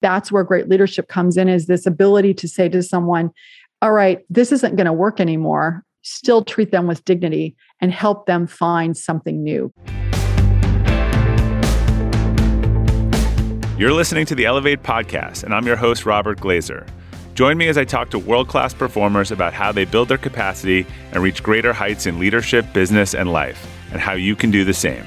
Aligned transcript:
that's 0.00 0.32
where 0.32 0.44
great 0.44 0.68
leadership 0.68 1.08
comes 1.08 1.36
in 1.36 1.48
is 1.48 1.66
this 1.66 1.86
ability 1.86 2.34
to 2.34 2.48
say 2.48 2.68
to 2.68 2.82
someone, 2.82 3.30
all 3.82 3.92
right, 3.92 4.20
this 4.28 4.52
isn't 4.52 4.76
going 4.76 4.86
to 4.86 4.92
work 4.92 5.20
anymore. 5.20 5.84
Still 6.02 6.44
treat 6.44 6.70
them 6.70 6.86
with 6.86 7.04
dignity 7.04 7.56
and 7.80 7.92
help 7.92 8.26
them 8.26 8.46
find 8.46 8.96
something 8.96 9.42
new. 9.42 9.72
You're 13.78 13.92
listening 13.94 14.26
to 14.26 14.34
the 14.34 14.44
Elevate 14.44 14.82
podcast, 14.82 15.44
and 15.44 15.54
I'm 15.54 15.66
your 15.66 15.76
host, 15.76 16.04
Robert 16.04 16.38
Glazer. 16.38 16.86
Join 17.34 17.56
me 17.56 17.68
as 17.68 17.78
I 17.78 17.84
talk 17.84 18.10
to 18.10 18.18
world 18.18 18.48
class 18.48 18.74
performers 18.74 19.30
about 19.30 19.54
how 19.54 19.72
they 19.72 19.86
build 19.86 20.08
their 20.08 20.18
capacity 20.18 20.86
and 21.12 21.22
reach 21.22 21.42
greater 21.42 21.72
heights 21.72 22.04
in 22.04 22.18
leadership, 22.18 22.70
business, 22.74 23.14
and 23.14 23.32
life, 23.32 23.66
and 23.92 24.00
how 24.00 24.12
you 24.12 24.36
can 24.36 24.50
do 24.50 24.64
the 24.64 24.74
same. 24.74 25.04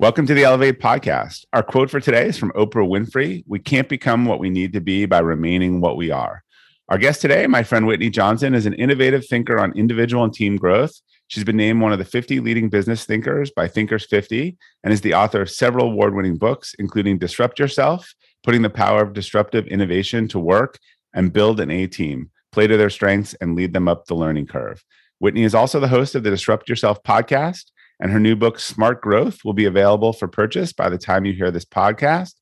Welcome 0.00 0.24
to 0.28 0.34
the 0.34 0.44
Elevate 0.44 0.80
podcast. 0.80 1.44
Our 1.52 1.62
quote 1.62 1.90
for 1.90 2.00
today 2.00 2.26
is 2.26 2.38
from 2.38 2.52
Oprah 2.52 2.88
Winfrey 2.88 3.44
We 3.46 3.58
can't 3.58 3.86
become 3.86 4.24
what 4.24 4.40
we 4.40 4.48
need 4.48 4.72
to 4.72 4.80
be 4.80 5.04
by 5.04 5.18
remaining 5.18 5.82
what 5.82 5.98
we 5.98 6.10
are. 6.10 6.42
Our 6.88 6.96
guest 6.96 7.20
today, 7.20 7.46
my 7.46 7.62
friend 7.62 7.86
Whitney 7.86 8.08
Johnson, 8.08 8.54
is 8.54 8.64
an 8.64 8.72
innovative 8.72 9.26
thinker 9.26 9.58
on 9.58 9.76
individual 9.76 10.24
and 10.24 10.32
team 10.32 10.56
growth 10.56 10.94
She's 11.30 11.44
been 11.44 11.58
named 11.58 11.80
one 11.80 11.92
of 11.92 12.00
the 12.00 12.04
50 12.04 12.40
leading 12.40 12.68
business 12.70 13.04
thinkers 13.04 13.52
by 13.52 13.68
Thinkers 13.68 14.04
50 14.06 14.56
and 14.82 14.92
is 14.92 15.02
the 15.02 15.14
author 15.14 15.42
of 15.42 15.48
several 15.50 15.86
award 15.86 16.12
winning 16.12 16.36
books, 16.36 16.74
including 16.80 17.18
Disrupt 17.18 17.60
Yourself, 17.60 18.14
Putting 18.42 18.62
the 18.62 18.70
Power 18.70 19.02
of 19.02 19.12
Disruptive 19.12 19.66
Innovation 19.68 20.26
to 20.28 20.40
Work, 20.40 20.80
and 21.14 21.32
Build 21.32 21.60
an 21.60 21.70
A 21.70 21.86
Team, 21.86 22.30
Play 22.50 22.66
to 22.66 22.76
Their 22.76 22.90
Strengths 22.90 23.34
and 23.34 23.54
Lead 23.54 23.74
Them 23.74 23.86
Up 23.86 24.06
the 24.06 24.14
Learning 24.14 24.46
Curve. 24.46 24.82
Whitney 25.20 25.44
is 25.44 25.54
also 25.54 25.78
the 25.78 25.86
host 25.86 26.16
of 26.16 26.24
the 26.24 26.30
Disrupt 26.30 26.68
Yourself 26.68 27.00
podcast, 27.04 27.66
and 28.00 28.10
her 28.10 28.20
new 28.20 28.34
book, 28.34 28.58
Smart 28.58 29.00
Growth, 29.00 29.44
will 29.44 29.52
be 29.52 29.66
available 29.66 30.12
for 30.12 30.26
purchase 30.26 30.72
by 30.72 30.88
the 30.88 30.98
time 30.98 31.24
you 31.24 31.32
hear 31.32 31.50
this 31.50 31.64
podcast. 31.64 32.34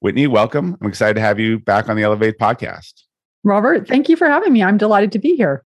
Whitney, 0.00 0.26
welcome. 0.26 0.76
I'm 0.80 0.88
excited 0.88 1.14
to 1.14 1.20
have 1.20 1.38
you 1.38 1.60
back 1.60 1.88
on 1.88 1.96
the 1.96 2.02
Elevate 2.02 2.38
podcast. 2.38 3.02
Robert, 3.44 3.86
thank 3.86 4.08
you 4.08 4.16
for 4.16 4.26
having 4.26 4.52
me. 4.52 4.62
I'm 4.62 4.76
delighted 4.76 5.12
to 5.12 5.18
be 5.18 5.36
here. 5.36 5.64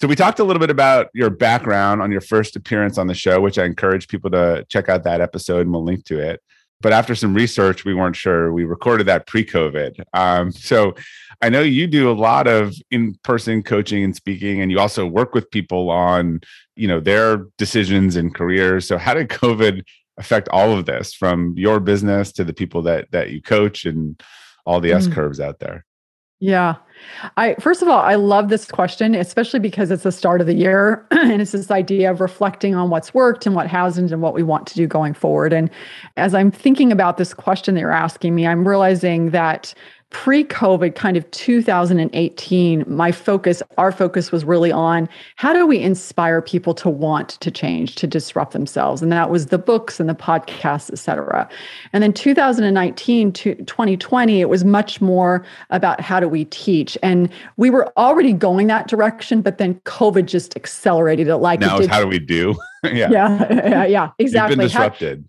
So 0.00 0.08
we 0.08 0.16
talked 0.16 0.38
a 0.38 0.44
little 0.44 0.60
bit 0.60 0.70
about 0.70 1.08
your 1.14 1.30
background 1.30 2.00
on 2.00 2.10
your 2.10 2.20
first 2.20 2.56
appearance 2.56 2.96
on 2.96 3.06
the 3.06 3.14
show, 3.14 3.40
which 3.40 3.58
I 3.58 3.64
encourage 3.64 4.08
people 4.08 4.30
to 4.30 4.64
check 4.68 4.88
out 4.88 5.04
that 5.04 5.20
episode 5.20 5.62
and 5.62 5.72
we'll 5.72 5.84
link 5.84 6.04
to 6.06 6.18
it. 6.18 6.40
But 6.80 6.92
after 6.92 7.14
some 7.14 7.34
research, 7.34 7.84
we 7.84 7.92
weren't 7.92 8.16
sure. 8.16 8.52
We 8.52 8.64
recorded 8.64 9.06
that 9.08 9.26
pre-COVID. 9.26 10.02
Um, 10.14 10.50
so 10.52 10.94
I 11.42 11.48
know 11.48 11.62
you 11.62 11.86
do 11.86 12.10
a 12.10 12.12
lot 12.12 12.46
of 12.46 12.74
in-person 12.90 13.62
coaching 13.62 14.04
and 14.04 14.14
speaking, 14.14 14.60
and 14.60 14.70
you 14.70 14.78
also 14.78 15.06
work 15.06 15.34
with 15.34 15.50
people 15.50 15.90
on, 15.90 16.40
you 16.76 16.86
know, 16.86 17.00
their 17.00 17.46
decisions 17.56 18.16
and 18.16 18.34
careers. 18.34 18.86
So 18.86 18.98
how 18.98 19.14
did 19.14 19.28
COVID 19.28 19.82
affect 20.18 20.48
all 20.50 20.76
of 20.76 20.84
this, 20.84 21.14
from 21.14 21.54
your 21.56 21.80
business 21.80 22.30
to 22.32 22.44
the 22.44 22.52
people 22.52 22.82
that 22.82 23.10
that 23.12 23.30
you 23.30 23.40
coach 23.40 23.86
and 23.86 24.20
all 24.66 24.80
the 24.80 24.92
S 24.92 25.08
mm. 25.08 25.14
curves 25.14 25.40
out 25.40 25.60
there? 25.60 25.86
Yeah. 26.40 26.76
I 27.36 27.54
first 27.56 27.82
of 27.82 27.88
all, 27.88 28.00
I 28.00 28.14
love 28.14 28.48
this 28.48 28.66
question, 28.66 29.14
especially 29.14 29.60
because 29.60 29.90
it's 29.90 30.04
the 30.04 30.12
start 30.12 30.40
of 30.40 30.46
the 30.46 30.54
year 30.54 31.06
and 31.10 31.40
it's 31.42 31.52
this 31.52 31.70
idea 31.70 32.10
of 32.10 32.20
reflecting 32.20 32.74
on 32.74 32.88
what's 32.88 33.12
worked 33.12 33.44
and 33.44 33.54
what 33.54 33.66
hasn't 33.66 34.10
and 34.10 34.22
what 34.22 34.32
we 34.32 34.42
want 34.42 34.66
to 34.68 34.74
do 34.74 34.86
going 34.86 35.12
forward. 35.12 35.52
And 35.52 35.70
as 36.16 36.34
I'm 36.34 36.50
thinking 36.50 36.92
about 36.92 37.18
this 37.18 37.34
question 37.34 37.74
that 37.74 37.80
you're 37.82 37.90
asking 37.90 38.34
me, 38.34 38.46
I'm 38.46 38.66
realizing 38.66 39.30
that 39.30 39.74
pre 40.10 40.44
COVID, 40.44 40.94
kind 40.94 41.16
of 41.16 41.30
2018, 41.30 42.84
my 42.86 43.12
focus, 43.12 43.62
our 43.78 43.92
focus 43.92 44.32
was 44.32 44.44
really 44.44 44.72
on 44.72 45.08
how 45.36 45.52
do 45.52 45.66
we 45.66 45.78
inspire 45.78 46.42
people 46.42 46.74
to 46.74 46.90
want 46.90 47.30
to 47.40 47.50
change, 47.50 47.94
to 47.96 48.06
disrupt 48.06 48.52
themselves? 48.52 49.02
And 49.02 49.12
that 49.12 49.30
was 49.30 49.46
the 49.46 49.58
books 49.58 50.00
and 50.00 50.08
the 50.08 50.14
podcasts, 50.14 50.90
et 50.92 50.98
cetera. 50.98 51.48
And 51.92 52.02
then 52.02 52.12
2019 52.12 53.32
to 53.32 53.54
2020, 53.54 54.40
it 54.40 54.48
was 54.48 54.64
much 54.64 55.00
more 55.00 55.44
about 55.70 56.00
how 56.00 56.20
do 56.20 56.28
we 56.28 56.44
teach. 56.46 56.98
And 57.02 57.30
we 57.56 57.70
were 57.70 57.92
already 57.96 58.32
going 58.32 58.66
that 58.66 58.88
direction, 58.88 59.42
but 59.42 59.58
then 59.58 59.74
COVID 59.86 60.26
just 60.26 60.56
accelerated 60.56 61.28
it 61.28 61.36
like 61.36 61.60
now 61.60 61.76
it 61.76 61.82
did. 61.82 61.90
how 61.90 62.00
do 62.00 62.08
we 62.08 62.18
do? 62.18 62.56
yeah. 62.92 63.10
yeah. 63.10 63.84
Yeah. 63.84 64.10
Exactly. 64.18 64.52
You've 64.52 64.58
been 64.58 64.66
disrupted. 64.66 65.28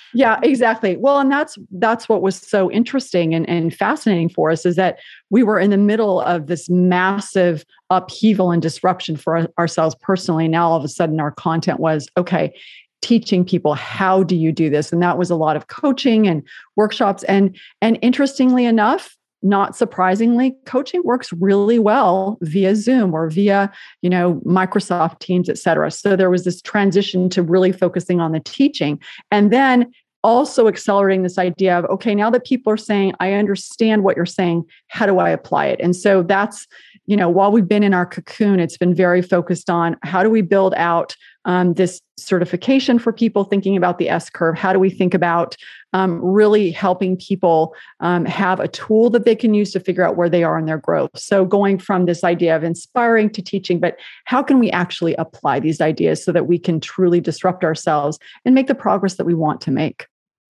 yeah, 0.14 0.38
exactly. 0.42 0.96
Well, 0.96 1.18
and 1.18 1.30
that's 1.30 1.58
that's 1.72 2.08
what 2.08 2.22
was 2.22 2.36
so 2.36 2.70
interesting 2.70 3.34
and, 3.34 3.48
and 3.48 3.74
fascinating 3.74 4.28
for 4.28 4.50
us 4.50 4.64
is 4.64 4.76
that 4.76 4.98
we 5.30 5.42
were 5.42 5.58
in 5.58 5.70
the 5.70 5.76
middle 5.76 6.20
of 6.20 6.46
this 6.46 6.68
massive 6.68 7.64
upheaval 7.90 8.50
and 8.50 8.62
disruption 8.62 9.16
for 9.16 9.36
our, 9.36 9.48
ourselves 9.58 9.96
personally. 10.00 10.48
Now 10.48 10.70
all 10.70 10.76
of 10.76 10.84
a 10.84 10.88
sudden 10.88 11.18
our 11.20 11.32
content 11.32 11.80
was 11.80 12.08
okay, 12.16 12.54
teaching 13.00 13.44
people 13.44 13.74
how 13.74 14.22
do 14.22 14.36
you 14.36 14.52
do 14.52 14.70
this? 14.70 14.92
And 14.92 15.02
that 15.02 15.18
was 15.18 15.30
a 15.30 15.36
lot 15.36 15.56
of 15.56 15.66
coaching 15.66 16.28
and 16.28 16.42
workshops. 16.76 17.24
And 17.24 17.56
and 17.80 17.98
interestingly 18.00 18.64
enough, 18.64 19.16
not 19.42 19.76
surprisingly 19.76 20.54
coaching 20.66 21.02
works 21.04 21.32
really 21.34 21.78
well 21.78 22.38
via 22.42 22.76
zoom 22.76 23.14
or 23.14 23.28
via 23.28 23.70
you 24.00 24.10
know 24.10 24.40
microsoft 24.46 25.18
teams 25.18 25.48
et 25.48 25.58
cetera. 25.58 25.90
So 25.90 26.16
there 26.16 26.30
was 26.30 26.44
this 26.44 26.62
transition 26.62 27.28
to 27.30 27.42
really 27.42 27.72
focusing 27.72 28.20
on 28.20 28.32
the 28.32 28.40
teaching 28.40 29.00
and 29.30 29.52
then 29.52 29.92
also 30.24 30.68
accelerating 30.68 31.22
this 31.22 31.38
idea 31.38 31.78
of 31.78 31.84
okay 31.86 32.14
now 32.14 32.30
that 32.30 32.44
people 32.44 32.72
are 32.72 32.76
saying 32.76 33.12
i 33.18 33.32
understand 33.32 34.04
what 34.04 34.16
you're 34.16 34.24
saying 34.24 34.64
how 34.86 35.04
do 35.04 35.18
i 35.18 35.28
apply 35.28 35.66
it? 35.66 35.80
And 35.80 35.96
so 35.96 36.22
that's 36.22 36.66
you 37.06 37.16
know 37.16 37.28
while 37.28 37.50
we've 37.50 37.68
been 37.68 37.82
in 37.82 37.94
our 37.94 38.06
cocoon 38.06 38.60
it's 38.60 38.78
been 38.78 38.94
very 38.94 39.22
focused 39.22 39.68
on 39.68 39.96
how 40.02 40.22
do 40.22 40.30
we 40.30 40.42
build 40.42 40.74
out 40.76 41.16
um, 41.44 41.74
this 41.74 42.00
certification 42.18 42.98
for 42.98 43.12
people 43.12 43.44
thinking 43.44 43.76
about 43.76 43.98
the 43.98 44.08
s 44.08 44.30
curve 44.30 44.56
how 44.56 44.72
do 44.72 44.78
we 44.78 44.90
think 44.90 45.14
about 45.14 45.56
um, 45.92 46.20
really 46.22 46.70
helping 46.70 47.16
people 47.16 47.74
um, 48.00 48.24
have 48.24 48.60
a 48.60 48.68
tool 48.68 49.10
that 49.10 49.24
they 49.24 49.34
can 49.34 49.54
use 49.54 49.72
to 49.72 49.80
figure 49.80 50.06
out 50.06 50.16
where 50.16 50.28
they 50.28 50.44
are 50.44 50.58
in 50.58 50.66
their 50.66 50.78
growth 50.78 51.10
so 51.16 51.44
going 51.44 51.78
from 51.78 52.06
this 52.06 52.22
idea 52.24 52.54
of 52.54 52.62
inspiring 52.62 53.28
to 53.28 53.42
teaching 53.42 53.80
but 53.80 53.96
how 54.24 54.42
can 54.42 54.58
we 54.58 54.70
actually 54.70 55.14
apply 55.16 55.58
these 55.58 55.80
ideas 55.80 56.24
so 56.24 56.32
that 56.32 56.46
we 56.46 56.58
can 56.58 56.80
truly 56.80 57.20
disrupt 57.20 57.64
ourselves 57.64 58.18
and 58.44 58.54
make 58.54 58.66
the 58.66 58.74
progress 58.74 59.14
that 59.14 59.24
we 59.24 59.34
want 59.34 59.60
to 59.60 59.70
make 59.70 60.06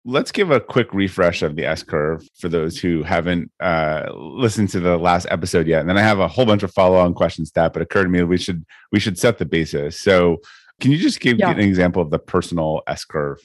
let's 0.08 0.32
give 0.32 0.50
a 0.50 0.58
quick 0.58 0.92
refresh 0.94 1.42
of 1.42 1.54
the 1.54 1.66
S 1.66 1.82
curve 1.82 2.26
for 2.38 2.48
those 2.48 2.78
who 2.78 3.02
haven't 3.02 3.50
uh, 3.60 4.06
listened 4.14 4.70
to 4.70 4.80
the 4.80 4.96
last 4.96 5.26
episode 5.30 5.66
yet. 5.66 5.80
And 5.80 5.88
then 5.88 5.98
I 5.98 6.02
have 6.02 6.18
a 6.18 6.28
whole 6.28 6.46
bunch 6.46 6.62
of 6.62 6.72
follow 6.72 6.96
on 6.96 7.12
questions 7.12 7.50
that, 7.52 7.74
but 7.74 7.82
occurred 7.82 8.04
to 8.04 8.08
me 8.08 8.22
we 8.22 8.38
should 8.38 8.64
we 8.90 9.00
should 9.00 9.18
set 9.18 9.38
the 9.38 9.44
basis. 9.44 10.00
So, 10.00 10.38
can 10.80 10.92
you 10.92 10.98
just 10.98 11.20
give 11.20 11.38
yeah. 11.38 11.50
an 11.50 11.60
example 11.60 12.02
of 12.02 12.10
the 12.10 12.18
personal 12.18 12.82
S 12.86 13.04
curve? 13.04 13.40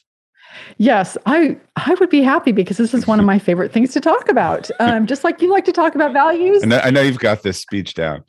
Yes, 0.77 1.17
I 1.25 1.57
I 1.75 1.95
would 1.99 2.09
be 2.09 2.21
happy 2.21 2.51
because 2.51 2.77
this 2.77 2.93
is 2.93 3.07
one 3.07 3.19
of 3.19 3.25
my 3.33 3.39
favorite 3.39 3.71
things 3.71 3.91
to 3.93 4.01
talk 4.01 4.29
about. 4.29 4.69
Um, 4.79 5.07
just 5.07 5.23
like 5.23 5.41
you 5.41 5.49
like 5.51 5.65
to 5.65 5.71
talk 5.71 5.95
about 5.95 6.13
values. 6.13 6.63
And 6.63 6.73
I 6.73 6.89
know 6.89 7.01
you've 7.01 7.19
got 7.19 7.43
this 7.43 7.59
speech 7.59 7.93
down. 7.93 8.23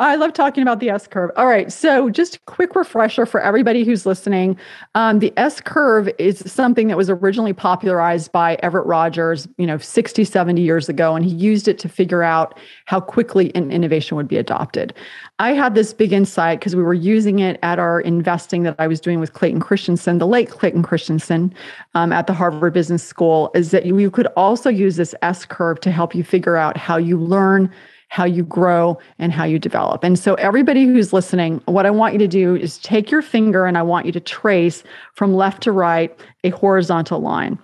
I 0.00 0.16
love 0.16 0.32
talking 0.32 0.62
about 0.62 0.80
the 0.80 0.90
S 0.90 1.06
curve. 1.06 1.30
All 1.36 1.46
right. 1.46 1.72
So, 1.72 2.10
just 2.10 2.36
a 2.36 2.40
quick 2.40 2.74
refresher 2.74 3.26
for 3.26 3.40
everybody 3.40 3.84
who's 3.84 4.06
listening. 4.06 4.58
Um, 4.94 5.18
the 5.18 5.32
S 5.36 5.60
curve 5.60 6.08
is 6.18 6.42
something 6.50 6.88
that 6.88 6.96
was 6.96 7.10
originally 7.10 7.52
popularized 7.52 8.32
by 8.32 8.56
Everett 8.56 8.86
Rogers, 8.86 9.48
you 9.58 9.66
know, 9.66 9.78
60, 9.78 10.24
70 10.24 10.62
years 10.62 10.88
ago. 10.88 11.14
And 11.14 11.24
he 11.24 11.30
used 11.30 11.68
it 11.68 11.78
to 11.80 11.88
figure 11.88 12.22
out 12.22 12.58
how 12.86 13.00
quickly 13.00 13.54
an 13.54 13.70
innovation 13.70 14.16
would 14.16 14.28
be 14.28 14.36
adopted. 14.36 14.94
I 15.38 15.52
had 15.52 15.74
this 15.74 15.92
big 15.92 16.12
insight 16.12 16.60
because 16.60 16.76
we 16.76 16.82
were 16.82 16.94
using 16.94 17.40
it 17.40 17.58
at 17.62 17.78
our 17.78 18.00
investing 18.00 18.62
that 18.62 18.76
I 18.78 18.86
was 18.86 19.00
doing 19.00 19.20
with 19.20 19.32
Clayton 19.32 19.60
Christensen, 19.60 20.18
the 20.18 20.26
late 20.26 20.50
Clayton 20.50 20.82
Christensen 20.82 21.52
um, 21.94 22.12
at 22.12 22.26
the 22.26 22.32
Harvard 22.32 22.72
Business 22.72 23.02
School, 23.02 23.50
is 23.54 23.70
that 23.70 23.86
you 23.86 24.10
could 24.10 24.28
also 24.36 24.70
use 24.70 24.96
this 24.96 25.14
S 25.22 25.44
curve 25.44 25.80
to 25.80 25.90
help 25.90 26.14
you 26.14 26.22
figure 26.24 26.56
out 26.56 26.76
how 26.76 26.96
you 26.96 27.18
learn 27.18 27.72
how 28.12 28.26
you 28.26 28.42
grow, 28.42 28.98
and 29.18 29.32
how 29.32 29.42
you 29.42 29.58
develop. 29.58 30.04
And 30.04 30.18
so, 30.18 30.34
everybody 30.34 30.84
who's 30.84 31.14
listening, 31.14 31.62
what 31.64 31.86
I 31.86 31.90
want 31.90 32.12
you 32.12 32.18
to 32.18 32.28
do 32.28 32.54
is 32.54 32.76
take 32.76 33.10
your 33.10 33.22
finger 33.22 33.64
and 33.64 33.78
I 33.78 33.82
want 33.82 34.04
you 34.04 34.12
to 34.12 34.20
trace 34.20 34.84
from 35.14 35.32
left 35.34 35.62
to 35.62 35.72
right 35.72 36.14
a 36.44 36.50
horizontal 36.50 37.20
line. 37.20 37.58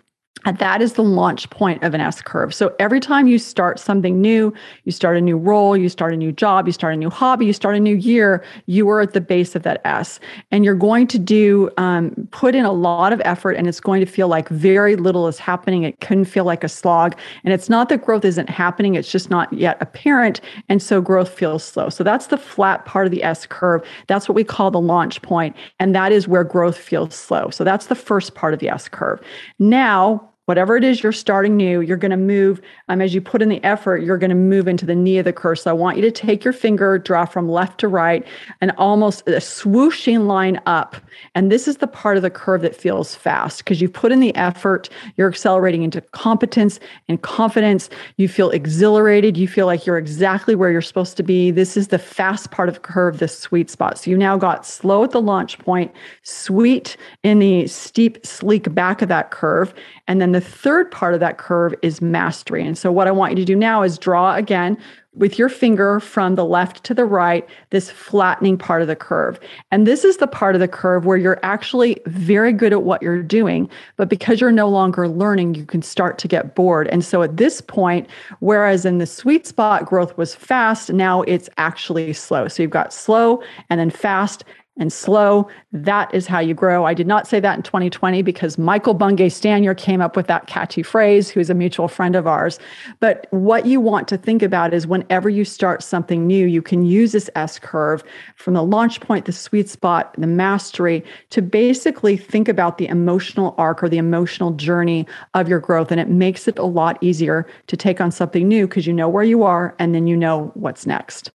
And 0.49 0.57
that 0.61 0.81
is 0.81 0.95
the 0.95 1.03
launch 1.03 1.51
point 1.51 1.83
of 1.83 1.93
an 1.93 2.01
S 2.01 2.23
curve. 2.23 2.55
So 2.55 2.75
every 2.79 3.01
time 3.01 3.27
you 3.27 3.39
start 3.39 3.79
something 3.79 4.19
new, 4.19 4.55
you 4.85 4.93
start 4.93 5.19
a 5.19 5.21
new 5.21 5.37
role, 5.37 5.77
you 5.77 5.91
start 5.91 6.15
a 6.15 6.17
new 6.17 6.33
job, 6.33 6.67
you 6.67 6.73
start 6.73 6.95
a 6.95 6.97
new 6.97 7.11
hobby, 7.11 7.45
you 7.45 7.53
start 7.53 7.77
a 7.77 7.81
new 7.81 7.95
year, 7.95 8.43
you 8.65 8.89
are 8.89 9.03
at 9.03 9.13
the 9.13 9.21
base 9.21 9.55
of 9.55 9.63
that 9.65 9.83
S. 9.85 10.19
And 10.51 10.65
you're 10.65 10.75
going 10.75 11.07
to 11.09 11.19
do, 11.19 11.69
um, 11.77 12.27
put 12.31 12.55
in 12.55 12.65
a 12.65 12.73
lot 12.73 13.13
of 13.13 13.21
effort, 13.27 13.57
and 13.57 13.67
it's 13.67 13.79
going 13.79 14.01
to 14.01 14.11
feel 14.11 14.29
like 14.29 14.49
very 14.49 14.97
little 14.97 15.29
is 15.29 15.39
happening. 15.39 15.83
It 15.83 16.01
couldn't 16.01 16.25
feel 16.25 16.45
like 16.45 16.65
a 16.65 16.69
slog. 16.71 17.15
And 17.45 17.53
it's 17.53 17.69
not 17.69 17.91
that 17.91 18.03
growth 18.03 18.25
isn't 18.25 18.49
happening, 18.49 18.95
it's 18.95 19.13
just 19.13 19.29
not 19.29 19.53
yet 19.53 19.77
apparent. 19.83 20.41
And 20.71 20.81
so 20.81 21.03
growth 21.03 21.29
feels 21.29 21.63
slow. 21.63 21.91
So 21.91 22.03
that's 22.03 22.29
the 22.29 22.39
flat 22.39 22.87
part 22.87 23.07
of 23.07 23.11
the 23.11 23.23
S 23.23 23.45
curve. 23.45 23.87
That's 24.07 24.31
what 24.31 24.35
we 24.35 24.45
call 24.45 24.71
the 24.71 24.81
launch 24.81 25.21
point, 25.21 25.55
And 25.79 25.95
that 25.95 26.11
is 26.11 26.27
where 26.27 26.43
growth 26.43 26.79
feels 26.79 27.15
slow. 27.15 27.51
So 27.51 27.65
that's 27.65 27.89
the 27.89 27.95
first 27.95 28.35
part 28.35 28.55
of 28.55 28.61
the 28.61 28.71
S 28.71 28.89
curve. 28.89 29.21
Now, 29.59 30.25
whatever 30.49 30.79
it 30.79 30.83
is 30.83 31.03
you're 31.03 31.13
starting 31.13 31.59
new, 31.59 31.83
you're 31.83 31.99
going 31.99 32.11
to 32.11 32.17
move. 32.17 32.59
Um, 32.89 33.03
as 33.03 33.15
you 33.15 33.21
put 33.21 33.43
in 33.43 33.51
the 33.51 33.63
effort, 33.63 33.99
you're 33.99 34.17
going 34.17 34.31
to 34.31 34.35
move 34.35 34.67
into 34.67 34.87
the 34.87 34.95
knee 34.95 35.19
of 35.19 35.27
the 35.27 35.33
curve. 35.33 35.59
So 35.59 35.69
I 35.69 35.75
want 35.75 35.99
you 35.99 36.03
to 36.03 36.11
take 36.11 36.43
your 36.43 36.55
finger, 36.55 36.97
draw 36.97 37.27
from 37.27 37.51
left 37.51 37.79
to 37.81 37.89
right, 37.89 38.27
and 38.63 38.71
almost 38.79 39.29
a 39.29 39.33
swooshing 39.33 40.27
line 40.27 40.59
up. 40.65 40.97
And 41.35 41.53
this 41.53 41.69
is 41.69 41.77
the 41.77 41.87
part 41.87 42.17
of 42.17 42.23
the 42.23 42.31
curve 42.31 42.63
that 42.63 42.75
feels 42.75 43.15
fast 43.15 43.59
because 43.59 43.83
you 43.83 43.91
put 43.91 44.11
in 44.11 44.21
the 44.21 44.35
effort, 44.37 44.89
you're 45.17 45.29
accelerating 45.29 45.83
into 45.83 46.01
competence 46.01 46.81
and 47.09 47.21
confidence. 47.21 47.91
You 48.17 48.27
feel 48.27 48.49
exhilarated. 48.49 49.37
You 49.37 49.49
feel 49.49 49.67
like 49.67 49.85
you're 49.85 49.99
exactly 49.99 50.55
where 50.55 50.71
you're 50.71 50.81
supposed 50.81 51.19
to 51.19 51.23
be. 51.23 51.51
This 51.51 51.77
is 51.77 51.89
the 51.89 51.99
fast 51.99 52.53
part 52.53 52.71
of 52.71 52.75
the 52.75 52.81
curve, 52.81 53.19
the 53.19 53.29
sweet 53.29 53.69
spot. 53.69 53.99
So 53.99 54.11
you 54.11 54.17
now 54.17 54.39
got 54.39 54.65
slow 54.65 55.05
at 55.05 55.11
the 55.11 55.21
launch 55.21 55.59
point, 55.59 55.93
sweet 56.23 56.97
in 57.23 57.39
the 57.39 57.67
steep, 57.67 58.25
sleek 58.25 58.75
back 58.75 59.03
of 59.03 59.11
that 59.11 59.31
curve. 59.31 59.75
And 60.07 60.23
then 60.23 60.33
the 60.33 60.38
third 60.41 60.91
part 60.91 61.15
of 61.15 61.21
that 61.21 61.39
curve 61.39 61.75
is 61.83 62.01
mastery. 62.01 62.67
And 62.67 62.77
so 62.77 62.93
what 62.93 63.07
I 63.07 63.11
want 63.11 63.33
you 63.33 63.37
to 63.37 63.45
do 63.45 63.57
now 63.57 63.83
is 63.83 63.99
draw 63.99 64.35
again 64.35 64.79
with 65.19 65.39
your 65.39 65.49
finger 65.49 65.99
from 66.01 66.37
the 66.37 66.45
left 66.45 66.85
to 66.85 66.95
the 66.95 67.05
right, 67.05 67.47
this 67.71 67.91
flattening 67.91 68.57
part 68.57 68.83
of 68.83 68.89
the 68.89 68.95
curve. 68.95 69.41
And 69.73 69.87
this 69.87 70.05
is 70.05 70.19
the 70.19 70.27
part 70.27 70.55
of 70.55 70.61
the 70.61 70.69
curve 70.69 71.07
where 71.07 71.17
you're 71.17 71.41
actually 71.43 72.01
very 72.07 72.53
good 72.53 72.73
at 72.73 72.85
what 72.85 73.03
you're 73.03 73.23
doing, 73.23 73.69
but 73.97 74.09
because 74.09 74.41
you're 74.41 74.53
no 74.53 74.69
longer 74.69 75.09
learning, 75.09 75.55
you 75.55 75.67
can 75.67 75.83
start 75.83 76.19
to 76.19 76.29
get 76.29 76.55
bored. 76.55 76.87
And 76.89 77.05
so 77.05 77.23
at 77.23 77.37
this 77.37 77.61
point, 77.61 78.09
whereas 78.39 78.85
in 78.85 78.99
the 78.99 79.07
sweet 79.07 79.47
spot, 79.47 79.87
growth 79.87 80.17
was 80.17 80.35
fast, 80.35 80.93
now 80.93 81.23
it's 81.23 81.49
actually 81.59 82.13
slow. 82.13 82.47
So 82.47 82.63
you've 82.63 82.71
got 82.71 82.93
slow 82.93 83.43
and 83.71 83.81
then 83.81 83.91
fast 83.91 84.45
and 84.79 84.93
slow. 84.93 85.49
That 85.73 86.13
is 86.15 86.27
how 86.27 86.39
you 86.39 86.55
grow. 86.55 86.87
I 86.87 86.95
did 86.95 87.07
not 87.07 87.27
say 87.27 87.41
that 87.41 87.57
in 87.57 87.63
2020 87.63 88.23
because 88.23 88.59
Michael 88.59 88.95
Bungay 88.95 89.29
Stanier 89.29 89.77
came 89.77 90.01
up 90.01 90.17
with 90.17 90.27
that 90.29 90.47
catchy 90.47 90.83
phrase, 90.83 91.29
who's 91.29 91.51
a 91.51 91.55
mutual 91.55 91.89
friend 91.89 92.17
of 92.17 92.27
ours. 92.27 92.59
But 93.01 93.27
what 93.31 93.67
you 93.67 93.81
want 93.81 94.09
to 94.09 94.17
think 94.17 94.43
about 94.43 94.73
is 94.73 94.87
whenever 94.87 95.29
you 95.29 95.45
start 95.45 95.83
something 95.83 96.27
new, 96.27 96.47
you 96.47 96.63
can 96.63 96.85
use 96.85 97.13
this 97.13 97.29
S 97.35 97.59
curve 97.59 98.03
from 98.37 98.55
the 98.55 98.63
launch 98.63 99.01
point, 99.01 99.27
the 99.27 99.33
sweet 99.33 99.69
spot, 99.69 100.15
the 100.17 100.27
mastery 100.27 101.05
to 101.31 101.43
basically 101.43 102.17
think 102.17 102.49
about 102.49 102.79
the 102.79 102.87
emotional 102.87 103.55
arc 103.59 103.83
or 103.83 103.89
the 103.89 103.99
emotional 103.99 104.53
journey 104.53 105.07
of 105.35 105.49
your 105.49 105.61
growth. 105.61 105.91
And 105.91 106.01
it 106.01 106.09
makes 106.09 106.49
it 106.49 106.59
a 106.59 106.65
lot 106.65 106.99
easier 107.01 107.47
to 107.67 107.77
take 107.77 108.01
on 108.01 108.11
something 108.11 108.47
new 108.47 108.67
because 108.67 108.87
you 108.87 108.93
know 108.93 109.09
where 109.09 109.25
you 109.25 109.43
are 109.43 109.75
and 109.79 109.95
then 109.95 110.07
you 110.07 110.17
know 110.17 110.51
what's 110.55 110.87
next. 110.87 111.31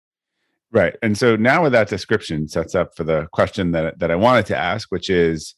Right. 0.72 0.96
And 1.02 1.18
so 1.18 1.36
now 1.36 1.62
with 1.62 1.72
that 1.72 1.88
description 1.88 2.48
sets 2.48 2.74
up 2.74 2.96
for 2.96 3.04
the 3.04 3.28
question 3.32 3.72
that 3.72 3.98
that 3.98 4.10
I 4.10 4.16
wanted 4.16 4.46
to 4.46 4.56
ask, 4.56 4.90
which 4.90 5.10
is 5.10 5.54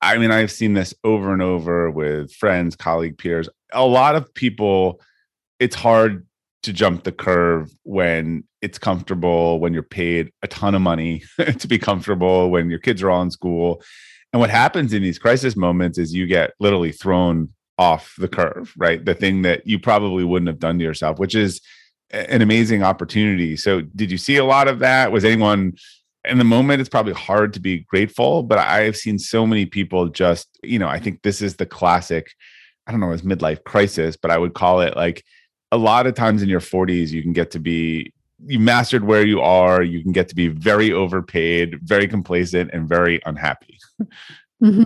I 0.00 0.18
mean, 0.18 0.30
I've 0.30 0.52
seen 0.52 0.74
this 0.74 0.94
over 1.04 1.32
and 1.32 1.42
over 1.42 1.90
with 1.90 2.32
friends, 2.32 2.76
colleague, 2.76 3.18
peers. 3.18 3.48
A 3.72 3.84
lot 3.84 4.14
of 4.14 4.32
people, 4.34 5.00
it's 5.58 5.74
hard 5.74 6.26
to 6.62 6.72
jump 6.72 7.04
the 7.04 7.12
curve 7.12 7.70
when 7.82 8.44
it's 8.62 8.78
comfortable, 8.78 9.58
when 9.58 9.72
you're 9.72 9.82
paid 9.82 10.30
a 10.42 10.48
ton 10.48 10.74
of 10.74 10.82
money 10.82 11.22
to 11.58 11.66
be 11.66 11.78
comfortable, 11.78 12.50
when 12.50 12.70
your 12.70 12.78
kids 12.78 13.02
are 13.02 13.10
all 13.10 13.22
in 13.22 13.30
school. 13.30 13.82
And 14.32 14.40
what 14.40 14.50
happens 14.50 14.92
in 14.92 15.02
these 15.02 15.18
crisis 15.18 15.56
moments 15.56 15.98
is 15.98 16.14
you 16.14 16.26
get 16.26 16.52
literally 16.60 16.92
thrown 16.92 17.48
off 17.78 18.14
the 18.18 18.28
curve, 18.28 18.72
right? 18.76 19.04
The 19.04 19.14
thing 19.14 19.42
that 19.42 19.66
you 19.66 19.78
probably 19.78 20.24
wouldn't 20.24 20.48
have 20.48 20.58
done 20.58 20.78
to 20.78 20.84
yourself, 20.84 21.18
which 21.18 21.34
is 21.34 21.60
an 22.10 22.42
amazing 22.42 22.82
opportunity. 22.82 23.56
So, 23.56 23.80
did 23.80 24.10
you 24.10 24.18
see 24.18 24.36
a 24.36 24.44
lot 24.44 24.68
of 24.68 24.78
that? 24.80 25.12
Was 25.12 25.24
anyone 25.24 25.74
in 26.24 26.38
the 26.38 26.44
moment? 26.44 26.80
It's 26.80 26.88
probably 26.88 27.12
hard 27.12 27.52
to 27.54 27.60
be 27.60 27.80
grateful, 27.80 28.42
but 28.42 28.58
I 28.58 28.82
have 28.82 28.96
seen 28.96 29.18
so 29.18 29.46
many 29.46 29.66
people 29.66 30.08
just, 30.08 30.48
you 30.62 30.78
know, 30.78 30.88
I 30.88 30.98
think 30.98 31.22
this 31.22 31.42
is 31.42 31.56
the 31.56 31.66
classic, 31.66 32.34
I 32.86 32.92
don't 32.92 33.00
know, 33.00 33.12
it's 33.12 33.22
midlife 33.22 33.64
crisis, 33.64 34.16
but 34.16 34.30
I 34.30 34.38
would 34.38 34.54
call 34.54 34.80
it 34.80 34.96
like 34.96 35.24
a 35.70 35.76
lot 35.76 36.06
of 36.06 36.14
times 36.14 36.42
in 36.42 36.48
your 36.48 36.60
40s, 36.60 37.10
you 37.10 37.22
can 37.22 37.32
get 37.32 37.50
to 37.52 37.58
be 37.58 38.12
you 38.46 38.58
mastered 38.58 39.04
where 39.04 39.26
you 39.26 39.40
are 39.40 39.82
you 39.82 40.02
can 40.02 40.12
get 40.12 40.28
to 40.28 40.34
be 40.34 40.48
very 40.48 40.92
overpaid 40.92 41.78
very 41.82 42.06
complacent 42.06 42.70
and 42.72 42.88
very 42.88 43.20
unhappy 43.26 43.78
mm-hmm. 44.62 44.84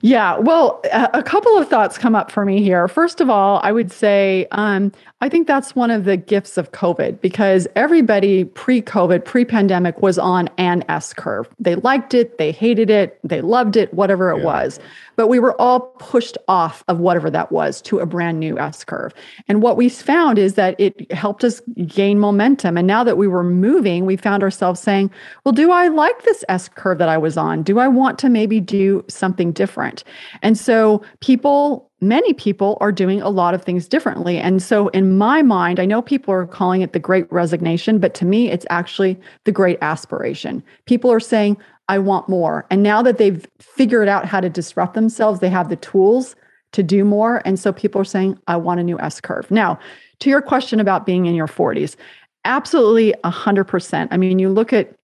Yeah, 0.00 0.38
well, 0.38 0.82
a 0.92 1.22
couple 1.22 1.56
of 1.56 1.68
thoughts 1.68 1.98
come 1.98 2.14
up 2.14 2.30
for 2.30 2.44
me 2.44 2.62
here. 2.62 2.88
First 2.88 3.20
of 3.20 3.30
all, 3.30 3.60
I 3.62 3.72
would 3.72 3.92
say 3.92 4.46
um, 4.52 4.92
I 5.20 5.28
think 5.28 5.46
that's 5.46 5.74
one 5.74 5.90
of 5.90 6.04
the 6.04 6.16
gifts 6.16 6.58
of 6.58 6.72
COVID 6.72 7.20
because 7.20 7.66
everybody 7.76 8.44
pre 8.44 8.82
COVID, 8.82 9.24
pre 9.24 9.44
pandemic 9.44 10.02
was 10.02 10.18
on 10.18 10.48
an 10.58 10.84
S 10.88 11.14
curve. 11.14 11.48
They 11.58 11.76
liked 11.76 12.14
it, 12.14 12.38
they 12.38 12.52
hated 12.52 12.90
it, 12.90 13.18
they 13.24 13.40
loved 13.40 13.76
it, 13.76 13.92
whatever 13.94 14.30
it 14.30 14.38
yeah. 14.38 14.44
was. 14.44 14.80
But 15.16 15.28
we 15.28 15.38
were 15.38 15.60
all 15.60 15.80
pushed 15.98 16.38
off 16.48 16.84
of 16.88 17.00
whatever 17.00 17.30
that 17.30 17.50
was 17.50 17.80
to 17.82 17.98
a 17.98 18.06
brand 18.06 18.40
new 18.40 18.58
S 18.58 18.84
curve. 18.84 19.12
And 19.48 19.62
what 19.62 19.76
we 19.76 19.88
found 19.88 20.38
is 20.38 20.54
that 20.54 20.78
it 20.78 21.10
helped 21.12 21.44
us 21.44 21.60
gain 21.86 22.18
momentum. 22.18 22.76
And 22.76 22.86
now 22.86 23.02
that 23.04 23.16
we 23.16 23.26
were 23.26 23.44
moving, 23.44 24.06
we 24.06 24.16
found 24.16 24.42
ourselves 24.42 24.80
saying, 24.80 25.10
well, 25.44 25.52
do 25.52 25.72
I 25.72 25.88
like 25.88 26.22
this 26.22 26.44
S 26.48 26.68
curve 26.68 26.98
that 26.98 27.08
I 27.08 27.18
was 27.18 27.36
on? 27.36 27.62
Do 27.62 27.78
I 27.78 27.88
want 27.88 28.18
to 28.20 28.28
maybe 28.28 28.60
do 28.60 29.04
something 29.08 29.52
different? 29.52 30.04
And 30.42 30.56
so 30.56 31.02
people 31.20 31.90
many 32.00 32.32
people 32.34 32.76
are 32.80 32.92
doing 32.92 33.22
a 33.22 33.30
lot 33.30 33.54
of 33.54 33.62
things 33.62 33.88
differently. 33.88 34.38
And 34.38 34.62
so, 34.62 34.88
in 34.88 35.16
my 35.16 35.42
mind, 35.42 35.80
I 35.80 35.86
know 35.86 36.02
people 36.02 36.32
are 36.34 36.46
calling 36.46 36.82
it 36.82 36.92
the 36.92 36.98
great 36.98 37.30
resignation, 37.32 37.98
but 37.98 38.14
to 38.14 38.24
me, 38.24 38.50
it's 38.50 38.66
actually 38.70 39.18
the 39.44 39.52
great 39.52 39.78
aspiration. 39.80 40.62
People 40.84 41.10
are 41.10 41.20
saying, 41.20 41.56
I 41.88 41.98
want 41.98 42.28
more. 42.28 42.66
And 42.70 42.82
now 42.82 43.02
that 43.02 43.18
they've 43.18 43.46
figured 43.60 44.08
out 44.08 44.24
how 44.24 44.40
to 44.40 44.50
disrupt 44.50 44.94
themselves, 44.94 45.40
they 45.40 45.48
have 45.48 45.68
the 45.68 45.76
tools 45.76 46.34
to 46.72 46.82
do 46.82 47.04
more. 47.04 47.42
And 47.44 47.58
so, 47.58 47.72
people 47.72 48.00
are 48.00 48.04
saying, 48.04 48.38
I 48.48 48.56
want 48.56 48.80
a 48.80 48.82
new 48.82 48.98
S 48.98 49.20
curve. 49.20 49.50
Now, 49.50 49.78
to 50.20 50.30
your 50.30 50.42
question 50.42 50.80
about 50.80 51.06
being 51.06 51.26
in 51.26 51.34
your 51.34 51.46
40s, 51.46 51.96
absolutely 52.44 53.14
100%. 53.24 54.08
I 54.10 54.16
mean, 54.16 54.38
you 54.38 54.48
look 54.48 54.72
at 54.72 54.95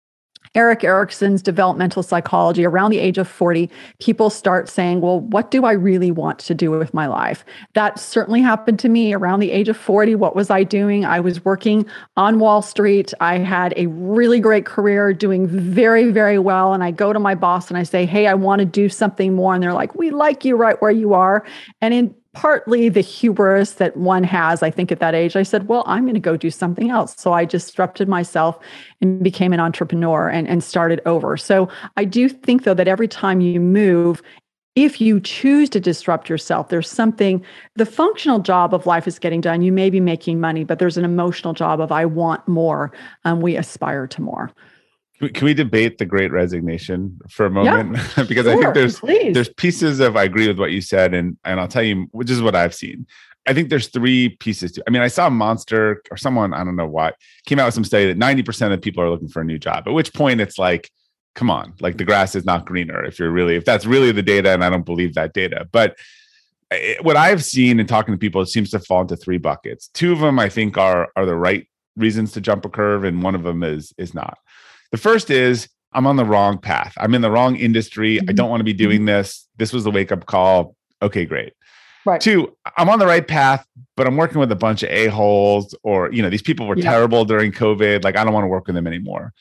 Erik 0.54 0.84
Erikson's 0.84 1.42
developmental 1.42 2.04
psychology, 2.04 2.66
around 2.66 2.92
the 2.92 3.00
age 3.00 3.18
of 3.18 3.28
40, 3.28 3.70
people 4.00 4.30
start 4.30 4.68
saying, 4.68 5.00
Well, 5.00 5.22
what 5.22 5.50
do 5.50 5.64
I 5.64 5.72
really 5.72 6.12
want 6.12 6.40
to 6.40 6.54
do 6.54 6.72
with 6.72 6.94
my 6.94 7.08
life? 7.08 7.46
That 7.74 7.98
certainly 7.98 8.42
happened 8.42 8.78
to 8.80 8.90
me 8.90 9.14
around 9.14 9.40
the 9.40 9.52
age 9.52 9.70
of 9.70 9.78
40. 9.78 10.16
What 10.16 10.36
was 10.36 10.50
I 10.50 10.64
doing? 10.64 11.06
I 11.06 11.22
was 11.22 11.46
working 11.46 11.86
on 12.18 12.40
Wall 12.40 12.62
Street. 12.62 13.14
I 13.22 13.38
had 13.38 13.74
a 13.78 13.88
really 13.88 14.42
great 14.42 14.66
career, 14.66 15.14
doing 15.14 15.48
very, 15.48 16.12
very 16.12 16.38
well. 16.38 16.74
And 16.74 16.84
I 16.84 16.92
go 16.92 17.14
to 17.14 17.20
my 17.20 17.34
boss 17.34 17.70
and 17.70 17.78
I 17.78 17.84
say, 17.84 18.06
Hey, 18.06 18.28
I 18.28 18.34
want 18.34 18.60
to 18.60 18.66
do 18.66 18.90
something 18.90 19.34
more. 19.34 19.54
And 19.54 19.64
they're 19.64 19.74
like, 19.74 19.96
We 19.96 20.12
like 20.12 20.44
you 20.44 20.58
right 20.58 20.82
where 20.82 20.92
you 20.92 21.14
are. 21.14 21.46
And 21.80 21.94
in 21.94 22.16
partly 22.34 22.88
the 22.88 23.02
hubris 23.02 23.74
that 23.74 23.98
one 23.98 24.24
has, 24.24 24.64
I 24.64 24.72
think, 24.72 24.92
at 24.92 25.00
that 25.00 25.14
age, 25.14 25.36
I 25.36 25.44
said, 25.44 25.68
well, 25.68 25.84
I'm 25.86 26.04
going 26.04 26.14
to 26.14 26.20
go 26.20 26.38
do 26.38 26.50
something 26.50 26.90
else. 26.90 27.14
So 27.18 27.34
I 27.34 27.44
disrupted 27.44 28.08
myself 28.08 28.58
and 29.02 29.22
became 29.22 29.52
an 29.52 29.60
entrepreneur 29.60 30.30
and, 30.30 30.48
and 30.48 30.64
started 30.64 31.02
over. 31.06 31.36
So 31.36 31.68
I 31.98 32.06
do 32.06 32.30
think, 32.30 32.64
though, 32.64 32.74
that 32.74 32.88
every 32.88 33.08
time 33.08 33.42
you 33.42 33.60
move, 33.60 34.22
if 34.76 35.02
you 35.02 35.20
choose 35.20 35.70
to 35.72 35.82
disrupt 35.82 36.30
yourself, 36.30 36.70
there's 36.70 36.90
something, 36.90 37.44
the 37.76 37.86
functional 37.86 38.40
job 38.40 38.74
of 38.74 38.86
life 38.86 39.06
is 39.06 39.20
getting 39.20 39.42
done. 39.42 39.62
You 39.62 39.74
may 39.74 39.90
be 39.90 40.00
making 40.00 40.40
money, 40.40 40.64
but 40.64 40.80
there's 40.80 40.98
an 40.98 41.04
emotional 41.04 41.54
job 41.54 41.82
of 41.82 41.92
I 41.92 42.06
want 42.06 42.48
more. 42.48 42.94
Um, 43.26 43.42
we 43.42 43.58
aspire 43.58 44.08
to 44.08 44.22
more. 44.22 44.52
Can 45.30 45.46
we 45.46 45.54
debate 45.54 45.98
the 45.98 46.06
great 46.06 46.32
resignation 46.32 47.20
for 47.30 47.46
a 47.46 47.52
moment? 47.52 47.98
Yeah, 48.18 48.24
because 48.28 48.46
sure, 48.46 48.58
I 48.58 48.62
think 48.62 48.74
there's 48.74 49.00
please. 49.00 49.34
there's 49.34 49.50
pieces 49.50 50.00
of 50.00 50.18
I 50.18 50.24
agree 50.24 50.48
with 50.48 50.60
what 50.60 50.72
you 50.72 50.82
said, 50.82 51.14
and 51.14 51.38
and 51.46 51.60
I'll 51.60 51.68
tell 51.68 51.84
you, 51.84 52.08
which 52.12 52.30
is 52.30 52.42
what 52.42 52.56
I've 52.56 52.74
seen. 52.74 53.06
I 53.48 53.54
think 53.54 53.70
there's 53.70 53.88
three 53.88 54.30
pieces 54.30 54.72
to 54.74 54.84
I 54.88 54.92
mean, 54.92 55.02
I 55.02 55.08
saw 55.08 55.28
a 55.28 55.32
Monster 55.32 56.04
or 56.12 56.18
someone, 56.18 56.54
I 56.54 56.64
don't 56.64 56.76
know 56.76 56.88
what, 56.88 57.16
came 57.46 57.60
out 57.60 57.66
with 57.66 57.74
some 57.74 57.84
study 57.84 58.06
that 58.06 58.20
90% 58.20 58.72
of 58.72 58.82
people 58.82 59.04
are 59.04 59.10
looking 59.10 59.30
for 59.30 59.42
a 59.42 59.46
new 59.46 59.58
job. 59.58 59.88
At 59.88 59.94
which 59.94 60.14
point 60.14 60.42
it's 60.42 60.60
like, 60.60 60.92
come 61.34 61.50
on, 61.50 61.74
like 61.80 61.98
the 61.98 62.06
grass 62.06 62.36
is 62.36 62.46
not 62.46 62.66
greener 62.66 63.04
if 63.04 63.18
you're 63.18 63.32
really, 63.32 63.56
if 63.56 63.66
that's 63.66 63.86
really 63.86 64.12
the 64.12 64.22
data, 64.22 64.52
and 64.52 64.64
I 64.64 64.70
don't 64.70 64.86
believe 64.86 65.16
that 65.16 65.34
data. 65.34 65.68
But 65.72 65.98
it, 66.70 67.00
eh, 67.00 67.02
what 67.02 67.18
I've 67.18 67.44
seen 67.44 67.80
in 67.80 67.88
talking 67.88 68.14
to 68.14 68.18
people, 68.18 68.42
it 68.42 68.48
seems 68.48 68.70
to 68.72 68.80
fall 68.80 69.02
into 69.02 69.16
three 69.16 69.38
buckets. 69.38 69.88
Two 69.90 70.14
of 70.14 70.20
them 70.20 70.40
I 70.40 70.50
think 70.50 70.78
are 70.78 71.10
are 71.16 71.26
the 71.26 71.36
right 71.36 71.68
reasons 71.98 72.32
to 72.34 72.42
jump 72.42 72.66
a 72.66 72.70
curve, 72.70 73.04
and 73.04 73.24
one 73.24 73.36
of 73.36 73.44
them 73.44 73.64
is 73.64 73.94
is 73.98 74.14
not. 74.14 74.38
The 74.92 74.98
first 74.98 75.30
is 75.30 75.70
I'm 75.94 76.08
on 76.08 76.16
the 76.16 76.26
wrong 76.26 76.58
path. 76.58 76.94
I'm 76.98 77.14
in 77.14 77.22
the 77.22 77.32
wrong 77.32 77.56
industry. 77.56 78.18
Mm-hmm. 78.18 78.30
I 78.30 78.34
don't 78.34 78.50
want 78.50 78.60
to 78.62 78.66
be 78.66 78.74
doing 78.74 79.00
mm-hmm. 79.00 79.08
this. 79.08 79.48
This 79.58 79.74
was 79.74 79.84
the 79.84 79.92
wake 79.92 80.12
up 80.12 80.26
call. 80.26 80.76
Okay, 81.02 81.26
great. 81.26 81.54
Right. 82.06 82.20
Two, 82.20 82.56
I'm 82.78 82.90
on 82.90 83.00
the 83.00 83.06
right 83.06 83.28
path, 83.28 83.66
but 83.96 84.08
I'm 84.08 84.18
working 84.18 84.40
with 84.40 84.52
a 84.52 84.56
bunch 84.56 84.82
of 84.84 84.90
a-holes 84.90 85.76
or, 85.84 86.12
you 86.12 86.22
know, 86.24 86.30
these 86.30 86.42
people 86.42 86.66
were 86.66 86.78
yeah. 86.78 86.90
terrible 86.90 87.26
during 87.26 87.52
COVID. 87.52 88.04
Like, 88.04 88.18
I 88.18 88.24
don't 88.24 88.34
want 88.34 88.44
to 88.44 88.48
work 88.48 88.66
with 88.66 88.76
them 88.76 88.88
anymore. 88.88 89.34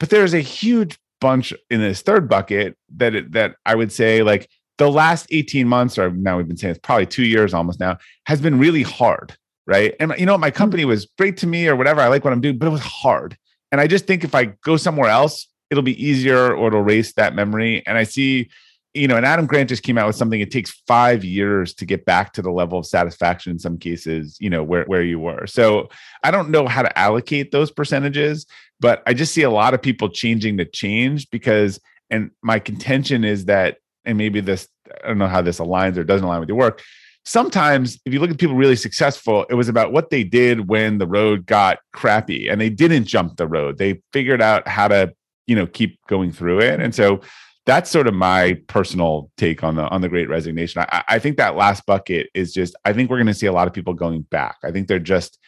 But 0.00 0.10
there's 0.10 0.34
a 0.34 0.40
huge 0.40 0.98
bunch 1.20 1.52
in 1.68 1.80
this 1.80 2.02
third 2.02 2.28
bucket 2.28 2.76
that, 2.96 3.14
it, 3.14 3.32
that 3.32 3.56
I 3.64 3.74
would 3.76 3.92
say, 3.92 4.22
like, 4.22 4.48
the 4.78 4.90
last 4.90 5.26
18 5.30 5.68
months, 5.68 5.98
or 5.98 6.10
now 6.10 6.38
we've 6.38 6.48
been 6.48 6.56
saying 6.56 6.72
it's 6.72 6.80
probably 6.80 7.06
two 7.06 7.24
years 7.24 7.54
almost 7.54 7.78
now, 7.78 7.98
has 8.26 8.40
been 8.40 8.58
really 8.58 8.82
hard. 8.82 9.36
Right. 9.66 9.94
And, 10.00 10.12
you 10.18 10.26
know, 10.26 10.36
my 10.36 10.48
mm-hmm. 10.48 10.56
company 10.56 10.84
was 10.84 11.06
great 11.16 11.36
to 11.38 11.46
me 11.46 11.68
or 11.68 11.76
whatever. 11.76 12.00
I 12.00 12.08
like 12.08 12.24
what 12.24 12.32
I'm 12.32 12.40
doing, 12.40 12.58
but 12.58 12.66
it 12.66 12.70
was 12.70 12.80
hard. 12.80 13.36
And 13.72 13.80
I 13.80 13.86
just 13.86 14.06
think 14.06 14.24
if 14.24 14.34
I 14.34 14.46
go 14.64 14.76
somewhere 14.76 15.10
else, 15.10 15.46
it'll 15.70 15.82
be 15.82 16.04
easier 16.04 16.54
or 16.54 16.68
it'll 16.68 16.80
erase 16.80 17.12
that 17.14 17.34
memory. 17.34 17.84
And 17.86 17.96
I 17.96 18.04
see 18.04 18.50
you 18.94 19.06
know, 19.06 19.16
and 19.16 19.24
Adam 19.24 19.46
Grant 19.46 19.68
just 19.68 19.84
came 19.84 19.96
out 19.98 20.06
with 20.06 20.16
something. 20.16 20.40
It 20.40 20.50
takes 20.50 20.82
five 20.86 21.24
years 21.24 21.74
to 21.74 21.84
get 21.84 22.04
back 22.04 22.32
to 22.32 22.42
the 22.42 22.50
level 22.50 22.78
of 22.78 22.86
satisfaction 22.86 23.52
in 23.52 23.58
some 23.58 23.78
cases, 23.78 24.36
you 24.40 24.50
know, 24.50 24.64
where, 24.64 24.84
where 24.84 25.02
you 25.02 25.20
were. 25.20 25.46
So 25.46 25.88
I 26.24 26.30
don't 26.30 26.50
know 26.50 26.66
how 26.66 26.82
to 26.82 26.98
allocate 26.98 27.52
those 27.52 27.70
percentages, 27.70 28.46
but 28.80 29.02
I 29.06 29.14
just 29.14 29.32
see 29.32 29.42
a 29.42 29.50
lot 29.50 29.74
of 29.74 29.82
people 29.82 30.08
changing 30.08 30.58
to 30.58 30.64
change 30.64 31.30
because, 31.30 31.78
and 32.10 32.32
my 32.42 32.58
contention 32.58 33.22
is 33.22 33.44
that, 33.44 33.78
and 34.04 34.18
maybe 34.18 34.40
this, 34.40 34.66
I 35.04 35.08
don't 35.08 35.18
know 35.18 35.28
how 35.28 35.42
this 35.42 35.60
aligns 35.60 35.96
or 35.96 36.02
doesn't 36.02 36.26
align 36.26 36.40
with 36.40 36.48
your 36.48 36.58
work. 36.58 36.82
Sometimes, 37.30 37.96
if 38.04 38.12
you 38.12 38.18
look 38.18 38.32
at 38.32 38.38
people 38.38 38.56
really 38.56 38.74
successful, 38.74 39.46
it 39.48 39.54
was 39.54 39.68
about 39.68 39.92
what 39.92 40.10
they 40.10 40.24
did 40.24 40.68
when 40.68 40.98
the 40.98 41.06
road 41.06 41.46
got 41.46 41.78
crappy 41.92 42.48
and 42.48 42.60
they 42.60 42.68
didn't 42.68 43.04
jump 43.04 43.36
the 43.36 43.46
road. 43.46 43.78
They 43.78 44.02
figured 44.12 44.42
out 44.42 44.66
how 44.66 44.88
to, 44.88 45.14
you 45.46 45.54
know, 45.54 45.68
keep 45.68 46.00
going 46.08 46.32
through 46.32 46.58
it. 46.58 46.80
And 46.80 46.92
so 46.92 47.20
that's 47.66 47.88
sort 47.88 48.08
of 48.08 48.14
my 48.14 48.60
personal 48.66 49.30
take 49.36 49.62
on 49.62 49.76
the 49.76 49.88
on 49.90 50.00
the 50.00 50.08
great 50.08 50.28
resignation 50.28 50.84
I, 50.90 51.04
I 51.08 51.18
think 51.20 51.36
that 51.36 51.54
last 51.54 51.86
bucket 51.86 52.30
is 52.34 52.52
just 52.52 52.74
i 52.84 52.92
think 52.92 53.10
we're 53.10 53.18
going 53.18 53.26
to 53.28 53.34
see 53.34 53.46
a 53.46 53.52
lot 53.52 53.68
of 53.68 53.74
people 53.74 53.94
going 53.94 54.22
back 54.22 54.56
i 54.64 54.72
think 54.72 54.88
they're 54.88 54.98
just 54.98 55.38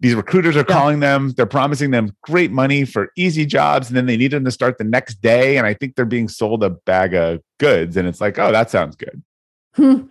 these 0.00 0.14
recruiters 0.14 0.56
are 0.56 0.60
yeah. 0.68 0.74
calling 0.74 1.00
them 1.00 1.34
they're 1.36 1.46
promising 1.46 1.90
them 1.90 2.16
great 2.22 2.50
money 2.50 2.84
for 2.86 3.12
easy 3.16 3.46
jobs 3.46 3.88
and 3.88 3.96
then 3.96 4.06
they 4.06 4.16
need 4.16 4.32
them 4.32 4.46
to 4.46 4.50
start 4.50 4.78
the 4.78 4.84
next 4.84 5.20
day 5.20 5.58
and 5.58 5.66
i 5.66 5.74
think 5.74 5.94
they're 5.94 6.06
being 6.06 6.26
sold 6.26 6.64
a 6.64 6.70
bag 6.70 7.14
of 7.14 7.40
goods 7.60 7.98
and 7.98 8.08
it's 8.08 8.20
like 8.20 8.38
oh 8.38 8.50
that 8.50 8.70
sounds 8.70 8.96
good 8.96 9.22
hmm. 9.76 10.02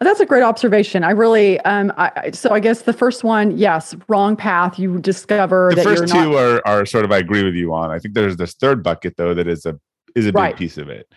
That's 0.00 0.20
a 0.20 0.26
great 0.26 0.42
observation. 0.42 1.04
I 1.04 1.10
really, 1.10 1.60
um, 1.60 1.92
I, 1.96 2.30
so 2.32 2.50
I 2.50 2.60
guess 2.60 2.82
the 2.82 2.92
first 2.92 3.24
one, 3.24 3.56
yes, 3.56 3.94
wrong 4.08 4.36
path. 4.36 4.78
You 4.78 4.98
discover 4.98 5.70
the 5.70 5.76
that 5.76 5.84
first 5.84 6.12
two 6.12 6.32
not- 6.32 6.34
are 6.34 6.62
are 6.66 6.86
sort 6.86 7.04
of 7.04 7.12
I 7.12 7.18
agree 7.18 7.42
with 7.42 7.54
you 7.54 7.72
on. 7.72 7.90
I 7.90 7.98
think 7.98 8.14
there's 8.14 8.36
this 8.36 8.54
third 8.54 8.82
bucket 8.82 9.16
though 9.16 9.34
that 9.34 9.48
is 9.48 9.64
a 9.66 9.78
is 10.14 10.26
a 10.26 10.32
big 10.32 10.36
right. 10.36 10.56
piece 10.56 10.76
of 10.78 10.88
it. 10.88 11.12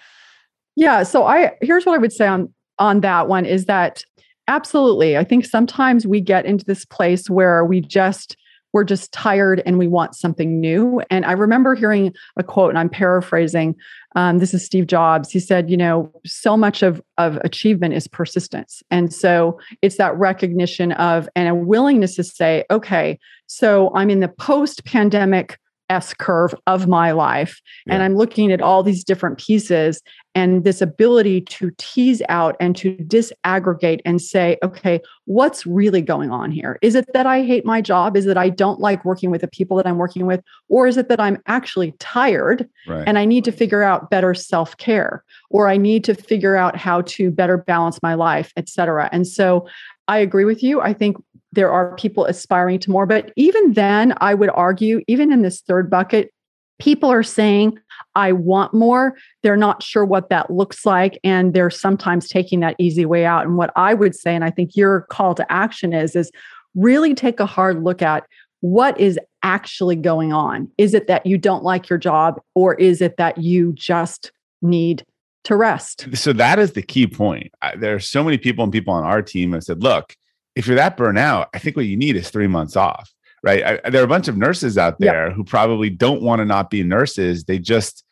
Yeah. 0.75 1.03
So 1.03 1.25
I 1.25 1.53
here's 1.61 1.85
what 1.85 1.95
I 1.95 1.97
would 1.97 2.13
say 2.13 2.27
on 2.27 2.53
on 2.79 3.01
that 3.01 3.27
one 3.27 3.45
is 3.45 3.65
that 3.65 4.03
absolutely. 4.47 5.17
I 5.17 5.23
think 5.23 5.45
sometimes 5.45 6.07
we 6.07 6.21
get 6.21 6.45
into 6.45 6.65
this 6.65 6.85
place 6.85 7.29
where 7.29 7.65
we 7.65 7.81
just 7.81 8.37
we're 8.77 8.83
just 8.83 9.11
tired 9.11 9.59
and 9.65 9.79
we 9.79 9.87
want 9.87 10.15
something 10.15 10.59
new. 10.59 11.01
And 11.09 11.25
I 11.25 11.31
remember 11.31 11.73
hearing 11.73 12.13
a 12.37 12.43
quote, 12.43 12.69
and 12.69 12.77
I'm 12.77 12.89
paraphrasing. 12.89 13.75
Um, 14.15 14.37
this 14.37 14.53
is 14.53 14.63
Steve 14.63 14.85
Jobs. 14.85 15.31
He 15.31 15.39
said, 15.39 15.67
you 15.67 15.77
know, 15.77 16.11
so 16.27 16.55
much 16.55 16.83
of, 16.83 17.01
of 17.17 17.37
achievement 17.37 17.95
is 17.95 18.07
persistence. 18.07 18.83
And 18.91 19.11
so 19.11 19.59
it's 19.81 19.97
that 19.97 20.15
recognition 20.15 20.91
of 20.91 21.27
and 21.35 21.49
a 21.49 21.55
willingness 21.55 22.17
to 22.17 22.23
say, 22.23 22.65
okay, 22.69 23.17
so 23.47 23.91
I'm 23.95 24.11
in 24.11 24.19
the 24.19 24.27
post 24.27 24.85
pandemic 24.85 25.57
S 25.89 26.13
curve 26.13 26.53
of 26.67 26.87
my 26.87 27.11
life. 27.11 27.61
Yeah. 27.85 27.95
And 27.95 28.03
I'm 28.03 28.15
looking 28.15 28.51
at 28.51 28.61
all 28.61 28.83
these 28.83 29.03
different 29.03 29.37
pieces 29.37 30.01
and 30.35 30.63
this 30.63 30.81
ability 30.81 31.41
to 31.41 31.71
tease 31.77 32.21
out 32.29 32.55
and 32.59 32.75
to 32.75 32.95
disaggregate 32.97 34.01
and 34.05 34.21
say, 34.21 34.57
okay, 34.61 34.99
what's 35.25 35.65
really 35.65 36.01
going 36.01 36.29
on 36.29 36.51
here? 36.51 36.77
Is 36.81 36.93
it 36.93 37.11
that 37.13 37.25
I 37.25 37.43
hate 37.43 37.65
my 37.65 37.81
job? 37.81 38.15
Is 38.15 38.25
it 38.25 38.29
that 38.29 38.37
I 38.37 38.49
don't 38.49 38.79
like 38.79 39.03
working 39.03 39.31
with 39.31 39.41
the 39.41 39.47
people 39.47 39.77
that 39.77 39.87
I'm 39.87 39.97
working 39.97 40.27
with? 40.27 40.41
Or 40.69 40.85
is 40.85 40.97
it 40.97 41.09
that 41.09 41.19
I'm 41.19 41.39
actually 41.47 41.93
tired 41.99 42.69
right. 42.87 43.03
and 43.07 43.17
I 43.17 43.25
need 43.25 43.45
to 43.45 43.51
figure 43.51 43.81
out 43.81 44.11
better 44.11 44.33
self 44.33 44.77
care? 44.77 45.23
Or 45.49 45.67
I 45.67 45.77
need 45.77 46.03
to 46.03 46.13
figure 46.13 46.55
out 46.55 46.75
how 46.75 47.01
to 47.01 47.31
better 47.31 47.57
balance 47.57 47.99
my 48.03 48.13
life, 48.13 48.53
et 48.57 48.69
cetera. 48.69 49.09
And 49.11 49.25
so 49.25 49.67
I 50.07 50.19
agree 50.19 50.45
with 50.45 50.63
you. 50.63 50.79
I 50.81 50.93
think 50.93 51.17
there 51.51 51.71
are 51.71 51.95
people 51.95 52.25
aspiring 52.25 52.79
to 52.79 52.91
more. 52.91 53.05
But 53.05 53.31
even 53.35 53.73
then, 53.73 54.13
I 54.17 54.33
would 54.33 54.49
argue, 54.53 55.01
even 55.07 55.31
in 55.31 55.41
this 55.41 55.61
third 55.61 55.89
bucket, 55.89 56.31
people 56.79 57.11
are 57.11 57.23
saying, 57.23 57.79
I 58.15 58.33
want 58.33 58.73
more. 58.73 59.15
They're 59.41 59.57
not 59.57 59.81
sure 59.81 60.05
what 60.05 60.29
that 60.29 60.51
looks 60.51 60.85
like. 60.85 61.19
And 61.23 61.53
they're 61.53 61.69
sometimes 61.69 62.27
taking 62.27 62.59
that 62.59 62.75
easy 62.77 63.05
way 63.05 63.25
out. 63.25 63.45
And 63.45 63.57
what 63.57 63.71
I 63.75 63.93
would 63.93 64.15
say, 64.15 64.35
and 64.35 64.43
I 64.43 64.51
think 64.51 64.75
your 64.75 65.01
call 65.09 65.33
to 65.35 65.51
action 65.51 65.93
is, 65.93 66.15
is 66.15 66.31
really 66.75 67.15
take 67.15 67.39
a 67.39 67.45
hard 67.45 67.83
look 67.83 68.01
at 68.01 68.25
what 68.59 68.99
is 68.99 69.19
actually 69.43 69.95
going 69.95 70.33
on. 70.33 70.69
Is 70.77 70.93
it 70.93 71.07
that 71.07 71.25
you 71.25 71.37
don't 71.37 71.63
like 71.63 71.89
your 71.89 71.99
job, 71.99 72.41
or 72.55 72.75
is 72.75 73.01
it 73.01 73.17
that 73.17 73.37
you 73.37 73.73
just 73.73 74.31
need 74.61 75.03
to 75.45 75.55
rest? 75.55 76.07
So 76.13 76.33
that 76.33 76.59
is 76.59 76.73
the 76.73 76.81
key 76.81 77.07
point. 77.07 77.51
There 77.77 77.95
are 77.95 77.99
so 77.99 78.23
many 78.23 78.37
people 78.37 78.63
and 78.63 78.73
people 78.73 78.93
on 78.93 79.03
our 79.03 79.21
team 79.21 79.51
that 79.51 79.63
said, 79.63 79.81
look, 79.81 80.15
if 80.57 80.65
you're 80.65 80.75
that 80.75 80.97
burnout, 80.97 81.47
I 81.53 81.59
think 81.59 81.75
what 81.75 81.85
you 81.85 81.95
need 81.95 82.15
is 82.15 82.31
three 82.31 82.47
months 82.47 82.75
off, 82.75 83.13
right? 83.43 83.81
I, 83.85 83.89
there 83.91 84.01
are 84.01 84.05
a 84.05 84.09
bunch 84.09 84.27
of 84.27 84.37
nurses 84.37 84.75
out 84.75 84.99
there 84.99 85.31
who 85.31 85.43
probably 85.43 85.91
don't 85.91 86.23
want 86.23 86.39
to 86.39 86.45
not 86.45 86.71
be 86.71 86.81
nurses. 86.81 87.43
They 87.43 87.59
just 87.59 88.03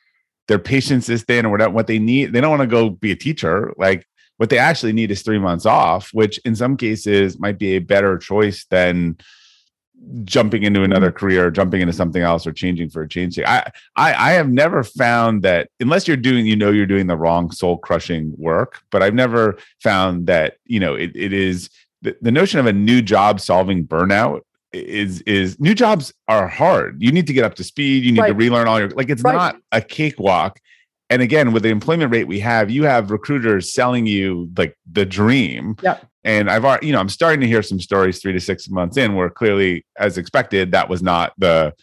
their 0.47 0.59
patience 0.59 1.09
is 1.09 1.23
thin 1.23 1.47
or 1.47 1.49
whatever. 1.49 1.73
What 1.73 1.87
they 1.87 1.97
need, 1.97 2.33
they 2.33 2.41
don't 2.41 2.51
want 2.51 2.61
to 2.61 2.67
go 2.67 2.91
be 2.91 3.11
a 3.11 3.15
teacher. 3.15 3.73
Like 3.77 4.05
what 4.37 4.51
they 4.51 4.59
actually 4.59 4.93
need 4.93 5.09
is 5.09 5.23
three 5.23 5.39
months 5.39 5.65
off, 5.65 6.11
which 6.13 6.37
in 6.45 6.55
some 6.55 6.77
cases 6.77 7.39
might 7.39 7.57
be 7.57 7.75
a 7.75 7.79
better 7.79 8.19
choice 8.19 8.65
than 8.69 9.17
jumping 10.23 10.61
into 10.61 10.83
another 10.83 11.09
mm-hmm. 11.09 11.17
career, 11.17 11.49
jumping 11.49 11.81
into 11.81 11.93
something 11.93 12.21
else, 12.21 12.45
or 12.45 12.51
changing 12.51 12.91
for 12.91 13.01
a 13.01 13.09
change. 13.09 13.39
I, 13.39 13.71
I, 13.95 14.13
I 14.13 14.31
have 14.33 14.49
never 14.49 14.83
found 14.83 15.41
that 15.41 15.69
unless 15.79 16.07
you're 16.07 16.17
doing, 16.17 16.45
you 16.45 16.55
know, 16.55 16.69
you're 16.69 16.85
doing 16.85 17.07
the 17.07 17.17
wrong 17.17 17.49
soul 17.49 17.79
crushing 17.79 18.33
work. 18.37 18.81
But 18.91 19.01
I've 19.01 19.15
never 19.15 19.57
found 19.81 20.27
that 20.27 20.57
you 20.65 20.79
know 20.79 20.93
it, 20.93 21.11
it 21.15 21.33
is 21.33 21.71
the, 22.05 22.15
the 22.21 22.31
notion 22.31 22.59
of 22.59 22.67
a 22.67 22.73
new 22.73 23.01
job 23.01 23.41
solving 23.41 23.85
burnout 23.85 24.41
is 24.71 25.21
is 25.21 25.59
new 25.59 25.73
jobs 25.73 26.13
are 26.27 26.47
hard. 26.47 27.01
You 27.01 27.11
need 27.11 27.27
to 27.27 27.33
get 27.33 27.43
up 27.43 27.55
to 27.55 27.63
speed. 27.63 28.03
You 28.03 28.11
need 28.11 28.19
right. 28.19 28.27
to 28.27 28.33
relearn 28.33 28.67
all 28.67 28.79
your 28.79 28.89
like 28.91 29.09
it's 29.09 29.23
right. 29.23 29.33
not 29.33 29.57
a 29.71 29.81
cakewalk. 29.81 30.59
And 31.09 31.21
again, 31.21 31.51
with 31.51 31.63
the 31.63 31.69
employment 31.69 32.11
rate 32.11 32.27
we 32.27 32.39
have, 32.39 32.69
you 32.69 32.83
have 32.83 33.11
recruiters 33.11 33.71
selling 33.73 34.07
you 34.07 34.49
like 34.57 34.77
the 34.91 35.05
dream. 35.05 35.75
Yeah. 35.81 35.99
And 36.23 36.49
I've 36.49 36.65
already, 36.65 36.87
you 36.87 36.93
know, 36.93 36.99
I'm 36.99 37.09
starting 37.09 37.41
to 37.41 37.47
hear 37.47 37.61
some 37.61 37.79
stories 37.79 38.19
three 38.19 38.33
to 38.33 38.39
six 38.39 38.67
months 38.69 38.97
in 38.97 39.13
where 39.13 39.29
clearly, 39.29 39.85
as 39.97 40.17
expected, 40.17 40.71
that 40.71 40.89
was 40.89 41.01
not 41.03 41.33
the 41.37 41.73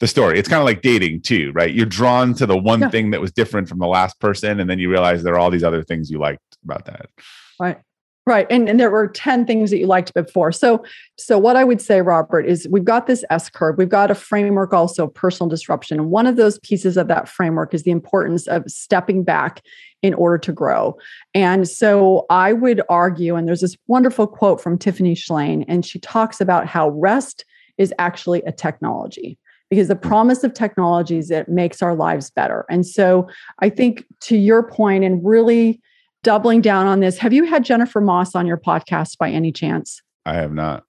the 0.00 0.06
story. 0.06 0.38
It's 0.38 0.48
kind 0.48 0.60
of 0.60 0.66
like 0.66 0.82
dating 0.82 1.22
too, 1.22 1.50
right? 1.54 1.72
You're 1.72 1.86
drawn 1.86 2.34
to 2.34 2.46
the 2.46 2.56
one 2.56 2.80
yeah. 2.80 2.90
thing 2.90 3.10
that 3.10 3.20
was 3.20 3.32
different 3.32 3.68
from 3.68 3.78
the 3.78 3.86
last 3.86 4.18
person, 4.20 4.60
and 4.60 4.70
then 4.70 4.78
you 4.78 4.90
realize 4.90 5.22
there 5.22 5.34
are 5.34 5.38
all 5.38 5.50
these 5.50 5.64
other 5.64 5.82
things 5.82 6.10
you 6.10 6.18
liked 6.18 6.56
about 6.64 6.84
that. 6.86 7.10
Right. 7.58 7.78
Right. 8.28 8.46
And, 8.50 8.68
and 8.68 8.78
there 8.78 8.90
were 8.90 9.08
10 9.08 9.46
things 9.46 9.70
that 9.70 9.78
you 9.78 9.86
liked 9.86 10.12
before. 10.12 10.52
So, 10.52 10.84
so 11.16 11.38
what 11.38 11.56
I 11.56 11.64
would 11.64 11.80
say, 11.80 12.02
Robert, 12.02 12.42
is 12.42 12.68
we've 12.70 12.84
got 12.84 13.06
this 13.06 13.24
S 13.30 13.48
curve. 13.48 13.78
We've 13.78 13.88
got 13.88 14.10
a 14.10 14.14
framework 14.14 14.74
also 14.74 15.06
personal 15.06 15.48
disruption. 15.48 15.98
And 15.98 16.10
one 16.10 16.26
of 16.26 16.36
those 16.36 16.58
pieces 16.58 16.98
of 16.98 17.08
that 17.08 17.26
framework 17.26 17.72
is 17.72 17.84
the 17.84 17.90
importance 17.90 18.46
of 18.46 18.64
stepping 18.66 19.24
back 19.24 19.62
in 20.02 20.12
order 20.12 20.36
to 20.36 20.52
grow. 20.52 20.98
And 21.32 21.66
so 21.66 22.26
I 22.28 22.52
would 22.52 22.82
argue, 22.90 23.34
and 23.34 23.48
there's 23.48 23.62
this 23.62 23.78
wonderful 23.86 24.26
quote 24.26 24.60
from 24.60 24.76
Tiffany 24.76 25.14
Shlain, 25.14 25.64
and 25.66 25.86
she 25.86 25.98
talks 25.98 26.38
about 26.38 26.66
how 26.66 26.90
rest 26.90 27.46
is 27.78 27.94
actually 27.98 28.42
a 28.42 28.52
technology 28.52 29.38
because 29.70 29.88
the 29.88 29.96
promise 29.96 30.44
of 30.44 30.52
technology 30.52 31.16
is 31.16 31.30
it 31.30 31.48
makes 31.48 31.80
our 31.80 31.94
lives 31.94 32.30
better. 32.30 32.66
And 32.68 32.86
so 32.86 33.26
I 33.60 33.70
think 33.70 34.04
to 34.20 34.36
your 34.36 34.62
point, 34.62 35.02
and 35.02 35.24
really 35.24 35.80
doubling 36.22 36.60
down 36.60 36.86
on 36.86 37.00
this. 37.00 37.18
Have 37.18 37.32
you 37.32 37.44
had 37.44 37.64
Jennifer 37.64 38.00
Moss 38.00 38.34
on 38.34 38.46
your 38.46 38.56
podcast 38.56 39.18
by 39.18 39.30
any 39.30 39.52
chance? 39.52 40.02
I 40.26 40.34
have 40.34 40.52
not. 40.52 40.84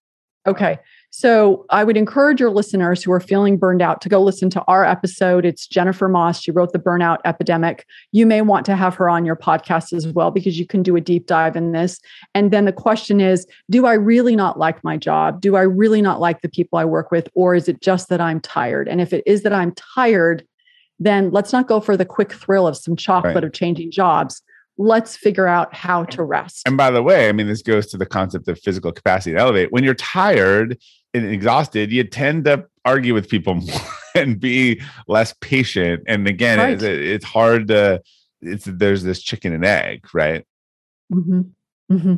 Okay. 0.47 0.79
So 1.11 1.65
I 1.69 1.83
would 1.83 1.97
encourage 1.97 2.39
your 2.39 2.51
listeners 2.51 3.03
who 3.03 3.11
are 3.11 3.19
feeling 3.19 3.57
burned 3.57 3.81
out 3.81 3.99
to 4.01 4.09
go 4.09 4.21
listen 4.21 4.49
to 4.51 4.61
our 4.67 4.85
episode. 4.85 5.43
It's 5.43 5.67
Jennifer 5.67 6.07
Moss. 6.07 6.41
She 6.41 6.51
wrote 6.51 6.71
The 6.71 6.79
Burnout 6.79 7.17
Epidemic. 7.25 7.85
You 8.11 8.25
may 8.25 8.41
want 8.41 8.65
to 8.67 8.75
have 8.75 8.95
her 8.95 9.09
on 9.09 9.25
your 9.25 9.35
podcast 9.35 9.91
as 9.91 10.07
well 10.07 10.29
because 10.29 10.59
you 10.59 10.67
can 10.67 10.83
do 10.83 10.95
a 10.95 11.01
deep 11.01 11.25
dive 11.25 11.55
in 11.55 11.71
this. 11.71 11.99
And 12.35 12.51
then 12.51 12.65
the 12.65 12.73
question 12.73 13.19
is 13.19 13.47
Do 13.69 13.85
I 13.85 13.93
really 13.93 14.35
not 14.35 14.59
like 14.59 14.83
my 14.83 14.97
job? 14.97 15.41
Do 15.41 15.55
I 15.55 15.61
really 15.61 16.01
not 16.01 16.19
like 16.19 16.41
the 16.41 16.49
people 16.49 16.77
I 16.77 16.85
work 16.85 17.11
with? 17.11 17.27
Or 17.33 17.55
is 17.55 17.67
it 17.67 17.81
just 17.81 18.09
that 18.09 18.21
I'm 18.21 18.39
tired? 18.39 18.87
And 18.87 19.01
if 19.01 19.11
it 19.11 19.23
is 19.25 19.41
that 19.43 19.53
I'm 19.53 19.73
tired, 19.73 20.45
then 20.99 21.31
let's 21.31 21.51
not 21.51 21.67
go 21.67 21.79
for 21.79 21.97
the 21.97 22.05
quick 22.05 22.33
thrill 22.33 22.67
of 22.67 22.77
some 22.77 22.95
chocolate 22.95 23.35
right. 23.35 23.43
of 23.43 23.53
changing 23.53 23.91
jobs 23.91 24.41
let's 24.79 25.17
figure 25.17 25.45
out 25.45 25.75
how 25.75 26.05
to 26.05 26.23
rest. 26.23 26.65
And 26.65 26.77
by 26.77 26.89
the 26.89 27.03
way, 27.03 27.27
I 27.27 27.33
mean, 27.33 27.47
this 27.47 27.61
goes 27.61 27.87
to 27.87 27.97
the 27.97 28.05
concept 28.05 28.47
of 28.47 28.57
physical 28.57 28.93
capacity 28.93 29.35
to 29.35 29.37
elevate. 29.37 29.73
When 29.73 29.83
you're 29.83 29.93
tired 29.93 30.79
and 31.13 31.25
exhausted, 31.25 31.91
you 31.91 32.05
tend 32.05 32.45
to 32.45 32.65
argue 32.85 33.13
with 33.13 33.29
people 33.29 33.55
more 33.55 33.79
and 34.15 34.39
be 34.39 34.81
less 35.07 35.35
patient. 35.41 36.03
And 36.07 36.27
again, 36.27 36.59
right. 36.59 36.73
it's, 36.73 36.83
it's, 36.83 37.25
hard 37.25 37.67
to, 37.67 38.01
it's, 38.41 38.63
there's 38.65 39.03
this 39.03 39.21
chicken 39.21 39.53
and 39.53 39.65
egg, 39.65 40.07
right? 40.13 40.45
Mm-hmm. 41.11 41.41
Mm-hmm. 41.91 42.15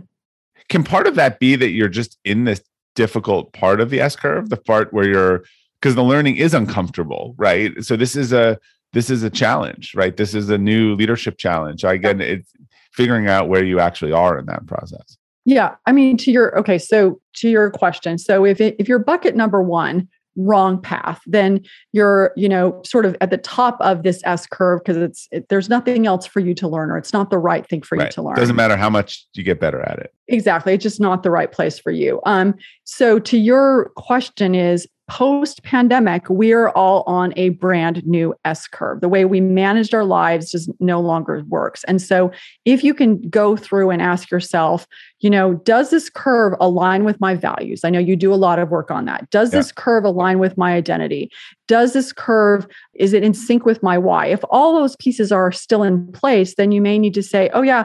Can 0.69 0.83
part 0.83 1.07
of 1.07 1.15
that 1.15 1.39
be 1.39 1.55
that 1.55 1.71
you're 1.71 1.89
just 1.89 2.19
in 2.23 2.43
this 2.43 2.61
difficult 2.93 3.53
part 3.53 3.81
of 3.81 3.89
the 3.89 3.99
S 3.99 4.15
curve, 4.15 4.49
the 4.49 4.57
part 4.57 4.93
where 4.93 5.07
you're, 5.07 5.43
because 5.81 5.95
the 5.95 6.03
learning 6.03 6.35
is 6.35 6.53
uncomfortable, 6.53 7.33
right? 7.37 7.83
So 7.83 7.95
this 7.95 8.15
is 8.15 8.31
a, 8.31 8.59
this 8.93 9.09
is 9.09 9.23
a 9.23 9.29
challenge, 9.29 9.93
right? 9.95 10.15
This 10.15 10.33
is 10.33 10.49
a 10.49 10.57
new 10.57 10.95
leadership 10.95 11.37
challenge. 11.37 11.83
Again, 11.83 12.21
it's 12.21 12.51
figuring 12.91 13.27
out 13.27 13.47
where 13.47 13.63
you 13.63 13.79
actually 13.79 14.11
are 14.11 14.37
in 14.37 14.45
that 14.47 14.65
process. 14.67 15.17
Yeah, 15.45 15.75
I 15.85 15.91
mean, 15.91 16.17
to 16.17 16.31
your 16.31 16.57
okay, 16.59 16.77
so 16.77 17.19
to 17.35 17.49
your 17.49 17.71
question, 17.71 18.17
so 18.17 18.45
if 18.45 18.61
it, 18.61 18.75
if 18.77 18.87
your 18.87 18.99
bucket 18.99 19.35
number 19.35 19.61
one 19.61 20.07
wrong 20.37 20.81
path 20.81 21.19
then 21.25 21.61
you're 21.91 22.31
you 22.37 22.47
know 22.47 22.81
sort 22.85 23.05
of 23.05 23.17
at 23.19 23.29
the 23.29 23.37
top 23.37 23.77
of 23.81 24.03
this 24.03 24.21
s 24.23 24.47
curve 24.47 24.79
because 24.79 24.95
it's 24.95 25.27
it, 25.31 25.49
there's 25.49 25.67
nothing 25.67 26.07
else 26.07 26.25
for 26.25 26.39
you 26.39 26.53
to 26.53 26.69
learn 26.69 26.89
or 26.89 26.97
it's 26.97 27.11
not 27.11 27.29
the 27.29 27.37
right 27.37 27.67
thing 27.67 27.81
for 27.81 27.97
right. 27.97 28.05
you 28.05 28.11
to 28.11 28.21
learn 28.21 28.35
doesn't 28.35 28.55
matter 28.55 28.77
how 28.77 28.89
much 28.89 29.25
you 29.33 29.43
get 29.43 29.59
better 29.59 29.81
at 29.81 29.99
it 29.99 30.13
exactly 30.29 30.73
it's 30.73 30.83
just 30.83 31.01
not 31.01 31.23
the 31.23 31.31
right 31.31 31.51
place 31.51 31.77
for 31.77 31.91
you 31.91 32.21
um 32.25 32.55
so 32.85 33.19
to 33.19 33.37
your 33.37 33.91
question 33.97 34.55
is 34.55 34.87
post 35.11 35.61
pandemic, 35.63 36.29
we 36.29 36.53
are 36.53 36.69
all 36.69 37.03
on 37.05 37.33
a 37.35 37.49
brand 37.49 38.01
new 38.07 38.33
S 38.45 38.65
curve. 38.65 39.01
The 39.01 39.09
way 39.09 39.25
we 39.25 39.41
managed 39.41 39.93
our 39.93 40.05
lives 40.05 40.49
just 40.49 40.71
no 40.79 41.01
longer 41.01 41.43
works. 41.49 41.83
And 41.83 42.01
so, 42.01 42.31
if 42.63 42.81
you 42.81 42.93
can 42.93 43.19
go 43.29 43.57
through 43.57 43.89
and 43.89 44.01
ask 44.01 44.31
yourself, 44.31 44.87
you 45.19 45.29
know, 45.29 45.55
does 45.55 45.89
this 45.89 46.09
curve 46.09 46.53
align 46.61 47.03
with 47.03 47.19
my 47.19 47.35
values? 47.35 47.81
I 47.83 47.89
know 47.89 47.99
you 47.99 48.15
do 48.15 48.33
a 48.33 48.35
lot 48.35 48.57
of 48.57 48.69
work 48.69 48.89
on 48.89 49.03
that. 49.03 49.29
Does 49.31 49.51
yeah. 49.51 49.59
this 49.59 49.73
curve 49.73 50.05
align 50.05 50.39
with 50.39 50.57
my 50.57 50.75
identity? 50.75 51.29
Does 51.67 51.91
this 51.91 52.13
curve, 52.13 52.65
is 52.95 53.11
it 53.11 53.21
in 53.21 53.33
sync 53.33 53.65
with 53.65 53.83
my 53.83 53.97
why? 53.97 54.27
If 54.27 54.39
all 54.49 54.73
those 54.73 54.95
pieces 54.95 55.29
are 55.29 55.51
still 55.51 55.83
in 55.83 56.09
place, 56.13 56.55
then 56.55 56.71
you 56.71 56.81
may 56.81 56.97
need 56.97 57.13
to 57.15 57.23
say, 57.23 57.49
oh, 57.53 57.63
yeah, 57.63 57.83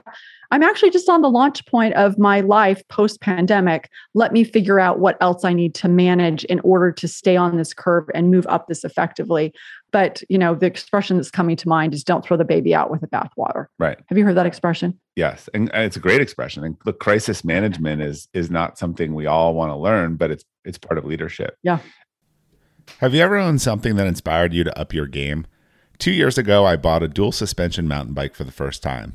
I'm 0.50 0.62
actually 0.62 0.90
just 0.90 1.08
on 1.08 1.22
the 1.22 1.30
launch 1.30 1.64
point 1.66 1.94
of 1.94 2.18
my 2.18 2.40
life 2.40 2.86
post 2.88 3.20
pandemic. 3.20 3.90
Let 4.14 4.32
me 4.32 4.44
figure 4.44 4.78
out 4.78 4.98
what 4.98 5.16
else 5.20 5.44
I 5.44 5.52
need 5.52 5.74
to 5.76 5.88
manage 5.88 6.44
in 6.44 6.60
order 6.60 6.92
to 6.92 7.08
stay 7.08 7.36
on 7.36 7.56
this 7.56 7.74
curve 7.74 8.04
and 8.14 8.30
move 8.30 8.46
up 8.48 8.68
this 8.68 8.84
effectively. 8.84 9.52
But, 9.92 10.22
you 10.28 10.38
know, 10.38 10.54
the 10.54 10.66
expression 10.66 11.16
that's 11.16 11.30
coming 11.30 11.56
to 11.56 11.68
mind 11.68 11.94
is 11.94 12.04
don't 12.04 12.24
throw 12.24 12.36
the 12.36 12.44
baby 12.44 12.74
out 12.74 12.90
with 12.90 13.00
the 13.00 13.06
bathwater. 13.06 13.66
Right. 13.78 13.98
Have 14.06 14.18
you 14.18 14.24
heard 14.24 14.36
that 14.36 14.46
expression? 14.46 14.98
Yes. 15.14 15.48
And, 15.54 15.72
and 15.72 15.84
it's 15.84 15.96
a 15.96 16.00
great 16.00 16.20
expression. 16.20 16.64
And 16.64 16.76
the 16.84 16.92
crisis 16.92 17.44
management 17.44 18.02
is 18.02 18.28
is 18.34 18.50
not 18.50 18.78
something 18.78 19.14
we 19.14 19.26
all 19.26 19.54
want 19.54 19.70
to 19.70 19.76
learn, 19.76 20.16
but 20.16 20.30
it's 20.30 20.44
it's 20.64 20.78
part 20.78 20.98
of 20.98 21.04
leadership. 21.04 21.56
Yeah. 21.62 21.78
Have 22.98 23.14
you 23.14 23.20
ever 23.20 23.36
owned 23.36 23.62
something 23.62 23.96
that 23.96 24.06
inspired 24.06 24.52
you 24.52 24.64
to 24.64 24.78
up 24.78 24.92
your 24.92 25.06
game? 25.06 25.46
Two 25.98 26.12
years 26.12 26.36
ago, 26.36 26.66
I 26.66 26.76
bought 26.76 27.02
a 27.02 27.08
dual 27.08 27.32
suspension 27.32 27.88
mountain 27.88 28.14
bike 28.14 28.34
for 28.34 28.44
the 28.44 28.52
first 28.52 28.82
time 28.82 29.14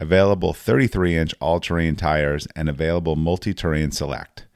available 0.00 0.52
33 0.52 1.16
inch 1.16 1.34
all 1.40 1.60
terrain 1.60 1.94
tires, 1.94 2.48
and 2.56 2.68
available 2.68 3.14
multi 3.14 3.54
terrain 3.54 3.92
select. 3.92 4.46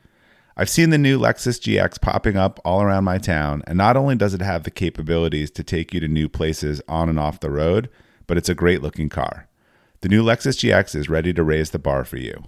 I've 0.56 0.70
seen 0.70 0.90
the 0.90 0.98
new 0.98 1.18
Lexus 1.18 1.60
GX 1.60 2.00
popping 2.00 2.36
up 2.36 2.60
all 2.64 2.80
around 2.80 3.04
my 3.04 3.18
town, 3.18 3.62
and 3.66 3.76
not 3.76 3.96
only 3.96 4.14
does 4.14 4.34
it 4.34 4.40
have 4.40 4.62
the 4.62 4.70
capabilities 4.70 5.50
to 5.52 5.64
take 5.64 5.92
you 5.92 6.00
to 6.00 6.08
new 6.08 6.28
places 6.28 6.80
on 6.88 7.08
and 7.08 7.18
off 7.18 7.40
the 7.40 7.50
road, 7.50 7.90
but 8.26 8.38
it's 8.38 8.48
a 8.48 8.54
great 8.54 8.80
looking 8.80 9.08
car. 9.08 9.48
The 10.00 10.08
new 10.08 10.22
Lexus 10.24 10.56
GX 10.58 10.94
is 10.94 11.08
ready 11.08 11.32
to 11.32 11.42
raise 11.42 11.70
the 11.70 11.78
bar 11.78 12.04
for 12.04 12.18
you. 12.18 12.44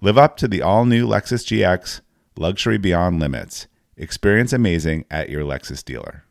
Live 0.00 0.16
up 0.18 0.36
to 0.38 0.48
the 0.48 0.62
all 0.62 0.84
new 0.84 1.06
Lexus 1.06 1.44
GX, 1.44 2.00
luxury 2.36 2.78
beyond 2.78 3.20
limits. 3.20 3.66
Experience 3.96 4.52
amazing 4.52 5.04
at 5.10 5.28
your 5.28 5.44
Lexus 5.44 5.84
dealer. 5.84 6.24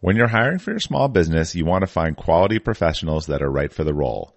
When 0.00 0.14
you're 0.14 0.28
hiring 0.28 0.58
for 0.58 0.70
your 0.70 0.80
small 0.80 1.08
business, 1.08 1.54
you 1.54 1.64
want 1.64 1.82
to 1.82 1.88
find 1.88 2.16
quality 2.16 2.58
professionals 2.58 3.26
that 3.26 3.42
are 3.42 3.50
right 3.50 3.72
for 3.72 3.82
the 3.82 3.94
role. 3.94 4.36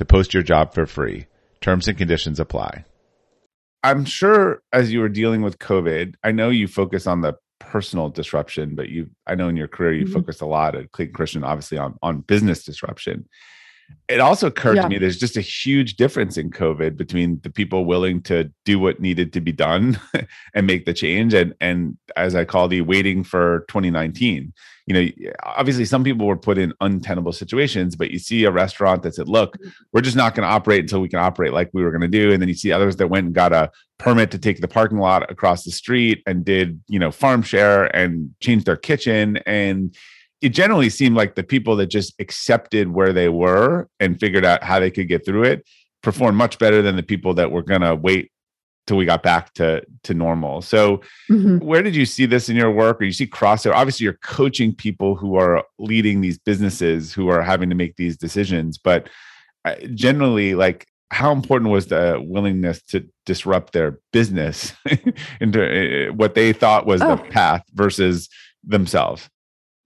to 0.00 0.04
post 0.06 0.32
your 0.32 0.42
job 0.42 0.72
for 0.72 0.86
free. 0.86 1.26
Terms 1.60 1.86
and 1.86 1.98
conditions 1.98 2.40
apply. 2.40 2.86
I'm 3.82 4.06
sure 4.06 4.62
as 4.72 4.90
you 4.90 5.00
were 5.00 5.10
dealing 5.10 5.42
with 5.42 5.58
COVID, 5.58 6.14
I 6.24 6.32
know 6.32 6.48
you 6.48 6.68
focus 6.68 7.06
on 7.06 7.20
the 7.20 7.34
personal 7.58 8.08
disruption, 8.08 8.74
but 8.74 8.88
you 8.88 9.10
I 9.26 9.34
know 9.34 9.48
in 9.48 9.58
your 9.58 9.68
career 9.68 9.92
you 9.92 10.04
mm-hmm. 10.04 10.14
focused 10.14 10.40
a 10.40 10.46
lot 10.46 10.74
at 10.74 10.90
Clayton 10.92 11.12
Christensen, 11.12 11.44
obviously 11.44 11.76
on, 11.76 11.98
on 12.02 12.20
business 12.20 12.64
disruption. 12.64 13.28
It 14.08 14.20
also 14.20 14.48
occurred 14.48 14.76
yeah. 14.76 14.82
to 14.82 14.88
me 14.88 14.98
there's 14.98 15.18
just 15.18 15.36
a 15.36 15.40
huge 15.40 15.96
difference 15.96 16.36
in 16.36 16.50
COVID 16.50 16.96
between 16.96 17.40
the 17.42 17.50
people 17.50 17.84
willing 17.84 18.22
to 18.22 18.50
do 18.64 18.78
what 18.78 19.00
needed 19.00 19.32
to 19.34 19.40
be 19.40 19.52
done 19.52 20.00
and 20.54 20.66
make 20.66 20.84
the 20.84 20.94
change 20.94 21.32
and 21.32 21.54
and 21.60 21.96
as 22.16 22.34
I 22.34 22.44
call 22.44 22.66
the 22.66 22.80
waiting 22.80 23.22
for 23.22 23.64
2019 23.68 24.52
you 24.90 24.94
know, 24.94 25.32
obviously 25.44 25.84
some 25.84 26.02
people 26.02 26.26
were 26.26 26.36
put 26.36 26.58
in 26.58 26.72
untenable 26.80 27.32
situations, 27.32 27.94
but 27.94 28.10
you 28.10 28.18
see 28.18 28.42
a 28.42 28.50
restaurant 28.50 29.04
that 29.04 29.14
said, 29.14 29.28
look, 29.28 29.56
we're 29.92 30.00
just 30.00 30.16
not 30.16 30.34
going 30.34 30.44
to 30.44 30.52
operate 30.52 30.80
until 30.80 31.00
we 31.00 31.08
can 31.08 31.20
operate 31.20 31.52
like 31.52 31.70
we 31.72 31.84
were 31.84 31.92
going 31.92 32.00
to 32.00 32.08
do. 32.08 32.32
And 32.32 32.42
then 32.42 32.48
you 32.48 32.56
see 32.56 32.72
others 32.72 32.96
that 32.96 33.06
went 33.06 33.26
and 33.26 33.32
got 33.32 33.52
a 33.52 33.70
permit 33.98 34.32
to 34.32 34.38
take 34.38 34.60
the 34.60 34.66
parking 34.66 34.98
lot 34.98 35.30
across 35.30 35.62
the 35.62 35.70
street 35.70 36.24
and 36.26 36.44
did, 36.44 36.80
you 36.88 36.98
know, 36.98 37.12
farm 37.12 37.42
share 37.42 37.84
and 37.94 38.34
changed 38.40 38.66
their 38.66 38.76
kitchen. 38.76 39.36
And 39.46 39.94
it 40.40 40.50
generally 40.50 40.88
seemed 40.88 41.16
like 41.16 41.34
the 41.34 41.42
people 41.42 41.76
that 41.76 41.86
just 41.86 42.14
accepted 42.18 42.92
where 42.92 43.12
they 43.12 43.28
were 43.28 43.88
and 43.98 44.18
figured 44.18 44.44
out 44.44 44.62
how 44.64 44.80
they 44.80 44.90
could 44.90 45.08
get 45.08 45.24
through 45.24 45.44
it 45.44 45.64
performed 46.02 46.36
much 46.36 46.58
better 46.58 46.82
than 46.82 46.96
the 46.96 47.02
people 47.02 47.34
that 47.34 47.50
were 47.50 47.62
going 47.62 47.82
to 47.82 47.94
wait 47.94 48.30
till 48.86 48.96
we 48.96 49.04
got 49.04 49.22
back 49.22 49.52
to 49.54 49.82
to 50.02 50.14
normal. 50.14 50.62
So, 50.62 51.00
mm-hmm. 51.30 51.58
where 51.58 51.82
did 51.82 51.94
you 51.94 52.06
see 52.06 52.26
this 52.26 52.48
in 52.48 52.56
your 52.56 52.70
work, 52.70 53.00
or 53.00 53.04
you 53.04 53.12
see 53.12 53.26
crossover? 53.26 53.74
Obviously, 53.74 54.04
you're 54.04 54.14
coaching 54.14 54.74
people 54.74 55.14
who 55.14 55.36
are 55.36 55.64
leading 55.78 56.20
these 56.20 56.38
businesses 56.38 57.12
who 57.12 57.28
are 57.28 57.42
having 57.42 57.68
to 57.68 57.76
make 57.76 57.96
these 57.96 58.16
decisions, 58.16 58.78
but 58.78 59.08
uh, 59.64 59.74
generally, 59.94 60.54
like 60.54 60.86
how 61.10 61.32
important 61.32 61.70
was 61.70 61.86
the 61.86 62.20
willingness 62.24 62.82
to 62.82 63.06
disrupt 63.26 63.72
their 63.72 63.98
business 64.12 64.72
into 65.40 66.08
uh, 66.08 66.12
what 66.12 66.34
they 66.34 66.52
thought 66.52 66.86
was 66.86 67.02
oh. 67.02 67.16
the 67.16 67.22
path 67.24 67.62
versus 67.74 68.28
themselves? 68.64 69.28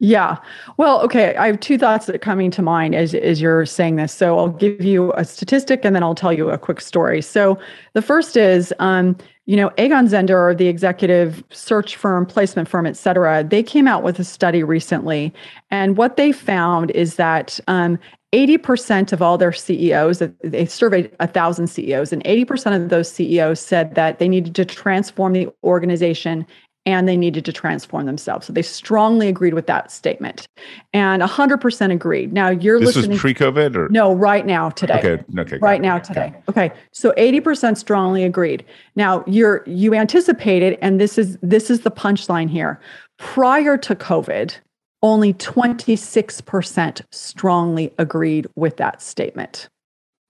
Yeah. 0.05 0.37
Well, 0.77 1.01
okay. 1.01 1.35
I 1.37 1.47
have 1.47 1.61
two 1.61 1.79
thoughts 1.79 2.05
that 2.05 2.15
are 2.15 2.19
coming 2.19 2.51
to 2.51 2.61
mind 2.61 2.95
as, 2.95 3.15
as 3.15 3.41
you're 3.41 3.65
saying 3.65 3.97
this. 3.97 4.13
So 4.13 4.39
I'll 4.39 4.51
give 4.51 4.83
you 4.83 5.15
a 5.15 5.25
statistic 5.25 5.83
and 5.83 5.97
then 5.97 6.03
I'll 6.03 6.15
tell 6.15 6.33
you 6.33 6.51
a 6.51 6.59
quick 6.59 6.83
story. 6.83 7.23
So 7.23 7.59
the 7.95 8.03
first 8.03 8.37
is, 8.37 8.75
um, 8.81 9.17
you 9.47 9.57
know, 9.57 9.73
Egon 9.79 10.07
Zehnder, 10.07 10.59
the 10.59 10.69
executive 10.69 11.43
search 11.51 11.97
firm, 11.97 12.27
placement 12.27 12.69
firm, 12.69 12.85
et 12.85 12.99
cetera, 12.99 13.43
they 13.45 13.63
came 13.63 13.89
out 13.89 14.03
with 14.03 14.19
a 14.19 14.25
study 14.25 14.63
recently. 14.63 15.33
And 15.71 15.97
what 15.97 16.19
they 16.19 16.33
found 16.33 16.91
is 16.91 17.17
that 17.17 17.59
um, 17.67 17.99
80% 18.35 19.13
of 19.13 19.23
all 19.23 19.39
their 19.39 19.53
CEOs, 19.53 20.21
they 20.43 20.67
surveyed 20.67 21.15
a 21.21 21.27
thousand 21.27 21.69
CEOs, 21.69 22.13
and 22.13 22.23
80% 22.25 22.75
of 22.75 22.89
those 22.89 23.09
CEOs 23.11 23.61
said 23.61 23.95
that 23.95 24.19
they 24.19 24.29
needed 24.29 24.55
to 24.57 24.65
transform 24.65 25.35
the 25.35 25.49
organization 25.63 26.45
and 26.87 27.09
they 27.09 27.17
needed 27.17 27.45
to 27.47 27.53
transform 27.53 28.07
themselves. 28.07 28.47
So 28.47 28.53
they 28.53 28.63
strongly 28.63 29.29
agreed 29.29 29.55
with 29.55 29.67
that 29.67 29.91
statement 29.91 30.47
and 30.93 31.23
100% 31.23 31.93
agreed. 31.93 32.33
Now 32.33 32.51
you're 32.51 32.79
this 32.79 32.89
listening. 32.97 33.11
This 33.13 33.23
was 33.23 33.35
pre 33.35 33.35
COVID 33.35 33.75
or? 33.75 33.89
No, 33.89 34.15
right 34.15 34.45
now, 34.45 34.71
today. 34.71 34.99
Okay. 34.99 35.25
Okay. 35.39 35.59
Right 35.59 35.81
now, 35.81 35.99
today. 35.99 36.35
Okay. 36.49 36.67
okay. 36.67 36.77
So 36.93 37.13
80% 37.13 37.77
strongly 37.77 38.25
agreed. 38.25 38.65
Now 38.97 39.25
you're, 39.27 39.65
you 39.67 39.95
anticipated, 39.95 40.79
and 40.83 41.01
this 41.01 41.17
is, 41.17 41.39
this 41.43 41.71
is 41.71 41.81
the 41.81 41.91
punchline 41.91 42.51
here. 42.51 42.81
Prior 43.19 43.79
to 43.79 43.95
COVID, 43.95 44.57
only 45.03 45.35
26% 45.35 47.03
strongly 47.13 47.93
agreed 47.99 48.47
with 48.57 48.77
that 48.79 49.03
statement, 49.03 49.69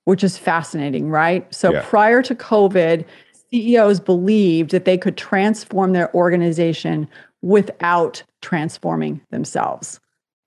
which 0.04 0.24
is 0.24 0.36
fascinating, 0.36 1.08
right? 1.08 1.52
So 1.54 1.72
yeah. 1.72 1.82
prior 1.84 2.22
to 2.22 2.34
COVID, 2.34 3.04
CEOs 3.52 4.00
believed 4.00 4.70
that 4.70 4.85
they 4.85 4.98
could 4.98 5.16
transform 5.16 5.92
their 5.92 6.14
organization 6.14 7.09
without 7.42 8.22
transforming 8.42 9.20
themselves, 9.30 10.00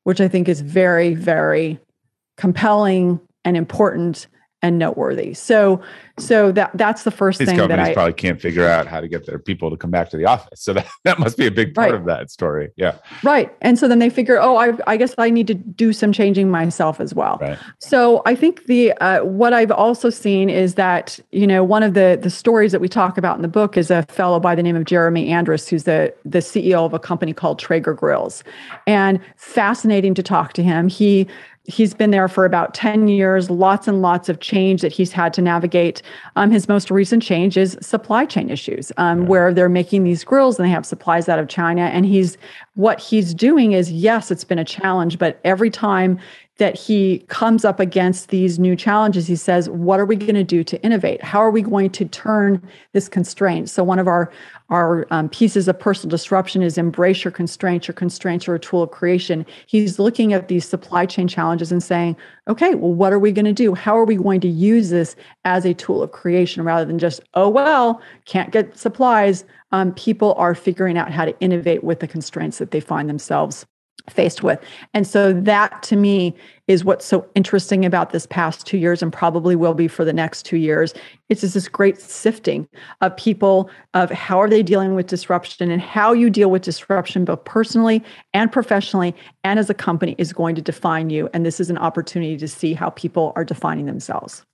which 0.04 0.20
I 0.20 0.28
think 0.28 0.50
is 0.50 0.62
very, 0.62 1.14
very 1.14 1.80
compelling 2.38 3.20
and 3.46 3.56
important 3.56 4.28
and 4.62 4.80
noteworthy. 4.80 5.34
So 5.34 5.82
so 6.20 6.52
that 6.54 6.72
that's 6.74 7.04
the 7.04 7.12
first 7.12 7.38
These 7.38 7.50
thing 7.50 7.58
companies 7.58 7.86
that 7.86 7.92
I 7.92 7.94
probably 7.94 8.14
can't 8.14 8.42
figure 8.42 8.68
out 8.68 8.88
how 8.88 9.00
to 9.00 9.08
get 9.08 9.28
their 9.28 9.38
people 9.38 9.70
to 9.70 9.78
come 9.78 9.92
back 9.92 10.10
to 10.10 10.18
the 10.18 10.26
office. 10.26 10.62
So 10.62 10.74
that, 10.74 10.88
that 11.04 11.20
must 11.20 11.38
be 11.38 11.46
a 11.46 11.52
big 11.52 11.76
part 11.76 11.92
right. 11.92 12.00
of 12.00 12.06
that 12.06 12.32
story. 12.32 12.72
Yeah. 12.76 12.96
Right. 13.24 13.56
And 13.62 13.78
so 13.78 13.88
then 13.88 14.00
they 14.00 14.10
figure, 14.10 14.42
oh, 14.42 14.58
I, 14.58 14.74
I 14.88 14.98
guess 14.98 15.14
I 15.20 15.30
need 15.30 15.46
to 15.48 15.54
do 15.54 15.94
some 15.94 16.12
changing 16.12 16.50
myself 16.50 17.00
as 17.00 17.14
well. 17.14 17.38
Right. 17.40 17.60
So 17.80 18.24
I 18.26 18.34
think 18.34 18.66
the 18.66 18.94
uh, 18.94 19.24
what 19.26 19.54
I've 19.54 19.72
also 19.72 20.10
seen 20.10 20.50
is 20.50 20.74
that 20.74 21.20
you 21.32 21.46
know 21.46 21.64
one 21.64 21.84
of 21.84 21.94
the 21.94 22.18
the 22.20 22.32
stories 22.32 22.72
that 22.72 22.82
we 22.82 22.90
talk 22.90 23.18
about 23.18 23.36
in 23.36 23.44
the 23.44 23.48
book 23.48 23.78
is 23.78 23.92
a 23.92 24.04
fellow 24.04 24.40
by 24.40 24.56
the 24.56 24.64
name 24.64 24.76
of 24.76 24.86
Jeremy 24.86 25.30
Andrus, 25.30 25.68
who's 25.68 25.84
the 25.84 26.14
the 26.26 26.40
CEO 26.40 26.84
of 26.84 26.94
a 26.94 27.00
company 27.00 27.32
called 27.32 27.60
Traeger 27.60 27.94
Grills, 27.94 28.44
and 28.88 29.20
fascinating 29.36 30.16
to 30.16 30.24
talk 30.24 30.54
to 30.54 30.64
him. 30.64 30.88
He 30.88 31.28
he's 31.68 31.94
been 31.94 32.12
there 32.12 32.30
for 32.30 32.46
about 32.46 32.74
10 32.74 33.10
years. 33.10 33.50
Lots 33.50 33.88
and 33.88 34.02
lots 34.02 34.30
of 34.30 34.40
change 34.40 34.82
that 34.82 34.92
he's 34.92 35.12
had 35.12 35.34
to 35.34 35.42
navigate. 35.42 36.02
Um, 36.38 36.50
his 36.50 36.68
most 36.70 36.90
recent 36.90 37.22
change 37.22 37.58
is 37.58 37.78
supply 37.82 38.26
chain 38.26 38.50
issues 38.50 38.92
um, 38.98 39.22
yeah. 39.22 39.28
where 39.28 39.54
they're 39.54 39.70
making 39.70 40.04
these 40.04 40.24
grills 40.24 40.58
and 40.58 40.66
they 40.66 40.72
have 40.72 40.86
supplies 40.86 41.28
out 41.28 41.40
of 41.40 41.50
china. 41.50 41.82
And 41.82 42.06
he's 42.06 42.38
what 42.76 43.00
he's 43.00 43.34
doing 43.34 43.74
is 43.74 43.92
yes 43.92 44.32
it's 44.32 44.44
been 44.44 44.60
a 44.60 44.64
challenge 44.64 45.18
but 45.18 45.40
every 45.44 45.70
time 45.70 46.20
that 46.58 46.76
he 46.76 47.20
comes 47.28 47.64
up 47.64 47.80
against 47.80 48.30
these 48.30 48.58
new 48.58 48.76
challenges. 48.76 49.28
He 49.28 49.36
says 49.36 49.70
what 49.70 50.00
are 50.00 50.06
we 50.06 50.16
going 50.16 50.36
to 50.36 50.44
do 50.44 50.64
to 50.64 50.82
innovate? 50.84 51.24
How 51.24 51.40
are 51.40 51.52
we 51.52 51.62
going 51.62 51.92
to 51.92 52.06
turn 52.06 52.62
this 52.94 53.08
constraint? 53.08 53.70
So 53.70 53.84
one 53.84 54.00
of 54.00 54.08
our 54.08 54.32
our 54.70 55.08
um, 55.12 55.30
pieces 55.30 55.70
of 55.70 55.80
personal 55.80 56.12
disruption 56.12 56.62
is 56.62 56.78
embrace 56.78 57.24
your 57.24 57.32
constraints. 57.32 57.88
Your 57.88 57.94
constraints 57.94 58.48
are 58.48 58.56
a 58.56 58.60
tool 58.60 58.84
of 58.84 58.92
creation. 58.92 59.46
He's 59.68 59.98
looking 59.98 60.34
at 60.34 60.50
these 60.50 60.68
supply 60.68 61.06
chain 61.06 61.28
challenges 61.28 61.72
and 61.72 61.82
saying 61.82 62.18
okay 62.48 62.76
well 62.76 62.94
what 62.94 63.14
are 63.14 63.20
we 63.20 63.32
going 63.32 63.46
to 63.46 63.54
do? 63.54 63.74
How 63.74 63.98
are 63.98 64.06
we 64.06 64.16
going 64.16 64.42
to 64.42 64.48
use 64.48 64.90
this 64.90 65.16
as 65.46 65.66
a 65.66 65.74
tool 65.74 66.02
of 66.02 66.12
creation 66.12 66.64
rather 66.64 66.86
than 66.86 67.00
just 67.00 67.22
oh 67.36 67.50
well 67.50 68.02
can't 68.26 68.52
get 68.52 68.78
supplies? 68.78 69.46
Um, 69.74 69.94
people 69.96 70.34
are 70.36 70.56
figuring 70.56 70.98
out 70.98 71.12
how 71.12 71.26
to 71.26 71.38
innovate 71.42 71.84
with 71.84 72.00
the 72.00 72.08
constraints 72.08 72.58
that 72.58 72.72
they 72.72 72.80
find 72.80 73.10
themselves 73.10 73.66
faced 74.10 74.42
with. 74.42 74.60
And 74.94 75.06
so 75.06 75.34
that 75.34 75.84
to 75.84 75.96
me 75.96 76.34
is 76.68 76.86
what's 76.86 77.06
so 77.06 77.28
interesting 77.36 77.86
about 77.86 78.12
this 78.12 78.26
past 78.26 78.66
two 78.66 78.78
years 78.78 79.02
and 79.02 79.12
probably 79.12 79.56
will 79.56 79.74
be 79.74 79.88
for 79.88 80.06
the 80.06 80.14
next 80.14 80.44
two 80.44 80.58
years. 80.58 80.94
It's 81.30 81.42
just 81.42 81.54
this 81.54 81.68
great 81.68 82.00
sifting 82.00 82.68
of 83.02 83.16
people 83.18 83.70
of 83.94 84.10
how 84.12 84.40
are 84.42 84.50
they 84.50 84.64
dealing 84.64 84.96
with 84.96 85.08
disruption 85.08 85.70
and 85.72 85.82
how 85.82 86.14
you 86.14 86.30
deal 86.30 86.50
with 86.50 86.62
disruption 86.62 87.26
both 87.26 87.44
personally 87.44 88.04
and 88.34 88.52
professionally 88.52 89.14
and 89.44 89.60
as 89.60 89.70
a 89.70 89.74
company 89.74 90.16
is 90.18 90.32
going 90.32 90.56
to 90.56 90.62
define 90.62 91.10
you. 91.10 91.30
And 91.34 91.46
this 91.46 91.60
is 91.60 91.70
an 91.70 91.78
opportunity 91.78 92.38
to 92.38 92.48
see 92.48 92.74
how 92.74 92.90
people 92.92 93.34
are 93.36 93.44
defining 93.44 93.86
themselves. 93.86 94.46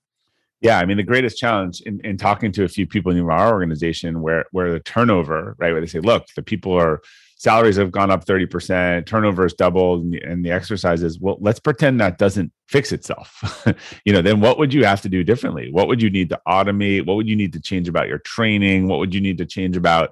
Yeah, 0.62 0.80
I 0.80 0.86
mean 0.86 0.96
the 0.96 1.04
greatest 1.04 1.38
challenge 1.38 1.82
in, 1.82 2.00
in 2.06 2.16
talking 2.16 2.54
to 2.54 2.64
a 2.64 2.70
few 2.70 2.88
people 2.88 3.12
in 3.12 3.20
our 3.30 3.52
organization 3.52 4.22
where 4.22 4.46
where 4.52 4.72
the 4.72 4.80
turnover, 4.80 5.56
right, 5.60 5.74
where 5.74 5.82
they 5.82 5.88
say, 5.88 6.00
look, 6.00 6.28
the 6.38 6.42
people 6.42 6.72
are 6.74 7.02
salaries 7.44 7.76
have 7.76 7.92
gone 7.92 8.10
up 8.10 8.24
30%, 8.24 9.06
turnover 9.06 9.46
is 9.46 9.54
doubled, 9.54 10.02
and, 10.02 10.16
and 10.16 10.46
the 10.46 10.50
exercise 10.50 11.04
is, 11.04 11.20
well, 11.20 11.36
let's 11.42 11.60
pretend 11.60 12.00
that 12.00 12.18
doesn't 12.18 12.54
fix 12.70 12.94
itself. 12.94 13.66
you 14.06 14.14
know, 14.14 14.22
then 14.22 14.40
what 14.40 14.58
would 14.58 14.74
you 14.74 14.86
have 14.86 15.02
to 15.02 15.10
do 15.10 15.26
differently? 15.26 15.70
What 15.70 15.90
would 15.90 16.02
you 16.02 16.10
need 16.10 16.30
to 16.30 16.40
automate? 16.48 17.06
What 17.06 17.18
would 17.18 17.28
you 17.28 17.36
need 17.36 17.52
to 17.52 17.60
change 17.60 17.90
about 17.90 18.08
your 18.08 18.20
training? 18.20 18.88
What 18.88 19.00
would 19.00 19.14
you 19.14 19.20
need 19.20 19.38
to 19.40 19.46
change 19.46 19.76
about 19.76 20.12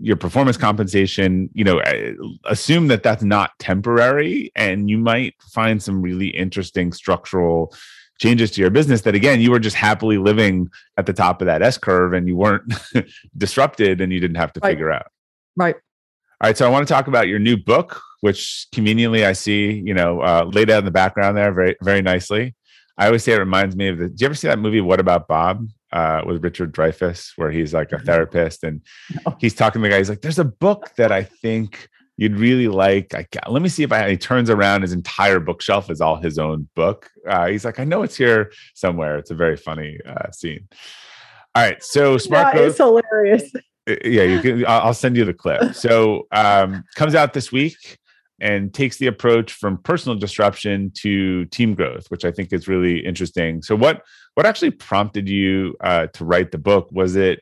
your 0.00 0.16
performance 0.16 0.56
compensation? 0.56 1.50
You 1.54 1.62
know, 1.62 1.78
eh, 1.78 2.14
assume 2.46 2.88
that 2.88 3.04
that's 3.04 3.22
not 3.22 3.52
temporary, 3.60 4.50
and 4.56 4.90
you 4.90 4.98
might 4.98 5.34
find 5.40 5.80
some 5.80 6.02
really 6.02 6.28
interesting 6.28 6.92
structural 6.92 7.72
changes 8.18 8.50
to 8.52 8.60
your 8.60 8.70
business 8.70 9.02
that 9.02 9.14
again 9.14 9.40
you 9.40 9.50
were 9.50 9.58
just 9.58 9.74
happily 9.74 10.18
living 10.18 10.68
at 10.96 11.06
the 11.06 11.12
top 11.12 11.40
of 11.40 11.46
that 11.46 11.60
s 11.60 11.76
curve 11.76 12.12
and 12.12 12.28
you 12.28 12.36
weren't 12.36 12.62
disrupted 13.36 14.00
and 14.00 14.12
you 14.12 14.20
didn't 14.20 14.36
have 14.36 14.52
to 14.52 14.60
right. 14.60 14.70
figure 14.70 14.92
out 14.92 15.06
right 15.56 15.74
all 16.42 16.48
right, 16.48 16.58
so 16.58 16.66
I 16.66 16.70
want 16.70 16.86
to 16.88 16.92
talk 16.92 17.06
about 17.06 17.28
your 17.28 17.38
new 17.38 17.56
book, 17.56 18.02
which 18.20 18.66
conveniently 18.72 19.24
I 19.24 19.32
see, 19.32 19.80
you 19.84 19.94
know, 19.94 20.20
uh, 20.22 20.50
laid 20.52 20.70
out 20.70 20.80
in 20.80 20.84
the 20.84 20.90
background 20.90 21.36
there 21.36 21.52
very, 21.52 21.76
very 21.82 22.02
nicely. 22.02 22.56
I 22.98 23.06
always 23.06 23.22
say 23.22 23.34
it 23.34 23.38
reminds 23.38 23.76
me 23.76 23.86
of 23.86 23.98
the. 23.98 24.08
Do 24.08 24.16
you 24.18 24.26
ever 24.26 24.34
see 24.34 24.48
that 24.48 24.58
movie 24.58 24.80
What 24.80 24.98
About 24.98 25.28
Bob 25.28 25.68
uh, 25.92 26.22
with 26.26 26.42
Richard 26.42 26.74
Dreyfuss, 26.74 27.34
where 27.36 27.52
he's 27.52 27.72
like 27.72 27.92
a 27.92 28.00
therapist 28.00 28.64
and 28.64 28.80
he's 29.38 29.54
talking 29.54 29.80
to 29.80 29.86
the 29.86 29.90
guy. 29.90 29.98
He's 29.98 30.08
like, 30.08 30.20
"There's 30.20 30.40
a 30.40 30.44
book 30.44 30.90
that 30.96 31.12
I 31.12 31.22
think 31.22 31.88
you'd 32.16 32.36
really 32.36 32.66
like. 32.66 33.14
I 33.14 33.24
let 33.48 33.62
me 33.62 33.68
see 33.68 33.84
if 33.84 33.92
I." 33.92 34.10
he 34.10 34.16
turns 34.16 34.50
around, 34.50 34.82
his 34.82 34.92
entire 34.92 35.38
bookshelf 35.38 35.90
is 35.90 36.00
all 36.00 36.16
his 36.16 36.38
own 36.38 36.68
book. 36.74 37.08
Uh, 37.28 37.46
he's 37.46 37.64
like, 37.64 37.78
"I 37.78 37.84
know 37.84 38.02
it's 38.02 38.16
here 38.16 38.52
somewhere." 38.74 39.16
It's 39.16 39.30
a 39.30 39.36
very 39.36 39.56
funny 39.56 39.96
uh, 40.04 40.32
scene. 40.32 40.66
All 41.54 41.62
right, 41.62 41.82
so 41.82 42.18
smart 42.18 42.48
yeah, 42.48 42.52
growth. 42.52 42.70
It's 42.70 42.78
hilarious. 42.78 43.52
Uh, 43.88 43.96
yeah, 44.04 44.22
you 44.22 44.40
can. 44.40 44.64
I'll 44.66 44.94
send 44.94 45.16
you 45.16 45.24
the 45.24 45.34
clip. 45.34 45.74
So 45.74 46.26
um, 46.32 46.84
comes 46.94 47.14
out 47.14 47.32
this 47.32 47.50
week 47.50 47.98
and 48.40 48.72
takes 48.74 48.96
the 48.98 49.06
approach 49.06 49.52
from 49.52 49.78
personal 49.78 50.18
disruption 50.18 50.92
to 50.98 51.44
team 51.46 51.74
growth, 51.74 52.06
which 52.08 52.24
I 52.24 52.32
think 52.32 52.52
is 52.52 52.68
really 52.68 53.04
interesting. 53.04 53.62
So 53.62 53.76
what 53.76 54.02
what 54.34 54.46
actually 54.46 54.72
prompted 54.72 55.28
you 55.28 55.76
uh, 55.80 56.06
to 56.08 56.24
write 56.24 56.50
the 56.52 56.58
book? 56.58 56.88
Was 56.92 57.16
it 57.16 57.40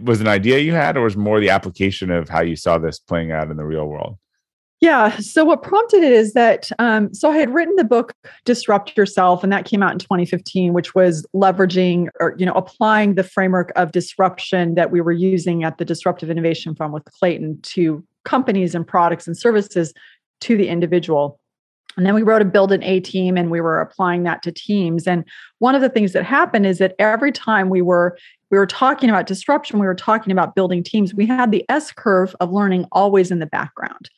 was 0.00 0.20
an 0.20 0.28
idea 0.28 0.58
you 0.58 0.72
had, 0.72 0.96
or 0.96 1.02
was 1.02 1.16
more 1.16 1.40
the 1.40 1.50
application 1.50 2.10
of 2.10 2.28
how 2.28 2.42
you 2.42 2.56
saw 2.56 2.78
this 2.78 2.98
playing 2.98 3.32
out 3.32 3.50
in 3.50 3.56
the 3.56 3.64
real 3.64 3.86
world? 3.86 4.16
Yeah. 4.80 5.16
So 5.18 5.44
what 5.44 5.62
prompted 5.62 6.02
it 6.02 6.12
is 6.12 6.34
that 6.34 6.70
um, 6.78 7.12
so 7.14 7.30
I 7.30 7.38
had 7.38 7.52
written 7.52 7.76
the 7.76 7.84
book 7.84 8.12
Disrupt 8.44 8.94
Yourself, 8.96 9.42
and 9.42 9.50
that 9.50 9.64
came 9.64 9.82
out 9.82 9.92
in 9.92 9.98
2015, 9.98 10.74
which 10.74 10.94
was 10.94 11.26
leveraging 11.34 12.08
or 12.20 12.34
you 12.38 12.44
know 12.44 12.52
applying 12.52 13.14
the 13.14 13.24
framework 13.24 13.72
of 13.74 13.92
disruption 13.92 14.74
that 14.74 14.90
we 14.90 15.00
were 15.00 15.12
using 15.12 15.64
at 15.64 15.78
the 15.78 15.84
Disruptive 15.84 16.30
Innovation 16.30 16.74
Fund 16.74 16.92
with 16.92 17.04
Clayton 17.06 17.58
to 17.62 18.04
companies 18.24 18.74
and 18.74 18.86
products 18.86 19.26
and 19.26 19.36
services 19.36 19.94
to 20.42 20.56
the 20.56 20.68
individual. 20.68 21.40
And 21.96 22.04
then 22.04 22.14
we 22.14 22.22
wrote 22.22 22.42
a 22.42 22.44
build 22.44 22.72
an 22.72 22.82
A 22.82 23.00
team 23.00 23.38
and 23.38 23.50
we 23.50 23.62
were 23.62 23.80
applying 23.80 24.24
that 24.24 24.42
to 24.42 24.52
teams. 24.52 25.06
And 25.06 25.24
one 25.60 25.74
of 25.74 25.80
the 25.80 25.88
things 25.88 26.12
that 26.12 26.24
happened 26.24 26.66
is 26.66 26.76
that 26.78 26.94
every 26.98 27.32
time 27.32 27.70
we 27.70 27.80
were 27.80 28.18
we 28.50 28.58
were 28.58 28.66
talking 28.66 29.08
about 29.10 29.26
disruption, 29.26 29.78
we 29.78 29.86
were 29.86 29.94
talking 29.94 30.30
about 30.30 30.54
building 30.54 30.82
teams, 30.82 31.14
we 31.14 31.26
had 31.26 31.50
the 31.50 31.64
S 31.68 31.90
curve 31.90 32.36
of 32.38 32.52
learning 32.52 32.86
always 32.92 33.30
in 33.30 33.38
the 33.38 33.46
background. 33.46 34.10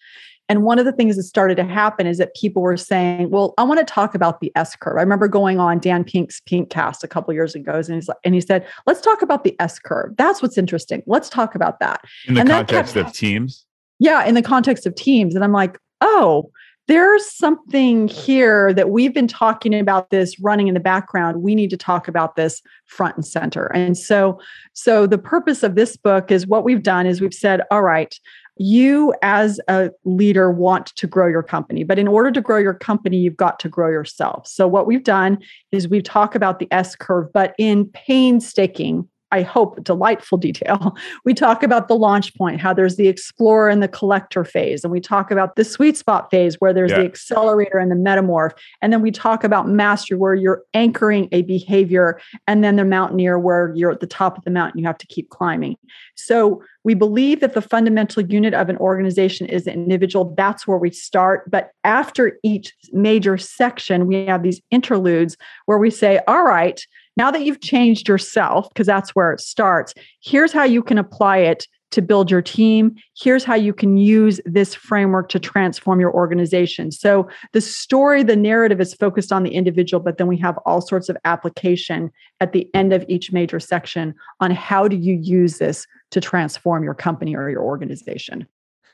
And 0.49 0.63
one 0.63 0.79
of 0.79 0.85
the 0.85 0.93
things 0.93 1.17
that 1.17 1.25
started 1.25 1.57
to 1.57 1.65
happen 1.65 2.07
is 2.07 2.19
that 2.19 2.35
people 2.35 2.63
were 2.63 2.77
saying, 2.77 3.31
"Well, 3.31 3.55
I 3.59 3.63
want 3.65 3.81
to 3.81 3.85
talk 3.85 4.15
about 4.15 4.41
the 4.41 4.51
S 4.57 4.77
curve." 4.77 4.97
I 4.97 5.03
remember 5.03 5.29
going 5.29 5.61
on 5.61 5.79
Dan 5.79 6.05
Pink's 6.05 6.41
Pinkcast 6.41 7.05
a 7.05 7.09
couple 7.09 7.35
years 7.35 7.55
ago, 7.55 7.73
and 7.75 7.95
he's 7.95 8.09
like, 8.09 8.19
and 8.25 8.35
he 8.35 8.41
said, 8.41 8.67
"Let's 8.87 9.01
talk 9.01 9.23
about 9.23 9.45
the 9.45 9.55
S 9.61 9.79
curve. 9.79 10.15
That's 10.17 10.41
what's 10.41 10.59
interesting. 10.59 11.03
Let's 11.07 11.29
talk 11.29 11.55
about 11.55 11.81
that." 11.81 12.01
In 12.27 12.35
the 12.35 12.41
and 12.41 12.51
context 12.51 12.95
kept, 12.95 13.09
of 13.09 13.15
teams. 13.15 13.67
Yeah, 13.99 14.25
in 14.25 14.35
the 14.35 14.43
context 14.43 14.87
of 14.87 14.95
teams, 14.95 15.35
and 15.35 15.45
I'm 15.45 15.53
like, 15.53 15.79
"Oh, 16.01 16.51
there's 16.89 17.31
something 17.31 18.09
here 18.09 18.73
that 18.73 18.89
we've 18.89 19.13
been 19.13 19.29
talking 19.29 19.79
about 19.79 20.09
this 20.09 20.41
running 20.41 20.69
in 20.69 20.75
the 20.75 20.81
background 20.81 21.43
we 21.43 21.55
need 21.55 21.71
to 21.71 21.77
talk 21.77 22.09
about 22.09 22.35
this 22.35 22.63
front 22.87 23.15
and 23.15 23.27
center 23.27 23.67
and 23.75 23.97
so 23.97 24.41
so 24.73 25.07
the 25.07 25.19
purpose 25.19 25.63
of 25.63 25.75
this 25.77 25.97
book 25.97 26.31
is 26.31 26.47
what 26.47 26.65
we've 26.65 26.83
done 26.83 27.07
is 27.07 27.21
we've 27.21 27.35
said 27.35 27.61
all 27.71 27.83
right 27.83 28.19
you 28.59 29.15
as 29.23 29.61
a 29.69 29.91
leader 30.05 30.51
want 30.51 30.87
to 30.97 31.07
grow 31.07 31.27
your 31.27 31.43
company 31.43 31.85
but 31.85 31.99
in 31.99 32.09
order 32.09 32.31
to 32.31 32.41
grow 32.41 32.59
your 32.59 32.75
company 32.75 33.17
you've 33.17 33.37
got 33.37 33.59
to 33.61 33.69
grow 33.69 33.89
yourself. 33.89 34.47
So 34.47 34.67
what 34.67 34.87
we've 34.87 35.05
done 35.05 35.39
is 35.73 35.89
we've 35.89 36.03
talked 36.03 36.35
about 36.35 36.59
the 36.59 36.69
s 36.71 36.97
curve 36.97 37.33
but 37.33 37.55
in 37.59 37.87
painstaking 37.87 39.09
I 39.31 39.43
hope, 39.43 39.83
delightful 39.85 40.39
detail. 40.39 40.97
We 41.25 41.35
talk 41.35 41.63
about 41.63 41.89
the 41.89 41.97
launch 41.97 42.35
point, 42.37 42.61
how 42.61 42.73
there's 42.73 42.97
the 42.97 43.09
explorer 43.09 43.69
and 43.69 43.83
the 43.83 43.89
collector 43.89 44.45
phase. 44.45 44.85
And 44.85 44.93
we 44.93 45.01
talk 45.01 45.31
about 45.31 45.57
the 45.57 45.65
sweet 45.65 45.97
spot 45.97 46.31
phase 46.31 46.57
where 46.59 46.73
there's 46.73 46.91
yeah. 46.91 47.01
the 47.01 47.05
accelerator 47.05 47.79
and 47.79 47.91
the 47.91 47.97
metamorph. 47.97 48.53
And 48.81 48.93
then 48.93 49.03
we 49.03 49.11
talk 49.11 49.45
about 49.45 49.69
mastery 49.69 50.17
where 50.17 50.35
you're 50.35 50.63
anchoring 50.75 51.29
a 51.33 51.43
behavior. 51.43 52.21
And 52.47 52.65
then 52.65 52.77
the 52.77 52.85
mountaineer 52.85 53.39
where 53.39 53.73
you're 53.75 53.91
at 53.91 54.01
the 54.01 54.07
top 54.07 54.39
of 54.39 54.45
the 54.45 54.51
mountain, 54.51 54.79
you 54.79 54.87
have 54.87 54.99
to 54.99 55.07
keep 55.07 55.29
climbing. 55.29 55.77
So 56.15 56.63
we 56.85 56.95
believe 56.95 57.41
that 57.41 57.55
the 57.55 57.63
fundamental 57.63 58.23
unit 58.23 58.55
of 58.55 58.69
an 58.69 58.79
organization 58.79 59.47
is 59.47 59.67
an 59.67 59.75
individual. 59.75 60.35
That's 60.37 60.67
where 60.67 60.79
we 60.79 60.91
start. 60.91 61.51
But 61.51 61.73
after 61.85 62.39
each 62.43 62.75
major 62.93 63.37
section, 63.37 64.07
we 64.07 64.25
have 64.27 64.43
these 64.43 64.61
interludes 64.71 65.37
where 65.67 65.79
we 65.79 65.91
say, 65.91 66.21
all 66.27 66.45
right, 66.45 66.83
now 67.19 67.31
that 67.31 67.45
you've 67.45 67.61
changed 67.61 68.09
yourself, 68.09 68.69
because 68.71 68.87
that's 68.87 69.11
where 69.11 69.33
it 69.33 69.41
starts, 69.41 69.93
here's 70.23 70.53
how 70.53 70.65
you 70.65 70.83
can 70.83 70.97
apply 70.97 71.39
it 71.39 71.67
to 71.91 72.03
build 72.03 72.31
your 72.31 72.43
team. 72.43 72.95
Here's 73.17 73.45
how 73.45 73.55
you 73.55 73.73
can 73.73 73.97
use 73.97 74.41
this 74.45 74.75
framework 74.75 75.29
to 75.31 75.39
transform 75.39 76.01
your 76.01 76.13
organization. 76.13 76.93
So 76.93 77.29
the 77.53 77.61
story, 77.61 78.23
the 78.23 78.37
narrative 78.37 78.81
is 78.81 78.95
focused 78.95 79.33
on 79.33 79.43
the 79.43 79.51
individual, 79.51 80.03
but 80.03 80.19
then 80.19 80.27
we 80.27 80.37
have 80.39 80.59
all 80.67 80.81
sorts 80.81 81.09
of 81.09 81.17
application 81.25 82.11
at 82.41 82.53
the 82.53 82.69
end 82.75 82.93
of 82.93 83.05
each 83.09 83.33
major 83.33 83.59
section 83.59 84.15
on 84.41 84.51
how 84.51 84.87
do 84.87 84.97
you 84.97 85.15
use 85.15 85.59
this 85.59 85.87
to 86.11 86.21
transform 86.21 86.85
your 86.85 86.95
company 86.95 87.35
or 87.35 87.49
your 87.49 87.63
organization. 87.63 88.47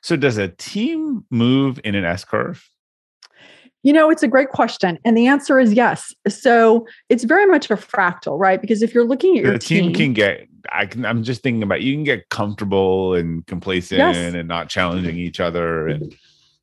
So 0.02 0.16
does 0.16 0.38
a 0.38 0.48
team 0.48 1.24
move 1.30 1.80
in 1.82 1.94
an 1.94 2.04
S 2.04 2.24
curve? 2.24 2.68
You 3.84 3.92
know, 3.92 4.10
it's 4.10 4.22
a 4.22 4.28
great 4.28 4.48
question. 4.48 4.98
And 5.04 5.16
the 5.16 5.26
answer 5.26 5.60
is 5.60 5.72
yes. 5.72 6.12
So 6.26 6.86
it's 7.08 7.22
very 7.24 7.46
much 7.46 7.70
a 7.70 7.76
fractal, 7.76 8.38
right? 8.38 8.60
Because 8.60 8.82
if 8.82 8.92
you're 8.92 9.04
looking 9.04 9.38
at 9.38 9.44
your 9.44 9.52
the 9.52 9.58
team, 9.58 9.84
team, 9.84 9.94
can 9.94 10.12
get 10.14 10.48
I 10.72 10.86
can 10.86 11.04
I'm 11.04 11.22
just 11.22 11.42
thinking 11.42 11.62
about 11.62 11.82
you 11.82 11.94
can 11.94 12.02
get 12.02 12.28
comfortable 12.30 13.14
and 13.14 13.46
complacent 13.46 13.98
Yes. 13.98 14.16
and 14.16 14.48
not 14.48 14.68
challenging 14.68 15.16
each 15.16 15.38
other 15.38 15.86
and 15.86 16.04
mm-hmm. 16.04 16.16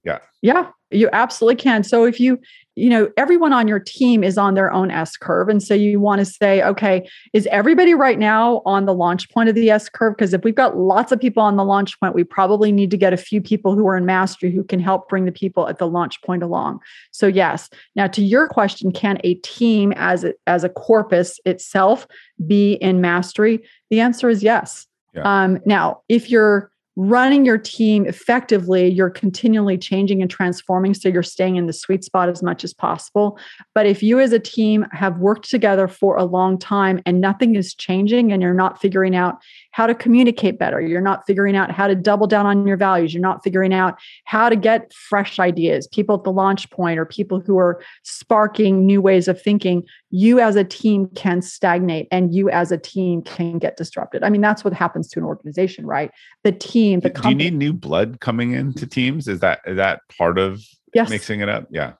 Yeah, 0.04 0.20
Yeah, 0.42 0.70
you 0.90 1.10
absolutely 1.14 1.62
can. 1.62 1.84
So 1.84 2.06
if 2.06 2.20
you, 2.20 2.40
you 2.76 2.90
know, 2.90 3.12
everyone 3.18 3.54
on 3.54 3.68
your 3.68 3.80
team 3.80 4.24
is 4.24 4.38
on 4.38 4.56
their 4.56 4.72
own 4.72 4.90
S 4.90 5.16
curve. 5.16 5.48
And 5.48 5.62
so 5.62 5.76
you 5.76 6.00
want 6.00 6.20
to 6.20 6.26
say, 6.26 6.64
okay, 6.64 7.08
is 7.34 7.48
everybody 7.52 7.94
right 7.94 8.18
now 8.18 8.62
on 8.66 8.86
the 8.86 8.94
launch 8.94 9.30
point 9.30 9.50
of 9.50 9.56
the 9.56 9.70
S 9.70 9.90
curve? 9.90 10.16
Because 10.16 10.34
if 10.34 10.44
we've 10.44 10.56
got 10.56 10.78
lots 10.78 11.12
of 11.12 11.20
people 11.20 11.44
on 11.44 11.58
the 11.58 11.64
launch 11.64 12.00
point, 12.00 12.16
we 12.16 12.24
probably 12.24 12.72
need 12.72 12.90
to 12.92 12.98
get 12.98 13.14
a 13.14 13.18
few 13.18 13.42
people 13.42 13.76
who 13.76 13.88
are 13.88 13.96
in 13.96 14.06
mastery 14.06 14.52
who 14.52 14.64
can 14.64 14.80
help 14.80 15.08
bring 15.08 15.26
the 15.26 15.32
people 15.32 15.68
at 15.68 15.78
the 15.78 15.88
launch 15.88 16.22
point 16.24 16.42
along. 16.42 16.80
So 17.12 17.28
yes. 17.28 17.70
Now 17.96 18.08
to 18.08 18.24
your 18.24 18.48
question, 18.48 18.92
can 18.92 19.20
a 19.24 19.36
team 19.36 19.94
as 19.96 20.24
a, 20.24 20.34
as 20.48 20.64
a 20.64 20.70
corpus 20.70 21.40
itself 21.46 22.08
be 22.48 22.74
in 22.74 23.02
mastery? 23.02 23.62
The 23.92 24.00
answer 24.00 24.30
is 24.30 24.42
yes. 24.42 24.88
Yeah. 25.14 25.24
Um, 25.26 25.60
now, 25.66 26.02
if 26.08 26.30
you're 26.30 26.72
running 27.02 27.46
your 27.46 27.58
team 27.58 28.06
effectively, 28.06 28.88
you're 28.88 29.10
continually 29.10 29.76
changing 29.76 30.22
and 30.22 30.30
transforming. 30.30 30.94
So 30.94 31.10
you're 31.10 31.24
staying 31.24 31.56
in 31.56 31.66
the 31.66 31.74
sweet 31.74 32.04
spot 32.04 32.30
as 32.30 32.44
much 32.44 32.64
as 32.64 32.76
possible. 32.76 33.40
But 33.74 33.88
if 33.88 34.04
you 34.04 34.20
as 34.20 34.34
a 34.34 34.40
team 34.40 34.86
have 34.92 35.18
worked 35.18 35.50
together 35.50 35.88
for 35.88 36.16
a 36.16 36.26
long 36.26 36.60
time 36.60 37.02
and 37.06 37.20
nothing 37.20 37.56
is 37.56 37.74
changing 37.74 38.32
and 38.32 38.42
you're 38.42 38.54
not 38.54 38.80
figuring 38.80 39.16
out 39.16 39.38
how 39.72 39.88
to 39.88 39.96
communicate 39.96 40.60
better, 40.60 40.80
you're 40.82 41.02
not 41.02 41.26
figuring 41.26 41.56
out 41.56 41.72
how 41.72 41.88
to 41.88 41.96
double 41.96 42.28
down 42.28 42.46
on 42.46 42.68
your 42.68 42.78
values, 42.78 43.14
you're 43.14 43.22
not 43.22 43.44
figuring 43.44 43.74
out 43.74 43.98
how 44.26 44.50
to 44.50 44.56
get 44.56 44.94
fresh 44.94 45.40
ideas, 45.40 45.88
people 45.88 46.16
at 46.16 46.24
the 46.24 46.32
launch 46.32 46.70
point 46.70 47.00
or 47.00 47.06
people 47.06 47.40
who 47.40 47.58
are 47.58 47.82
sparking 48.04 48.86
new 48.86 49.02
ways 49.02 49.28
of 49.28 49.42
thinking, 49.42 49.84
you 50.10 50.40
as 50.40 50.56
a 50.56 50.64
team 50.64 51.08
can 51.16 51.42
stagnate 51.42 52.08
and 52.12 52.34
you 52.34 52.50
as 52.50 52.72
a 52.72 52.78
team 52.78 53.22
can 53.22 53.58
get 53.58 53.78
disrupted. 53.78 54.24
I 54.24 54.30
mean, 54.30 54.42
that's 54.42 54.64
what 54.64 54.74
happens 54.74 55.08
to 55.10 55.20
an 55.20 55.26
organization, 55.26 55.86
right? 55.86 56.12
The 56.44 56.52
team, 56.52 57.00
the 57.00 57.10
do 57.10 57.30
you 57.30 57.36
need 57.36 57.54
new 57.54 57.74
blood 57.74 58.20
coming 58.20 58.52
into 58.52 58.86
teams? 58.86 59.28
Is 59.28 59.40
that 59.40 59.62
is 59.66 59.78
that 59.78 60.02
part 60.18 60.38
of 60.38 60.64
yes. 60.94 61.10
mixing 61.10 61.40
it 61.40 61.50
up? 61.50 61.68
Yeah. 61.72 61.94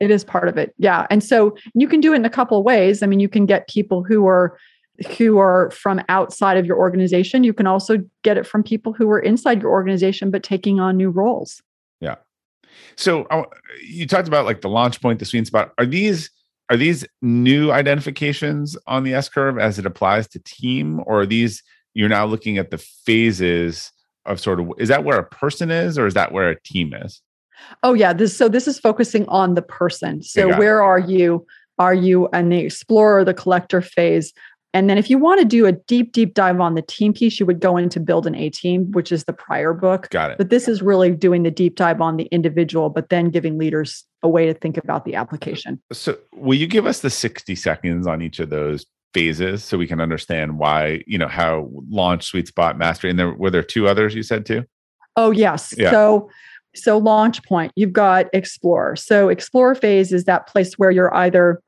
It 0.00 0.10
is 0.10 0.24
part 0.24 0.48
of 0.48 0.58
it. 0.58 0.74
Yeah. 0.78 1.06
And 1.10 1.22
so 1.22 1.56
you 1.74 1.86
can 1.86 2.00
do 2.00 2.12
it 2.12 2.16
in 2.16 2.24
a 2.24 2.30
couple 2.30 2.58
of 2.58 2.64
ways. 2.64 3.04
I 3.04 3.06
mean, 3.06 3.20
you 3.20 3.28
can 3.28 3.46
get 3.46 3.68
people 3.68 4.02
who 4.02 4.26
are 4.26 4.58
who 5.06 5.38
are 5.38 5.70
from 5.70 6.00
outside 6.08 6.56
of 6.56 6.66
your 6.66 6.78
organization. 6.78 7.44
You 7.44 7.52
can 7.52 7.66
also 7.66 7.98
get 8.22 8.36
it 8.36 8.46
from 8.46 8.62
people 8.62 8.92
who 8.92 9.10
are 9.10 9.18
inside 9.18 9.62
your 9.62 9.70
organization 9.70 10.30
but 10.30 10.42
taking 10.42 10.80
on 10.80 10.96
new 10.96 11.10
roles. 11.10 11.62
Yeah. 12.00 12.16
So 12.96 13.26
you 13.86 14.06
talked 14.06 14.28
about 14.28 14.44
like 14.44 14.60
the 14.60 14.68
launch 14.68 15.00
point, 15.00 15.18
the 15.18 15.24
sweet 15.24 15.46
spot. 15.46 15.72
Are 15.78 15.86
these 15.86 16.30
are 16.70 16.76
these 16.76 17.04
new 17.20 17.70
identifications 17.70 18.76
on 18.86 19.04
the 19.04 19.14
S 19.14 19.28
curve 19.28 19.58
as 19.58 19.78
it 19.78 19.86
applies 19.86 20.28
to 20.28 20.38
team, 20.40 21.02
or 21.06 21.20
are 21.20 21.26
these 21.26 21.62
you're 21.94 22.08
now 22.08 22.24
looking 22.24 22.58
at 22.58 22.70
the 22.70 22.78
phases 22.78 23.92
of 24.24 24.40
sort 24.40 24.60
of 24.60 24.70
is 24.78 24.88
that 24.88 25.04
where 25.04 25.18
a 25.18 25.24
person 25.24 25.70
is, 25.70 25.98
or 25.98 26.06
is 26.06 26.14
that 26.14 26.32
where 26.32 26.48
a 26.48 26.60
team 26.62 26.94
is? 26.94 27.20
Oh 27.82 27.94
yeah, 27.94 28.12
this 28.12 28.36
so 28.36 28.48
this 28.48 28.66
is 28.66 28.78
focusing 28.78 29.26
on 29.28 29.54
the 29.54 29.62
person. 29.62 30.22
So 30.22 30.48
got 30.48 30.54
it. 30.54 30.58
where 30.58 30.82
are 30.82 30.98
you? 30.98 31.46
Are 31.78 31.94
you 31.94 32.28
in 32.32 32.50
the 32.50 32.58
explorer, 32.58 33.24
the 33.24 33.34
collector 33.34 33.80
phase? 33.80 34.32
And 34.74 34.88
then 34.88 34.96
if 34.96 35.10
you 35.10 35.18
want 35.18 35.40
to 35.40 35.44
do 35.44 35.66
a 35.66 35.72
deep, 35.72 36.12
deep 36.12 36.34
dive 36.34 36.60
on 36.60 36.74
the 36.74 36.82
team 36.82 37.12
piece, 37.12 37.38
you 37.38 37.46
would 37.46 37.60
go 37.60 37.76
into 37.76 38.00
build 38.00 38.26
an 38.26 38.34
A 38.34 38.48
team, 38.48 38.90
which 38.92 39.12
is 39.12 39.24
the 39.24 39.32
prior 39.32 39.74
book. 39.74 40.08
Got 40.10 40.30
it. 40.30 40.38
But 40.38 40.50
this 40.50 40.66
is 40.66 40.80
really 40.80 41.10
doing 41.10 41.42
the 41.42 41.50
deep 41.50 41.76
dive 41.76 42.00
on 42.00 42.16
the 42.16 42.24
individual, 42.24 42.88
but 42.88 43.10
then 43.10 43.30
giving 43.30 43.58
leaders 43.58 44.04
a 44.22 44.28
way 44.28 44.46
to 44.46 44.54
think 44.54 44.76
about 44.76 45.04
the 45.04 45.14
application. 45.14 45.80
So 45.92 46.16
will 46.34 46.56
you 46.56 46.66
give 46.66 46.86
us 46.86 47.00
the 47.00 47.10
60 47.10 47.54
seconds 47.54 48.06
on 48.06 48.22
each 48.22 48.38
of 48.38 48.50
those 48.50 48.86
phases 49.12 49.62
so 49.62 49.76
we 49.76 49.86
can 49.86 50.00
understand 50.00 50.58
why, 50.58 51.02
you 51.06 51.18
know, 51.18 51.28
how 51.28 51.68
launch, 51.90 52.24
sweet 52.24 52.48
spot, 52.48 52.78
mastery, 52.78 53.10
and 53.10 53.18
there 53.18 53.34
were 53.34 53.50
there 53.50 53.62
two 53.62 53.88
others 53.88 54.14
you 54.14 54.22
said 54.22 54.46
too? 54.46 54.64
Oh 55.16 55.30
yes. 55.30 55.74
Yeah. 55.76 55.90
So 55.90 56.30
so 56.74 56.96
launch 56.96 57.44
point, 57.44 57.72
you've 57.76 57.92
got 57.92 58.26
explore. 58.32 58.96
So 58.96 59.28
explore 59.28 59.74
phase 59.74 60.12
is 60.12 60.24
that 60.24 60.46
place 60.46 60.78
where 60.78 60.90
you're 60.90 61.14
either 61.14 61.62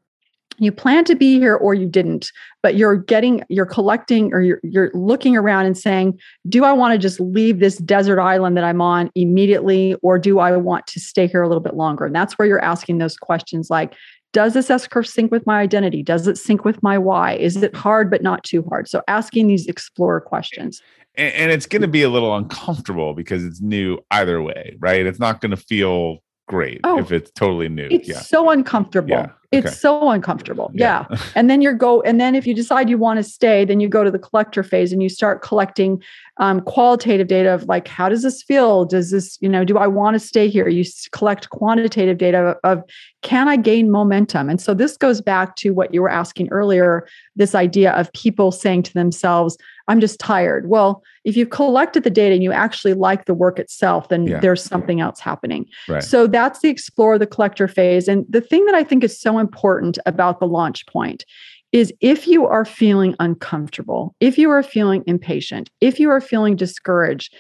you 0.59 0.73
plan 0.73 1.05
to 1.05 1.15
be 1.15 1.39
here 1.39 1.57
or 1.57 1.75
you 1.75 1.87
didn't, 1.87 2.31
but 2.63 2.77
you're 2.77 2.97
getting 2.97 3.43
you're 3.49 3.67
collecting 3.67 4.33
or 4.33 4.41
you're 4.41 4.61
you're 4.63 4.91
looking 4.95 5.37
around 5.37 5.67
and 5.67 5.77
saying, 5.77 6.19
do 6.49 6.65
I 6.65 6.73
want 6.73 6.93
to 6.93 6.99
just 6.99 7.21
leave 7.21 7.59
this 7.59 7.79
desert 7.79 8.21
island 8.21 8.57
that 8.57 8.65
I'm 8.65 8.81
on 8.81 9.11
immediately 9.15 9.97
or 10.03 10.19
do 10.19 10.39
I 10.39 10.57
want 10.57 10.87
to 10.89 11.01
stay 11.01 11.27
here 11.27 11.43
a 11.43 11.49
little 11.49 11.63
bit 11.63 11.75
longer? 11.75 12.05
And 12.07 12.15
that's 12.15 12.39
where 12.39 12.47
you're 12.47 12.65
asking 12.65 12.99
those 12.99 13.17
questions 13.17 13.71
like 13.71 13.95
does 14.35 14.53
this 14.53 14.69
S 14.69 14.89
curve 14.89 15.07
sync 15.07 15.31
with 15.31 15.47
my 15.47 15.61
identity? 15.61 16.03
Does 16.03 16.27
it 16.27 16.37
sync 16.37 16.65
with 16.65 16.83
my 16.83 16.99
why? 16.99 17.35
Is 17.35 17.57
it 17.57 17.75
hard 17.75 18.11
but 18.11 18.21
not 18.21 18.43
too 18.43 18.65
hard? 18.69 18.89
So 18.89 19.01
asking 19.07 19.47
these 19.47 19.67
explorer 19.69 20.21
questions. 20.21 20.83
And, 21.15 21.33
and 21.35 21.53
it's 21.53 21.67
going 21.67 21.83
to 21.83 21.89
be 21.89 22.03
a 22.03 22.09
little 22.09 22.37
uncomfortable 22.37 23.15
because 23.15 23.45
it's 23.45 23.61
new 23.61 23.99
either 24.11 24.43
way, 24.43 24.77
right? 24.81 25.07
It's 25.07 25.21
not 25.21 25.41
going 25.41 25.53
to 25.53 25.57
feel 25.57 26.24
great 26.47 26.81
Oh, 26.85 26.99
if 26.99 27.11
it's 27.13 27.31
totally 27.31 27.69
new. 27.69 27.89
It's 27.91 28.09
yeah. 28.09 28.21
so 28.21 28.51
uncomfortable. 28.51 29.09
Yeah, 29.09 29.23
okay. 29.23 29.69
It's 29.69 29.81
so 29.81 30.11
uncomfortable. 30.11 30.71
Yeah. 30.75 31.07
Yeah. 31.11 31.19
and 31.35 31.49
then 31.49 31.63
you 31.63 31.73
go, 31.73 32.03
and 32.03 32.21
then 32.21 32.35
if 32.35 32.47
you 32.47 32.55
decide 32.55 32.91
you 32.91 32.99
want 32.99 33.19
to 33.19 33.23
stay, 33.23 33.65
then 33.65 33.81
you 33.81 33.89
go 33.89 34.05
to 34.05 34.11
the 34.11 34.19
collector 34.19 34.63
phase 34.63 34.93
and 34.93 35.03
you 35.03 35.09
start 35.09 35.43
collecting 35.43 36.03
um, 36.39 36.61
qualitative 36.61 37.29
data 37.29 37.55
of 37.55 37.65
like, 37.65 37.89
how 37.89 38.09
does 38.09 38.23
this 38.23 38.43
feel? 38.43 38.85
Does 38.85 39.11
this, 39.11 39.39
you 39.41 39.49
know, 39.49 39.65
do 39.65 39.79
I 39.79 39.87
want 39.87 40.15
to 40.15 40.21
stay 40.21 40.49
here? 40.49 40.69
You 40.69 40.85
collect 41.13 41.51
quantitative 41.51 42.19
data 42.19 42.57
of, 42.65 42.83
can 43.23 43.49
I 43.49 43.57
gain 43.57 43.91
momentum? 43.91 44.51
And 44.51 44.61
so 44.61 44.75
this 44.75 44.97
goes 44.97 45.21
back 45.21 45.57
to 45.57 45.71
what 45.71 45.95
you 45.95 46.03
were 46.03 46.11
asking 46.11 46.49
earlier 46.51 47.07
this 47.37 47.55
idea 47.55 47.93
of 47.93 48.13
people 48.13 48.53
saying 48.53 48.83
to 48.85 48.95
themselves, 48.95 49.57
I'm 49.89 50.01
just 50.01 50.19
tired. 50.19 50.69
Well, 50.69 51.03
if 51.25 51.37
you've 51.37 51.51
collected 51.51 52.05
the 52.05 52.11
data 52.11 52.35
and 52.35 52.43
you 52.43 52.53
actually 52.53 52.95
like 52.95 53.27
the 53.27 53.35
work 53.35 53.59
itself, 53.59 54.09
then 54.09 54.27
Yeah. 54.27 54.41
there's 54.41 54.63
something 54.63 55.01
else 55.01 55.21
happening. 55.21 55.67
Right. 55.89 56.03
So 56.03 56.27
that's 56.27 56.61
the 56.61 56.69
explore 56.71 57.19
the 57.19 57.27
collector 57.27 57.69
phase. 57.69 58.09
And 58.09 58.25
the 58.29 58.41
thing 58.41 58.65
that 58.67 58.75
I 58.75 58.83
think 58.85 59.05
is 59.05 59.21
so 59.21 59.39
important 59.39 59.99
about 60.07 60.41
the 60.41 60.47
launch 60.47 60.87
point 60.87 61.25
is 61.73 61.93
if 62.01 62.27
you 62.27 62.47
are 62.47 62.65
feeling 62.65 63.15
uncomfortable, 63.21 64.15
if 64.21 64.39
you 64.39 64.49
are 64.51 64.63
feeling 64.63 65.03
impatient, 65.07 65.71
if 65.81 65.99
you 65.99 66.09
are 66.09 66.21
feeling 66.21 66.57
discouraged, 66.57 67.35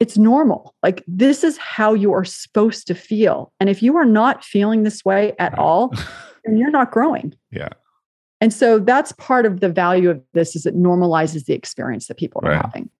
it's 0.00 0.18
normal. 0.18 0.74
Like 0.82 1.04
this 1.06 1.44
is 1.44 1.56
how 1.58 1.94
you 1.94 2.12
are 2.12 2.24
supposed 2.24 2.88
to 2.88 2.94
feel. 2.94 3.52
And 3.60 3.70
if 3.70 3.82
you 3.82 3.96
are 3.96 4.04
not 4.04 4.44
feeling 4.44 4.82
this 4.82 5.04
way 5.04 5.32
at 5.38 5.56
all, 5.58 5.94
then 6.44 6.56
you're 6.58 6.72
not 6.72 6.90
growing. 6.90 7.34
Yeah. 7.52 7.68
And 8.42 8.52
so 8.52 8.80
that's 8.80 9.12
part 9.12 9.46
of 9.46 9.60
the 9.60 9.68
value 9.68 10.10
of 10.10 10.20
this 10.32 10.56
is 10.56 10.66
it 10.66 10.76
normalizes 10.76 11.44
the 11.44 11.54
experience 11.54 12.08
that 12.08 12.16
people 12.16 12.40
are 12.44 12.56
having. 12.56 12.90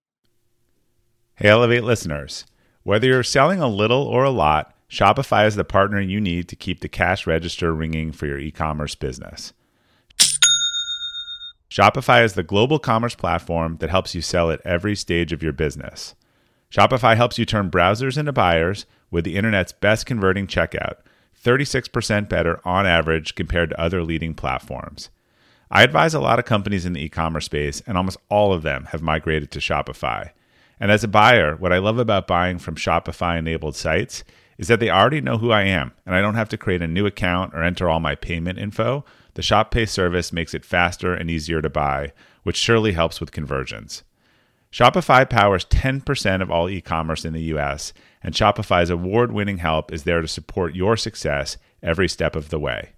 Hey, 1.35 1.49
Elevate 1.49 1.83
listeners. 1.83 2.45
Whether 2.83 3.07
you're 3.07 3.23
selling 3.23 3.59
a 3.59 3.67
little 3.67 4.03
or 4.03 4.23
a 4.23 4.29
lot, 4.29 4.73
Shopify 4.89 5.45
is 5.45 5.55
the 5.55 5.65
partner 5.65 5.99
you 5.99 6.21
need 6.21 6.47
to 6.47 6.55
keep 6.55 6.79
the 6.79 6.87
cash 6.87 7.27
register 7.27 7.73
ringing 7.73 8.13
for 8.13 8.25
your 8.25 8.39
e 8.39 8.51
commerce 8.51 8.95
business. 8.95 9.51
Shopify 11.69 12.23
is 12.23 12.35
the 12.35 12.43
global 12.43 12.79
commerce 12.79 13.15
platform 13.15 13.75
that 13.81 13.89
helps 13.89 14.15
you 14.15 14.21
sell 14.21 14.49
at 14.49 14.61
every 14.63 14.95
stage 14.95 15.33
of 15.33 15.43
your 15.43 15.51
business. 15.51 16.15
Shopify 16.71 17.17
helps 17.17 17.37
you 17.37 17.43
turn 17.43 17.69
browsers 17.69 18.17
into 18.17 18.31
buyers 18.31 18.85
with 19.11 19.25
the 19.25 19.35
internet's 19.35 19.73
best 19.73 20.05
converting 20.05 20.47
checkout, 20.47 20.99
36% 21.37 22.29
better 22.29 22.61
on 22.63 22.87
average 22.87 23.35
compared 23.35 23.71
to 23.71 23.81
other 23.81 24.05
leading 24.05 24.33
platforms. 24.33 25.09
I 25.75 25.81
advise 25.81 26.13
a 26.13 26.19
lot 26.19 26.37
of 26.37 26.45
companies 26.45 26.85
in 26.85 26.93
the 26.93 27.03
e 27.03 27.09
commerce 27.09 27.45
space, 27.45 27.81
and 27.87 27.97
almost 27.97 28.19
all 28.29 28.53
of 28.53 28.61
them 28.61 28.85
have 28.91 29.01
migrated 29.01 29.49
to 29.51 29.59
Shopify. 29.59 30.29
And 30.79 30.91
as 30.91 31.03
a 31.03 31.07
buyer, 31.07 31.55
what 31.55 31.73
I 31.73 31.79
love 31.79 31.97
about 31.97 32.27
buying 32.27 32.59
from 32.59 32.75
Shopify 32.75 33.39
enabled 33.39 33.75
sites 33.75 34.23
is 34.59 34.67
that 34.67 34.79
they 34.79 34.91
already 34.91 35.19
know 35.19 35.39
who 35.39 35.49
I 35.49 35.63
am, 35.63 35.91
and 36.05 36.13
I 36.13 36.21
don't 36.21 36.35
have 36.35 36.49
to 36.49 36.59
create 36.59 36.83
a 36.83 36.87
new 36.87 37.07
account 37.07 37.55
or 37.55 37.63
enter 37.63 37.89
all 37.89 37.99
my 37.99 38.13
payment 38.13 38.59
info. 38.59 39.03
The 39.33 39.41
Shop 39.41 39.71
Pay 39.71 39.87
service 39.87 40.31
makes 40.31 40.53
it 40.53 40.63
faster 40.63 41.15
and 41.15 41.31
easier 41.31 41.59
to 41.59 41.71
buy, 41.71 42.13
which 42.43 42.55
surely 42.55 42.91
helps 42.91 43.19
with 43.19 43.31
conversions. 43.31 44.03
Shopify 44.71 45.27
powers 45.27 45.65
10% 45.65 46.43
of 46.43 46.51
all 46.51 46.69
e 46.69 46.81
commerce 46.81 47.25
in 47.25 47.33
the 47.33 47.51
US, 47.55 47.93
and 48.21 48.35
Shopify's 48.35 48.91
award 48.91 49.31
winning 49.31 49.57
help 49.57 49.91
is 49.91 50.03
there 50.03 50.21
to 50.21 50.27
support 50.27 50.75
your 50.75 50.95
success 50.97 51.57
every 51.81 52.07
step 52.07 52.35
of 52.35 52.49
the 52.49 52.59
way. 52.59 52.91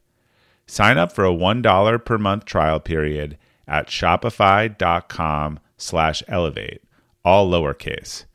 Sign 0.67 0.97
up 0.97 1.12
for 1.12 1.25
a 1.25 1.34
$1 1.34 2.06
per 2.06 2.17
month 2.17 2.45
trial 2.45 2.80
period 2.80 3.38
at 3.67 3.88
shopify.com 3.88 5.60
slash 5.78 6.23
elevate, 6.28 6.84
all 7.23 7.49
lowercase. 7.49 8.25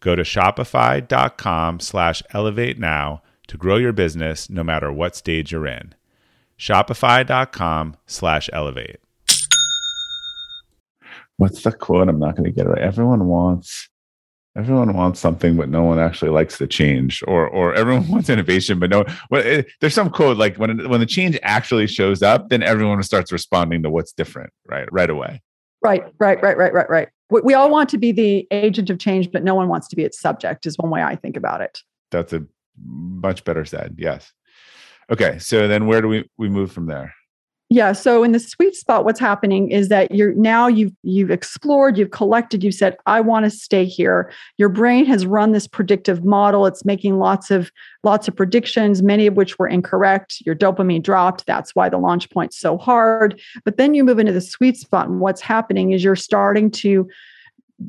Go 0.00 0.16
to 0.16 0.22
shopify.com 0.22 1.80
slash 1.80 2.22
elevate 2.32 2.78
now 2.78 3.22
to 3.48 3.56
grow 3.58 3.76
your 3.76 3.92
business 3.92 4.48
no 4.48 4.64
matter 4.64 4.90
what 4.92 5.14
stage 5.14 5.52
you're 5.52 5.66
in. 5.66 5.94
Shopify.com 6.58 7.96
slash 8.06 8.48
elevate. 8.52 9.00
What's 11.36 11.62
the 11.62 11.72
quote? 11.72 12.08
I'm 12.08 12.18
not 12.18 12.36
going 12.36 12.44
to 12.44 12.52
get 12.52 12.66
it. 12.66 12.78
Everyone 12.78 13.26
wants 13.26 13.89
everyone 14.56 14.94
wants 14.94 15.20
something, 15.20 15.56
but 15.56 15.68
no 15.68 15.82
one 15.82 15.98
actually 15.98 16.30
likes 16.30 16.58
the 16.58 16.66
change, 16.66 17.22
or 17.26 17.46
or 17.48 17.74
everyone 17.74 18.08
wants 18.08 18.28
innovation, 18.28 18.78
but 18.78 18.90
no. 18.90 19.04
Well, 19.30 19.44
it, 19.44 19.66
there's 19.80 19.94
some 19.94 20.10
quote 20.10 20.36
like 20.36 20.56
when 20.56 20.88
when 20.88 21.00
the 21.00 21.06
change 21.06 21.38
actually 21.42 21.86
shows 21.86 22.22
up, 22.22 22.48
then 22.48 22.62
everyone 22.62 23.02
starts 23.02 23.32
responding 23.32 23.82
to 23.82 23.90
what's 23.90 24.12
different, 24.12 24.52
right, 24.66 24.88
right 24.92 25.10
away. 25.10 25.42
Right, 25.82 26.04
right, 26.18 26.42
right, 26.42 26.56
right, 26.56 26.72
right, 26.72 26.90
right. 26.90 27.08
We, 27.30 27.40
we 27.42 27.54
all 27.54 27.70
want 27.70 27.88
to 27.90 27.98
be 27.98 28.12
the 28.12 28.46
agent 28.50 28.90
of 28.90 28.98
change, 28.98 29.30
but 29.32 29.42
no 29.42 29.54
one 29.54 29.68
wants 29.68 29.88
to 29.88 29.96
be 29.96 30.04
its 30.04 30.20
subject. 30.20 30.66
Is 30.66 30.76
one 30.78 30.90
way 30.90 31.02
I 31.02 31.16
think 31.16 31.36
about 31.36 31.60
it. 31.60 31.80
That's 32.10 32.32
a 32.32 32.44
much 32.84 33.44
better 33.44 33.64
said. 33.64 33.96
Yes. 33.98 34.32
Okay, 35.10 35.38
so 35.38 35.66
then 35.66 35.86
where 35.86 36.00
do 36.00 36.08
we 36.08 36.28
we 36.38 36.48
move 36.48 36.70
from 36.70 36.86
there? 36.86 37.14
Yeah. 37.72 37.92
So 37.92 38.24
in 38.24 38.32
the 38.32 38.40
sweet 38.40 38.74
spot, 38.74 39.04
what's 39.04 39.20
happening 39.20 39.70
is 39.70 39.90
that 39.90 40.10
you're 40.10 40.34
now 40.34 40.66
you've 40.66 40.92
you've 41.04 41.30
explored, 41.30 41.96
you've 41.96 42.10
collected, 42.10 42.64
you've 42.64 42.74
said, 42.74 42.96
I 43.06 43.20
want 43.20 43.44
to 43.44 43.50
stay 43.50 43.84
here. 43.84 44.32
Your 44.58 44.68
brain 44.68 45.06
has 45.06 45.24
run 45.24 45.52
this 45.52 45.68
predictive 45.68 46.24
model. 46.24 46.66
It's 46.66 46.84
making 46.84 47.20
lots 47.20 47.48
of 47.48 47.70
lots 48.02 48.26
of 48.26 48.34
predictions, 48.34 49.04
many 49.04 49.28
of 49.28 49.34
which 49.36 49.56
were 49.56 49.68
incorrect. 49.68 50.42
Your 50.44 50.56
dopamine 50.56 51.04
dropped. 51.04 51.46
That's 51.46 51.72
why 51.76 51.88
the 51.88 51.98
launch 51.98 52.28
point's 52.30 52.58
so 52.58 52.76
hard. 52.76 53.40
But 53.64 53.76
then 53.76 53.94
you 53.94 54.02
move 54.02 54.18
into 54.18 54.32
the 54.32 54.40
sweet 54.40 54.76
spot, 54.76 55.08
and 55.08 55.20
what's 55.20 55.40
happening 55.40 55.92
is 55.92 56.02
you're 56.02 56.16
starting 56.16 56.72
to 56.72 57.08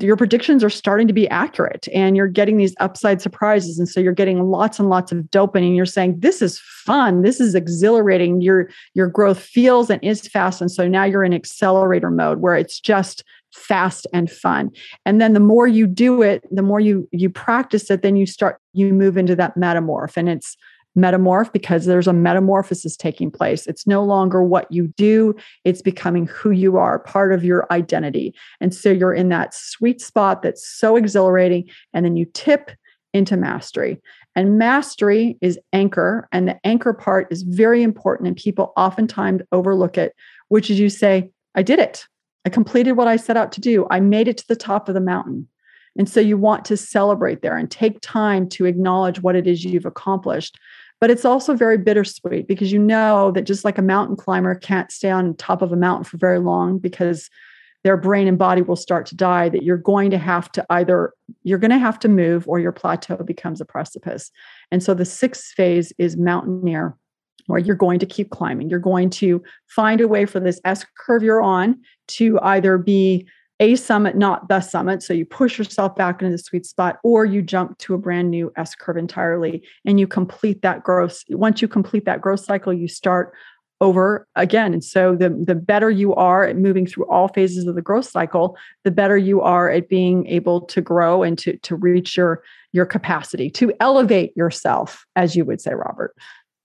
your 0.00 0.16
predictions 0.16 0.64
are 0.64 0.70
starting 0.70 1.06
to 1.06 1.12
be 1.12 1.28
accurate 1.28 1.86
and 1.92 2.16
you're 2.16 2.28
getting 2.28 2.56
these 2.56 2.74
upside 2.80 3.20
surprises. 3.20 3.78
And 3.78 3.88
so 3.88 4.00
you're 4.00 4.12
getting 4.12 4.42
lots 4.44 4.78
and 4.78 4.88
lots 4.88 5.12
of 5.12 5.18
dopamine 5.30 5.76
you're 5.76 5.84
saying 5.86 6.20
this 6.20 6.40
is 6.40 6.58
fun. 6.58 7.22
This 7.22 7.40
is 7.40 7.54
exhilarating. 7.54 8.40
Your 8.40 8.70
your 8.94 9.08
growth 9.08 9.38
feels 9.38 9.90
and 9.90 10.02
is 10.02 10.26
fast. 10.28 10.60
And 10.60 10.70
so 10.70 10.88
now 10.88 11.04
you're 11.04 11.24
in 11.24 11.34
accelerator 11.34 12.10
mode 12.10 12.38
where 12.38 12.56
it's 12.56 12.80
just 12.80 13.22
fast 13.52 14.06
and 14.14 14.30
fun. 14.30 14.70
And 15.04 15.20
then 15.20 15.34
the 15.34 15.40
more 15.40 15.66
you 15.66 15.86
do 15.86 16.22
it 16.22 16.42
the 16.50 16.62
more 16.62 16.80
you 16.80 17.06
you 17.12 17.28
practice 17.28 17.90
it 17.90 18.00
then 18.00 18.16
you 18.16 18.24
start 18.24 18.58
you 18.72 18.94
move 18.94 19.18
into 19.18 19.36
that 19.36 19.56
metamorph. 19.56 20.16
And 20.16 20.28
it's 20.28 20.56
metamorph 20.96 21.52
because 21.52 21.86
there's 21.86 22.06
a 22.06 22.12
metamorphosis 22.12 22.96
taking 22.96 23.30
place. 23.30 23.66
It's 23.66 23.86
no 23.86 24.04
longer 24.04 24.42
what 24.42 24.70
you 24.70 24.88
do, 24.88 25.34
it's 25.64 25.82
becoming 25.82 26.26
who 26.26 26.50
you 26.50 26.76
are, 26.76 26.98
part 26.98 27.32
of 27.32 27.44
your 27.44 27.66
identity. 27.70 28.34
And 28.60 28.74
so 28.74 28.90
you're 28.90 29.14
in 29.14 29.28
that 29.30 29.54
sweet 29.54 30.00
spot 30.00 30.42
that's 30.42 30.66
so 30.66 30.96
exhilarating. 30.96 31.68
And 31.94 32.04
then 32.04 32.16
you 32.16 32.26
tip 32.34 32.70
into 33.14 33.36
mastery. 33.36 34.00
And 34.34 34.58
mastery 34.58 35.36
is 35.40 35.58
anchor. 35.72 36.28
And 36.32 36.48
the 36.48 36.58
anchor 36.64 36.92
part 36.92 37.28
is 37.30 37.42
very 37.42 37.82
important. 37.82 38.28
And 38.28 38.36
people 38.36 38.72
oftentimes 38.76 39.42
overlook 39.52 39.98
it, 39.98 40.14
which 40.48 40.70
is 40.70 40.78
you 40.78 40.88
say, 40.88 41.30
I 41.54 41.62
did 41.62 41.78
it. 41.78 42.06
I 42.44 42.48
completed 42.48 42.92
what 42.92 43.08
I 43.08 43.16
set 43.16 43.36
out 43.36 43.52
to 43.52 43.60
do. 43.60 43.86
I 43.90 44.00
made 44.00 44.28
it 44.28 44.38
to 44.38 44.48
the 44.48 44.56
top 44.56 44.88
of 44.88 44.94
the 44.94 45.00
mountain. 45.00 45.46
And 45.96 46.08
so 46.08 46.20
you 46.20 46.38
want 46.38 46.64
to 46.66 46.76
celebrate 46.76 47.42
there 47.42 47.56
and 47.56 47.70
take 47.70 48.00
time 48.00 48.48
to 48.50 48.64
acknowledge 48.64 49.20
what 49.20 49.36
it 49.36 49.46
is 49.46 49.64
you've 49.64 49.86
accomplished. 49.86 50.58
But 51.02 51.10
it's 51.10 51.24
also 51.24 51.54
very 51.54 51.78
bittersweet 51.78 52.46
because 52.46 52.70
you 52.70 52.78
know 52.78 53.32
that 53.32 53.42
just 53.42 53.64
like 53.64 53.76
a 53.76 53.82
mountain 53.82 54.14
climber 54.14 54.54
can't 54.54 54.92
stay 54.92 55.10
on 55.10 55.34
top 55.34 55.60
of 55.60 55.72
a 55.72 55.76
mountain 55.76 56.04
for 56.04 56.16
very 56.16 56.38
long 56.38 56.78
because 56.78 57.28
their 57.82 57.96
brain 57.96 58.28
and 58.28 58.38
body 58.38 58.62
will 58.62 58.76
start 58.76 59.06
to 59.06 59.16
die, 59.16 59.48
that 59.48 59.64
you're 59.64 59.76
going 59.76 60.12
to 60.12 60.18
have 60.18 60.52
to 60.52 60.64
either 60.70 61.12
you're 61.42 61.58
going 61.58 61.72
to 61.72 61.78
have 61.78 61.98
to 61.98 62.08
move 62.08 62.46
or 62.46 62.60
your 62.60 62.70
plateau 62.70 63.16
becomes 63.16 63.60
a 63.60 63.64
precipice. 63.64 64.30
And 64.70 64.80
so 64.80 64.94
the 64.94 65.04
sixth 65.04 65.46
phase 65.56 65.92
is 65.98 66.16
mountaineer 66.16 66.96
where 67.46 67.58
you're 67.58 67.74
going 67.74 67.98
to 67.98 68.06
keep 68.06 68.30
climbing. 68.30 68.70
You're 68.70 68.78
going 68.78 69.10
to 69.10 69.42
find 69.66 70.00
a 70.00 70.06
way 70.06 70.24
for 70.24 70.38
this 70.38 70.60
S 70.64 70.86
curve 70.96 71.24
you're 71.24 71.42
on 71.42 71.80
to 72.10 72.38
either 72.42 72.78
be 72.78 73.26
a 73.62 73.76
summit, 73.76 74.16
not 74.16 74.48
the 74.48 74.60
summit. 74.60 75.04
So 75.04 75.14
you 75.14 75.24
push 75.24 75.56
yourself 75.56 75.94
back 75.94 76.20
into 76.20 76.32
the 76.32 76.42
sweet 76.42 76.66
spot, 76.66 76.98
or 77.04 77.24
you 77.24 77.42
jump 77.42 77.78
to 77.78 77.94
a 77.94 77.98
brand 77.98 78.28
new 78.28 78.52
S 78.56 78.74
curve 78.74 78.96
entirely 78.96 79.62
and 79.84 80.00
you 80.00 80.08
complete 80.08 80.62
that 80.62 80.82
growth. 80.82 81.22
Once 81.30 81.62
you 81.62 81.68
complete 81.68 82.04
that 82.04 82.20
growth 82.20 82.40
cycle, 82.40 82.72
you 82.72 82.88
start 82.88 83.32
over 83.80 84.26
again. 84.34 84.72
And 84.72 84.82
so 84.82 85.14
the, 85.14 85.30
the 85.30 85.54
better 85.54 85.90
you 85.90 86.12
are 86.14 86.44
at 86.44 86.56
moving 86.56 86.86
through 86.86 87.06
all 87.06 87.28
phases 87.28 87.66
of 87.68 87.76
the 87.76 87.82
growth 87.82 88.06
cycle, 88.06 88.56
the 88.82 88.90
better 88.90 89.16
you 89.16 89.40
are 89.40 89.70
at 89.70 89.88
being 89.88 90.26
able 90.26 90.62
to 90.62 90.80
grow 90.80 91.22
and 91.22 91.38
to, 91.38 91.56
to 91.58 91.76
reach 91.76 92.16
your, 92.16 92.42
your 92.72 92.86
capacity, 92.86 93.48
to 93.50 93.72
elevate 93.78 94.36
yourself, 94.36 95.06
as 95.14 95.36
you 95.36 95.44
would 95.44 95.60
say, 95.60 95.72
Robert. 95.72 96.16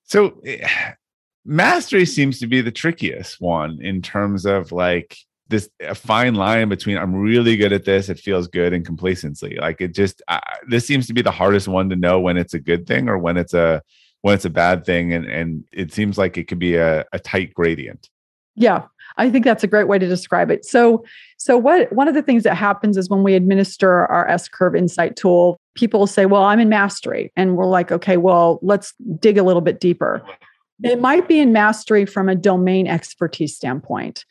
So 0.03 0.41
eh, 0.45 0.67
mastery 1.45 2.07
seems 2.07 2.39
to 2.39 2.47
be 2.47 2.61
the 2.61 2.71
trickiest 2.71 3.39
one 3.39 3.79
in 3.81 4.01
terms 4.01 4.47
of 4.47 4.71
like 4.71 5.17
this 5.49 5.69
a 5.81 5.95
fine 5.95 6.35
line 6.35 6.69
between 6.69 6.97
I'm 6.97 7.15
really 7.15 7.57
good 7.57 7.73
at 7.73 7.85
this, 7.85 8.09
it 8.09 8.19
feels 8.19 8.47
good, 8.47 8.73
and 8.73 8.85
complacency. 8.85 9.57
Like 9.59 9.81
it 9.81 9.93
just 9.93 10.21
uh, 10.27 10.39
this 10.67 10.85
seems 10.85 11.07
to 11.07 11.13
be 11.13 11.21
the 11.21 11.31
hardest 11.31 11.67
one 11.67 11.89
to 11.89 11.95
know 11.95 12.19
when 12.19 12.37
it's 12.37 12.53
a 12.53 12.59
good 12.59 12.87
thing 12.87 13.09
or 13.09 13.17
when 13.17 13.37
it's 13.37 13.53
a 13.53 13.81
when 14.21 14.35
it's 14.35 14.45
a 14.45 14.49
bad 14.49 14.85
thing, 14.85 15.13
and 15.13 15.25
and 15.25 15.63
it 15.71 15.93
seems 15.93 16.17
like 16.17 16.37
it 16.37 16.47
could 16.47 16.59
be 16.59 16.75
a, 16.75 17.05
a 17.13 17.19
tight 17.19 17.53
gradient. 17.53 18.09
Yeah, 18.55 18.85
I 19.17 19.29
think 19.29 19.45
that's 19.45 19.63
a 19.63 19.67
great 19.67 19.87
way 19.87 19.99
to 19.99 20.07
describe 20.07 20.49
it. 20.49 20.65
So, 20.65 21.05
so 21.37 21.57
what 21.57 21.93
one 21.93 22.07
of 22.07 22.15
the 22.15 22.23
things 22.23 22.43
that 22.43 22.55
happens 22.55 22.97
is 22.97 23.09
when 23.09 23.23
we 23.23 23.35
administer 23.35 24.07
our 24.07 24.27
S 24.27 24.47
curve 24.47 24.75
insight 24.75 25.15
tool, 25.15 25.59
people 25.75 26.07
say, 26.07 26.25
"Well, 26.25 26.43
I'm 26.43 26.59
in 26.59 26.69
mastery," 26.69 27.31
and 27.35 27.55
we're 27.55 27.65
like, 27.65 27.91
"Okay, 27.91 28.17
well, 28.17 28.59
let's 28.61 28.93
dig 29.19 29.37
a 29.37 29.43
little 29.43 29.61
bit 29.61 29.79
deeper." 29.79 30.23
It 30.83 31.01
might 31.01 31.27
be 31.27 31.39
in 31.39 31.51
mastery 31.51 32.05
from 32.05 32.29
a 32.29 32.35
domain 32.35 32.85
expertise 32.85 33.55
standpoint. 33.55 34.25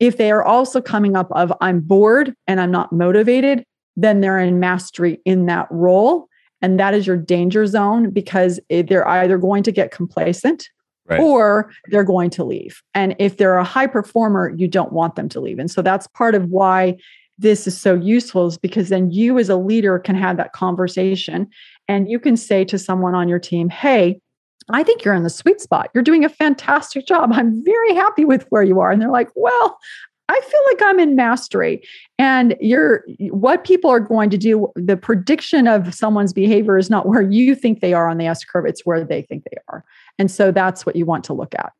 If 0.00 0.16
they 0.16 0.30
are 0.30 0.44
also 0.44 0.80
coming 0.80 1.16
up 1.16 1.28
of 1.32 1.52
I'm 1.60 1.80
bored 1.80 2.34
and 2.46 2.60
I'm 2.60 2.70
not 2.70 2.92
motivated, 2.92 3.64
then 3.96 4.20
they're 4.20 4.38
in 4.38 4.60
mastery 4.60 5.20
in 5.24 5.46
that 5.46 5.66
role. 5.70 6.28
And 6.62 6.78
that 6.78 6.94
is 6.94 7.06
your 7.06 7.16
danger 7.16 7.66
zone 7.66 8.10
because 8.10 8.60
they're 8.68 9.06
either 9.06 9.38
going 9.38 9.62
to 9.64 9.72
get 9.72 9.90
complacent 9.90 10.68
right. 11.06 11.20
or 11.20 11.70
they're 11.86 12.04
going 12.04 12.30
to 12.30 12.44
leave. 12.44 12.82
And 12.94 13.14
if 13.18 13.36
they're 13.36 13.56
a 13.56 13.64
high 13.64 13.86
performer, 13.86 14.54
you 14.56 14.68
don't 14.68 14.92
want 14.92 15.16
them 15.16 15.28
to 15.30 15.40
leave. 15.40 15.58
And 15.58 15.70
so 15.70 15.82
that's 15.82 16.06
part 16.08 16.34
of 16.34 16.48
why 16.48 16.96
this 17.38 17.66
is 17.66 17.78
so 17.78 17.94
useful 17.94 18.48
is 18.48 18.58
because 18.58 18.88
then 18.88 19.10
you 19.10 19.38
as 19.38 19.48
a 19.48 19.56
leader 19.56 19.98
can 19.98 20.16
have 20.16 20.36
that 20.36 20.52
conversation 20.52 21.48
and 21.86 22.10
you 22.10 22.18
can 22.18 22.36
say 22.36 22.64
to 22.64 22.78
someone 22.78 23.14
on 23.14 23.28
your 23.28 23.38
team, 23.38 23.68
hey, 23.68 24.20
I 24.70 24.82
think 24.82 25.04
you're 25.04 25.14
in 25.14 25.22
the 25.22 25.30
sweet 25.30 25.60
spot. 25.60 25.90
You're 25.94 26.04
doing 26.04 26.24
a 26.24 26.28
fantastic 26.28 27.06
job. 27.06 27.30
I'm 27.32 27.64
very 27.64 27.94
happy 27.94 28.24
with 28.24 28.46
where 28.50 28.62
you 28.62 28.80
are. 28.80 28.90
And 28.90 29.00
they're 29.00 29.10
like, 29.10 29.30
well, 29.34 29.78
I 30.28 30.40
feel 30.40 30.60
like 30.66 30.82
I'm 30.82 31.00
in 31.00 31.16
mastery. 31.16 31.82
And 32.18 32.54
you're 32.60 33.04
what 33.30 33.64
people 33.64 33.90
are 33.90 34.00
going 34.00 34.28
to 34.30 34.38
do, 34.38 34.70
the 34.76 34.96
prediction 34.96 35.66
of 35.66 35.94
someone's 35.94 36.32
behavior 36.32 36.76
is 36.76 36.90
not 36.90 37.06
where 37.06 37.22
you 37.22 37.54
think 37.54 37.80
they 37.80 37.94
are 37.94 38.08
on 38.08 38.18
the 38.18 38.26
S 38.26 38.44
curve, 38.44 38.66
it's 38.66 38.84
where 38.84 39.04
they 39.04 39.22
think 39.22 39.44
they 39.44 39.56
are. 39.68 39.84
And 40.18 40.30
so 40.30 40.52
that's 40.52 40.84
what 40.84 40.96
you 40.96 41.06
want 41.06 41.24
to 41.24 41.32
look 41.32 41.54
at. 41.54 41.72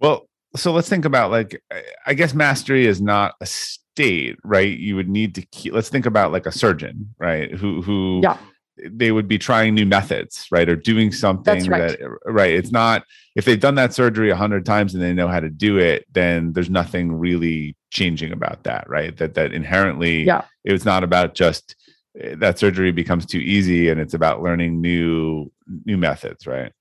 Well, 0.00 0.26
so 0.56 0.72
let's 0.72 0.88
think 0.88 1.04
about 1.04 1.30
like 1.30 1.62
I 2.06 2.14
guess 2.14 2.32
mastery 2.32 2.86
is 2.86 3.02
not 3.02 3.34
a 3.40 3.46
state, 3.46 4.38
right? 4.42 4.78
You 4.78 4.96
would 4.96 5.08
need 5.08 5.34
to 5.34 5.42
keep 5.42 5.74
let's 5.74 5.90
think 5.90 6.06
about 6.06 6.32
like 6.32 6.46
a 6.46 6.52
surgeon, 6.52 7.14
right? 7.18 7.52
Who 7.52 7.82
who 7.82 8.20
yeah 8.22 8.38
they 8.84 9.12
would 9.12 9.28
be 9.28 9.38
trying 9.38 9.74
new 9.74 9.86
methods, 9.86 10.46
right? 10.50 10.68
Or 10.68 10.76
doing 10.76 11.12
something 11.12 11.66
right. 11.66 11.98
that, 11.98 12.10
right. 12.24 12.52
It's 12.52 12.70
not, 12.70 13.04
if 13.36 13.44
they've 13.44 13.60
done 13.60 13.74
that 13.76 13.94
surgery 13.94 14.30
a 14.30 14.36
hundred 14.36 14.64
times 14.64 14.94
and 14.94 15.02
they 15.02 15.12
know 15.12 15.28
how 15.28 15.40
to 15.40 15.50
do 15.50 15.78
it, 15.78 16.06
then 16.12 16.52
there's 16.52 16.70
nothing 16.70 17.12
really 17.12 17.76
changing 17.90 18.32
about 18.32 18.64
that, 18.64 18.88
right? 18.88 19.16
That, 19.16 19.34
that 19.34 19.52
inherently, 19.52 20.24
yeah. 20.24 20.44
it's 20.64 20.84
not 20.84 21.04
about 21.04 21.34
just 21.34 21.76
eh, 22.20 22.34
that 22.38 22.58
surgery 22.58 22.92
becomes 22.92 23.26
too 23.26 23.38
easy 23.38 23.88
and 23.88 24.00
it's 24.00 24.14
about 24.14 24.42
learning 24.42 24.80
new, 24.80 25.50
new 25.84 25.96
methods, 25.96 26.46
right? 26.46 26.72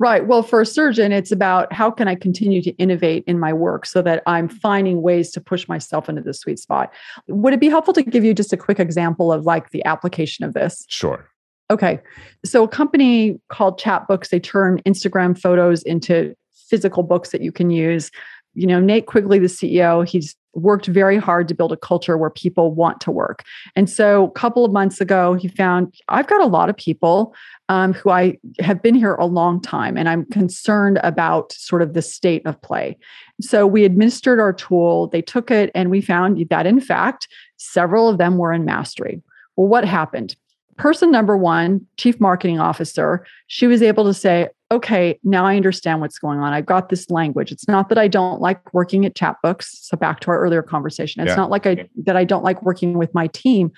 Right. 0.00 0.26
Well, 0.26 0.42
for 0.42 0.60
a 0.60 0.66
surgeon, 0.66 1.12
it's 1.12 1.30
about 1.30 1.72
how 1.72 1.90
can 1.90 2.08
I 2.08 2.16
continue 2.16 2.60
to 2.62 2.72
innovate 2.72 3.22
in 3.26 3.38
my 3.38 3.52
work 3.52 3.86
so 3.86 4.02
that 4.02 4.24
I'm 4.26 4.48
finding 4.48 5.02
ways 5.02 5.30
to 5.32 5.40
push 5.40 5.68
myself 5.68 6.08
into 6.08 6.20
the 6.20 6.34
sweet 6.34 6.58
spot. 6.58 6.92
Would 7.28 7.54
it 7.54 7.60
be 7.60 7.68
helpful 7.68 7.94
to 7.94 8.02
give 8.02 8.24
you 8.24 8.34
just 8.34 8.52
a 8.52 8.56
quick 8.56 8.80
example 8.80 9.32
of 9.32 9.46
like 9.46 9.70
the 9.70 9.84
application 9.84 10.44
of 10.44 10.52
this? 10.52 10.84
Sure. 10.88 11.28
Okay. 11.70 11.98
So 12.44 12.64
a 12.64 12.68
company 12.68 13.40
called 13.48 13.80
Chatbooks, 13.80 14.28
they 14.28 14.40
turn 14.40 14.82
Instagram 14.82 15.38
photos 15.38 15.82
into 15.82 16.34
physical 16.68 17.02
books 17.02 17.30
that 17.30 17.40
you 17.40 17.52
can 17.52 17.70
use. 17.70 18.10
You 18.54 18.66
know, 18.66 18.80
Nate 18.80 19.06
Quigley, 19.06 19.38
the 19.38 19.46
CEO, 19.46 20.06
he's 20.06 20.36
worked 20.54 20.86
very 20.86 21.16
hard 21.16 21.48
to 21.48 21.54
build 21.54 21.72
a 21.72 21.76
culture 21.76 22.16
where 22.16 22.30
people 22.30 22.72
want 22.72 23.00
to 23.00 23.10
work. 23.10 23.42
And 23.74 23.90
so 23.90 24.26
a 24.26 24.30
couple 24.30 24.64
of 24.64 24.72
months 24.72 25.00
ago, 25.00 25.34
he 25.34 25.48
found 25.48 25.92
I've 26.08 26.26
got 26.26 26.40
a 26.40 26.46
lot 26.46 26.68
of 26.68 26.76
people 26.76 27.34
um, 27.68 27.92
who 27.92 28.10
I 28.10 28.38
have 28.60 28.82
been 28.82 28.94
here 28.94 29.14
a 29.14 29.26
long 29.26 29.60
time 29.60 29.96
and 29.96 30.08
I'm 30.08 30.26
concerned 30.26 31.00
about 31.02 31.52
sort 31.52 31.82
of 31.82 31.94
the 31.94 32.02
state 32.02 32.42
of 32.46 32.60
play. 32.62 32.96
So 33.40 33.66
we 33.66 33.84
administered 33.84 34.38
our 34.38 34.52
tool, 34.52 35.08
they 35.08 35.22
took 35.22 35.50
it, 35.50 35.70
and 35.74 35.90
we 35.90 36.00
found 36.00 36.46
that 36.50 36.66
in 36.66 36.80
fact, 36.80 37.26
several 37.56 38.08
of 38.08 38.18
them 38.18 38.36
were 38.36 38.52
in 38.52 38.64
mastery 38.64 39.22
Well, 39.56 39.68
what 39.68 39.84
happened? 39.84 40.36
Person 40.76 41.10
number 41.10 41.36
one, 41.36 41.86
chief 41.96 42.20
marketing 42.20 42.58
officer, 42.58 43.26
she 43.46 43.66
was 43.66 43.82
able 43.82 44.04
to 44.04 44.14
say, 44.14 44.48
okay, 44.70 45.18
now 45.22 45.46
I 45.46 45.56
understand 45.56 46.00
what's 46.00 46.18
going 46.18 46.40
on. 46.40 46.52
I've 46.52 46.66
got 46.66 46.88
this 46.88 47.10
language. 47.10 47.52
It's 47.52 47.68
not 47.68 47.88
that 47.88 47.98
I 47.98 48.08
don't 48.08 48.40
like 48.40 48.74
working 48.74 49.06
at 49.06 49.14
Chatbooks. 49.14 49.66
So 49.70 49.96
back 49.96 50.20
to 50.20 50.30
our 50.30 50.40
earlier 50.40 50.62
conversation. 50.62 51.22
It's 51.22 51.30
yeah. 51.30 51.36
not 51.36 51.50
like 51.50 51.66
I 51.66 51.88
that 52.04 52.16
I 52.16 52.24
don't 52.24 52.44
like 52.44 52.62
working 52.62 52.98
with 52.98 53.14
my 53.14 53.28
team. 53.28 53.70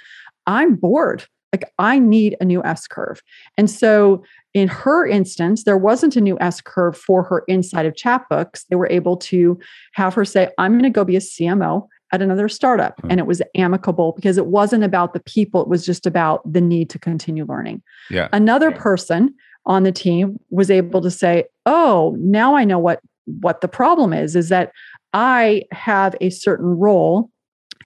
I'm 0.46 0.74
bored. 0.74 1.24
Like 1.52 1.70
I 1.78 1.98
need 1.98 2.36
a 2.40 2.44
new 2.44 2.62
S 2.64 2.86
curve. 2.86 3.22
And 3.56 3.70
so 3.70 4.22
in 4.54 4.68
her 4.68 5.06
instance, 5.06 5.64
there 5.64 5.76
wasn't 5.76 6.16
a 6.16 6.20
new 6.20 6.38
S 6.40 6.60
curve 6.60 6.96
for 6.96 7.22
her 7.24 7.44
inside 7.46 7.86
of 7.86 7.94
Chatbooks. 7.94 8.64
They 8.68 8.76
were 8.76 8.88
able 8.90 9.16
to 9.18 9.58
have 9.92 10.14
her 10.14 10.24
say, 10.24 10.48
I'm 10.58 10.72
going 10.72 10.82
to 10.84 10.90
go 10.90 11.04
be 11.04 11.16
a 11.16 11.20
CMO 11.20 11.86
at 12.12 12.22
another 12.22 12.48
startup. 12.48 12.96
Mm-hmm. 12.98 13.10
And 13.12 13.20
it 13.20 13.26
was 13.26 13.42
amicable 13.54 14.12
because 14.12 14.38
it 14.38 14.46
wasn't 14.46 14.84
about 14.84 15.12
the 15.12 15.20
people, 15.20 15.62
it 15.62 15.68
was 15.68 15.84
just 15.84 16.06
about 16.06 16.40
the 16.50 16.60
need 16.60 16.90
to 16.90 16.98
continue 16.98 17.44
learning. 17.44 17.82
Yeah. 18.10 18.28
Another 18.32 18.70
yeah. 18.70 18.78
person 18.78 19.34
on 19.64 19.82
the 19.82 19.92
team 19.92 20.38
was 20.50 20.70
able 20.70 21.00
to 21.00 21.10
say, 21.10 21.44
"Oh, 21.66 22.14
now 22.18 22.54
I 22.54 22.64
know 22.64 22.78
what 22.78 23.00
what 23.24 23.60
the 23.60 23.68
problem 23.68 24.12
is 24.12 24.36
is 24.36 24.48
that 24.48 24.72
I 25.12 25.62
have 25.72 26.14
a 26.20 26.30
certain 26.30 26.78
role 26.78 27.30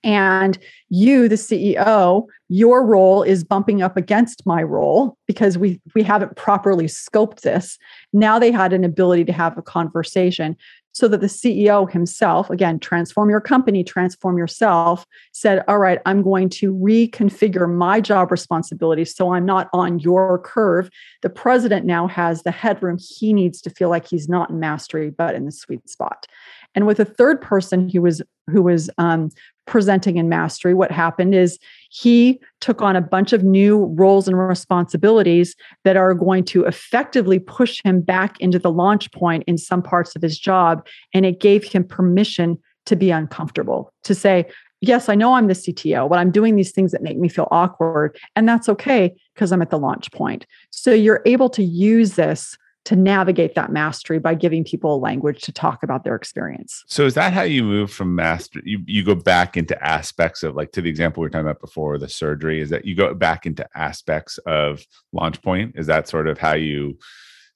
and 0.03 0.59
you 0.89 1.29
the 1.29 1.35
ceo 1.35 2.25
your 2.49 2.85
role 2.85 3.23
is 3.23 3.45
bumping 3.45 3.83
up 3.83 3.97
against 3.97 4.47
my 4.47 4.62
role 4.62 5.16
because 5.27 5.59
we 5.59 5.81
we 5.95 6.03
haven't 6.03 6.37
properly 6.37 6.87
scoped 6.87 7.41
this 7.41 7.79
now 8.12 8.39
they 8.39 8.51
had 8.51 8.73
an 8.73 8.83
ability 8.83 9.25
to 9.25 9.33
have 9.33 9.59
a 9.59 9.62
conversation 9.62 10.57
so 10.93 11.09
that 11.09 11.20
the 11.20 11.26
CEO 11.26 11.91
himself, 11.91 12.51
again, 12.51 12.78
transform 12.78 13.30
your 13.30 13.41
company, 13.41 13.84
transform 13.84 14.36
yourself, 14.36 15.07
said, 15.32 15.62
All 15.68 15.78
right, 15.78 16.01
I'm 16.07 16.22
going 16.22 16.49
to 16.51 16.74
reconfigure 16.74 17.72
my 17.72 18.01
job 18.01 18.30
responsibilities 18.30 19.14
so 19.14 19.32
I'm 19.34 19.47
not 19.47 19.68
on 19.72 19.99
your 19.99 20.38
curve. 20.38 20.91
The 21.22 21.30
president 21.30 21.86
now 21.86 22.07
has 22.09 22.43
the 22.43 22.51
headroom 22.51 22.99
he 22.99 23.32
needs 23.32 23.61
to 23.62 23.70
feel 23.70 23.88
like 23.88 24.07
he's 24.07 24.28
not 24.28 24.51
in 24.51 24.61
mastery, 24.61 25.11
but 25.11 25.34
in 25.34 25.45
the 25.45 25.53
sweet 25.53 25.88
spot. 25.88 26.26
And 26.74 26.86
with 26.86 27.01
a 27.01 27.05
third 27.05 27.41
person 27.41 27.88
who 27.88 28.03
was 28.03 28.22
who 28.49 28.62
was 28.62 28.91
um, 28.99 29.30
presenting 29.71 30.16
in 30.16 30.29
mastery, 30.29 30.75
what 30.75 30.91
happened 30.91 31.33
is 31.33 31.59
he 31.91 32.41
took 32.61 32.83
on 32.83 32.97
a 32.97 33.01
bunch 33.01 33.33
of 33.33 33.45
new 33.45 33.85
roles 33.97 34.27
and 34.27 34.37
responsibilities 34.37 35.55
that 35.85 35.97
are 35.97 36.12
going 36.12 36.45
to 36.45 36.64
effectively 36.64 37.39
push 37.39 37.81
him 37.85 38.01
back 38.01 38.39
into 38.41 38.59
the 38.59 38.71
launch 38.71 39.11
point 39.12 39.45
in 39.47 39.57
some 39.57 39.81
parts 39.81 40.16
of 40.16 40.23
his 40.23 40.39
job. 40.39 40.85
And 41.14 41.25
it 41.25 41.41
gave 41.41 41.64
him 41.64 41.85
permission 41.85 42.59
to 42.87 42.97
be 42.97 43.11
uncomfortable, 43.11 43.95
to 44.03 44.14
say, 44.14 44.45
Yes, 44.83 45.11
I 45.11 45.14
know 45.14 45.35
I'm 45.35 45.47
the 45.47 45.53
CTO, 45.53 46.09
but 46.09 46.18
I'm 46.18 46.31
doing 46.31 46.57
these 46.57 46.73
things 46.73 46.91
that 46.93 47.03
make 47.03 47.18
me 47.18 47.29
feel 47.29 47.49
awkward. 47.51 48.16
And 48.35 48.49
that's 48.49 48.66
okay 48.66 49.14
because 49.35 49.53
I'm 49.53 49.61
at 49.61 49.68
the 49.68 49.79
launch 49.79 50.11
point. 50.11 50.47
So 50.71 50.91
you're 50.95 51.21
able 51.27 51.51
to 51.51 51.62
use 51.62 52.14
this 52.14 52.57
to 52.91 52.97
navigate 52.97 53.55
that 53.55 53.70
mastery 53.70 54.18
by 54.18 54.34
giving 54.34 54.64
people 54.64 54.97
a 54.97 54.99
language 54.99 55.43
to 55.43 55.53
talk 55.53 55.84
about 55.84 56.03
their 56.03 56.16
experience. 56.16 56.82
So 56.88 57.07
is 57.07 57.14
that 57.14 57.32
how 57.32 57.43
you 57.43 57.62
move 57.62 57.93
from 57.93 58.16
master 58.16 58.61
you 58.64 58.80
you 58.84 59.05
go 59.05 59.14
back 59.14 59.57
into 59.57 59.80
aspects 59.86 60.43
of 60.43 60.57
like 60.57 60.72
to 60.72 60.82
the 60.82 60.91
example 60.91 61.20
we 61.20 61.26
were 61.26 61.30
talking 61.30 61.47
about 61.47 61.61
before 61.61 61.99
the 61.99 62.09
surgery 62.09 62.61
is 62.61 62.68
that 62.70 62.84
you 62.84 62.97
go 62.97 63.14
back 63.14 63.47
into 63.47 63.64
aspects 63.76 64.38
of 64.38 64.84
launch 65.12 65.41
point 65.41 65.76
is 65.76 65.86
that 65.86 66.09
sort 66.09 66.26
of 66.26 66.36
how 66.36 66.53
you 66.53 66.99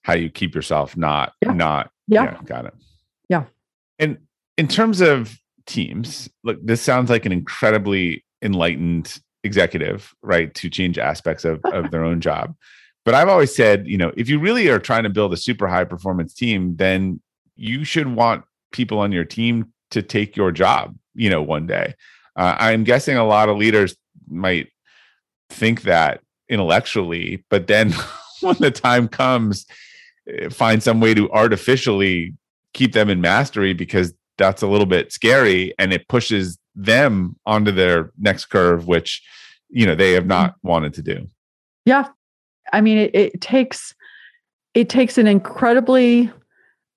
how 0.03 0.15
you 0.15 0.31
keep 0.31 0.55
yourself 0.55 0.97
not 0.97 1.33
yeah. 1.43 1.53
not 1.53 1.91
yeah. 2.07 2.23
yeah 2.23 2.43
got 2.45 2.67
it. 2.67 2.75
Yeah. 3.29 3.45
And 3.99 4.19
in 4.57 4.69
terms 4.69 5.01
of 5.01 5.37
teams, 5.67 6.29
look 6.45 6.65
this 6.65 6.81
sounds 6.81 7.11
like 7.11 7.27
an 7.27 7.33
incredibly 7.33 8.25
enlightened 8.41 9.19
executive, 9.43 10.15
right, 10.23 10.55
to 10.55 10.71
change 10.71 10.97
aspects 10.97 11.45
of 11.45 11.61
of 11.65 11.91
their 11.91 12.05
own 12.05 12.21
job. 12.21 12.55
But 13.05 13.15
I've 13.15 13.29
always 13.29 13.55
said, 13.55 13.87
you 13.87 13.99
know, 13.99 14.13
if 14.17 14.29
you 14.29 14.39
really 14.39 14.69
are 14.69 14.79
trying 14.79 15.03
to 15.03 15.11
build 15.11 15.33
a 15.33 15.37
super 15.37 15.69
high 15.69 15.85
performance 15.85 16.33
team, 16.33 16.77
then 16.77 17.21
you 17.57 17.85
should 17.85 18.15
want 18.15 18.45
people 18.73 18.99
on 18.99 19.13
your 19.13 19.25
team 19.25 19.73
to 19.91 20.03
take 20.03 20.37
your 20.37 20.51
job, 20.51 20.97
you 21.15 21.29
know, 21.29 21.43
one 21.43 21.67
day. 21.67 21.95
Uh, 22.37 22.57
I'm 22.59 22.85
guessing 22.85 23.17
a 23.17 23.27
lot 23.27 23.49
of 23.49 23.57
leaders 23.57 23.95
might 24.29 24.69
think 25.51 25.83
that 25.83 26.21
intellectually, 26.49 27.45
but 27.51 27.67
then 27.67 27.93
when 28.41 28.57
the 28.59 28.71
time 28.71 29.09
comes, 29.09 29.67
eh, 30.29 30.49
find 30.49 30.83
some 30.83 31.01
way 31.01 31.15
to 31.15 31.31
artificially 31.31 32.35
keep 32.73 32.93
them 32.93 33.09
in 33.09 33.21
mastery 33.21 33.73
because 33.73 34.13
that's 34.37 34.63
a 34.63 34.67
little 34.67 34.87
bit 34.87 35.13
scary 35.13 35.73
and 35.79 35.93
it 35.93 36.09
pushes 36.09 36.59
them 36.75 37.37
onto 37.47 37.71
their 37.71 38.11
next 38.19 38.47
curve, 38.47 38.87
which, 38.87 39.23
you 39.69 39.87
know, 39.87 39.95
they 39.95 40.13
have 40.13 40.27
not 40.27 40.53
mm. 40.53 40.57
wanted 40.63 40.95
to 40.95 41.03
do. 41.03 41.29
Yeah, 41.85 42.09
I 42.75 42.81
mean, 42.81 42.99
it, 42.99 43.15
it 43.15 43.41
takes 43.41 43.95
it 44.75 44.89
takes 44.89 45.19
an 45.19 45.27
incredibly 45.27 46.31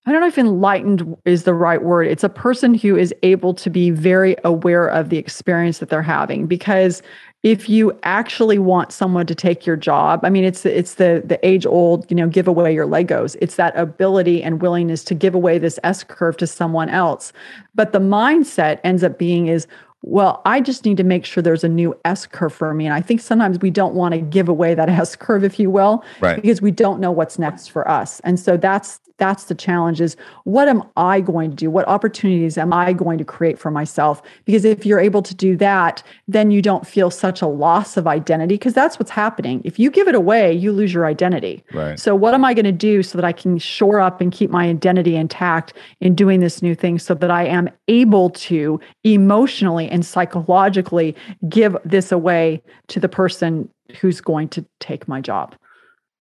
I 0.08 0.12
don't 0.14 0.22
know 0.22 0.28
if 0.28 0.38
enlightened 0.38 1.18
is 1.26 1.44
the 1.44 1.54
right 1.54 1.84
word. 1.84 2.08
It's 2.08 2.24
a 2.24 2.30
person 2.30 2.74
who 2.74 2.96
is 2.96 3.14
able 3.24 3.54
to 3.56 3.70
be 3.70 3.90
very 3.90 4.38
aware 4.46 4.88
of 4.88 5.10
the 5.10 5.18
experience 5.18 5.80
that 5.80 5.90
they're 5.90 6.02
having 6.02 6.48
because 6.48 7.04
if 7.44 7.68
you 7.68 7.98
actually 8.04 8.58
want 8.58 8.94
someone 8.94 9.26
to 9.26 9.36
take 9.36 9.66
your 9.66 9.76
job, 9.76 10.22
I 10.24 10.30
mean 10.30 10.46
it's 10.46 10.66
it's 10.66 10.96
the 10.96 11.22
the 11.26 11.46
age 11.46 11.66
old, 11.66 12.10
you 12.10 12.16
know, 12.16 12.28
give 12.28 12.48
away 12.48 12.74
your 12.74 12.88
Legos. 12.88 13.36
It's 13.42 13.58
that 13.58 13.78
ability 13.78 14.42
and 14.42 14.62
willingness 14.62 15.04
to 15.04 15.14
give 15.14 15.36
away 15.36 15.58
this 15.58 15.78
S 15.84 16.06
curve 16.06 16.38
to 16.38 16.48
someone 16.48 16.90
else. 16.90 17.34
But 17.76 17.92
the 17.92 18.00
mindset 18.00 18.80
ends 18.86 19.04
up 19.04 19.20
being 19.20 19.48
is 19.48 19.68
well, 20.10 20.42
I 20.46 20.62
just 20.62 20.86
need 20.86 20.98
to 20.98 21.04
make 21.04 21.26
sure 21.26 21.44
there's 21.44 21.66
a 21.66 21.70
new 21.70 21.98
S 22.06 22.26
curve 22.26 22.54
for 22.54 22.74
me. 22.74 22.86
And 22.86 22.94
I 22.94 23.02
think 23.02 23.20
sometimes 23.20 23.60
we 23.60 23.70
don't 23.70 23.94
want 23.94 24.14
to 24.14 24.22
give 24.22 24.48
away 24.48 24.74
that 24.74 24.88
S 24.90 25.16
curve, 25.16 25.44
if 25.44 25.60
you 25.60 25.70
will, 25.70 26.04
right. 26.22 26.42
because 26.42 26.62
we 26.62 26.72
don't 26.72 27.02
know 27.02 27.12
what's 27.12 27.38
next 27.38 27.68
for 27.68 27.88
us. 27.90 28.22
And 28.22 28.40
so 28.40 28.56
that's 28.56 29.02
that's 29.18 29.46
the 29.46 29.56
challenge 29.56 30.00
is 30.00 30.16
what 30.44 30.68
am 30.68 30.84
I 30.96 31.22
going 31.22 31.50
to 31.52 31.56
do? 31.56 31.70
What 31.70 31.88
opportunities 31.88 32.58
am 32.58 32.72
I 32.72 32.94
going 32.94 33.18
to 33.18 33.26
create 33.26 33.60
for 33.60 33.72
myself? 33.72 34.22
Because 34.46 34.64
if 34.64 34.86
you're 34.86 35.00
able 35.00 35.22
to 35.24 35.36
do 35.36 35.58
that, 35.58 36.04
then 36.28 36.52
you 36.52 36.62
don't 36.62 36.86
feel 36.86 37.10
such 37.10 37.42
a 37.42 37.48
loss 37.48 37.98
of 37.98 38.08
identity 38.08 38.56
because 38.56 38.74
that's 38.74 39.00
what's 39.00 39.12
happening. 39.12 39.62
If 39.66 39.80
you 39.80 39.90
give 39.90 40.08
it 40.08 40.16
away, 40.16 40.54
you 40.54 40.72
lose 40.72 40.94
your 40.94 41.06
identity. 41.06 41.64
Right. 41.74 42.00
So 42.00 42.16
what 42.16 42.34
am 42.34 42.46
I 42.46 42.54
going 42.54 42.66
to 42.66 42.72
do 42.72 43.04
so 43.04 43.18
that 43.18 43.26
I 43.26 43.32
can 43.32 43.58
shore 43.58 44.00
up 44.00 44.22
and 44.22 44.32
keep 44.32 44.50
my 44.50 44.68
identity 44.68 45.16
intact 45.16 45.74
in 46.00 46.16
doing 46.16 46.40
this 46.40 46.62
new 46.62 46.76
thing 46.76 47.00
so 47.00 47.14
that 47.16 47.32
I 47.32 47.46
am 47.46 47.70
able 47.88 48.30
to 48.32 48.80
emotionally 49.04 49.90
and 49.90 50.06
psychologically 50.06 51.16
give 51.50 51.76
this 51.84 52.12
away 52.12 52.62
to 52.88 53.00
the 53.00 53.10
person 53.10 53.70
who's 54.00 54.22
going 54.22 54.50
to 54.50 54.66
take 54.80 55.08
my 55.08 55.22
job? 55.22 55.56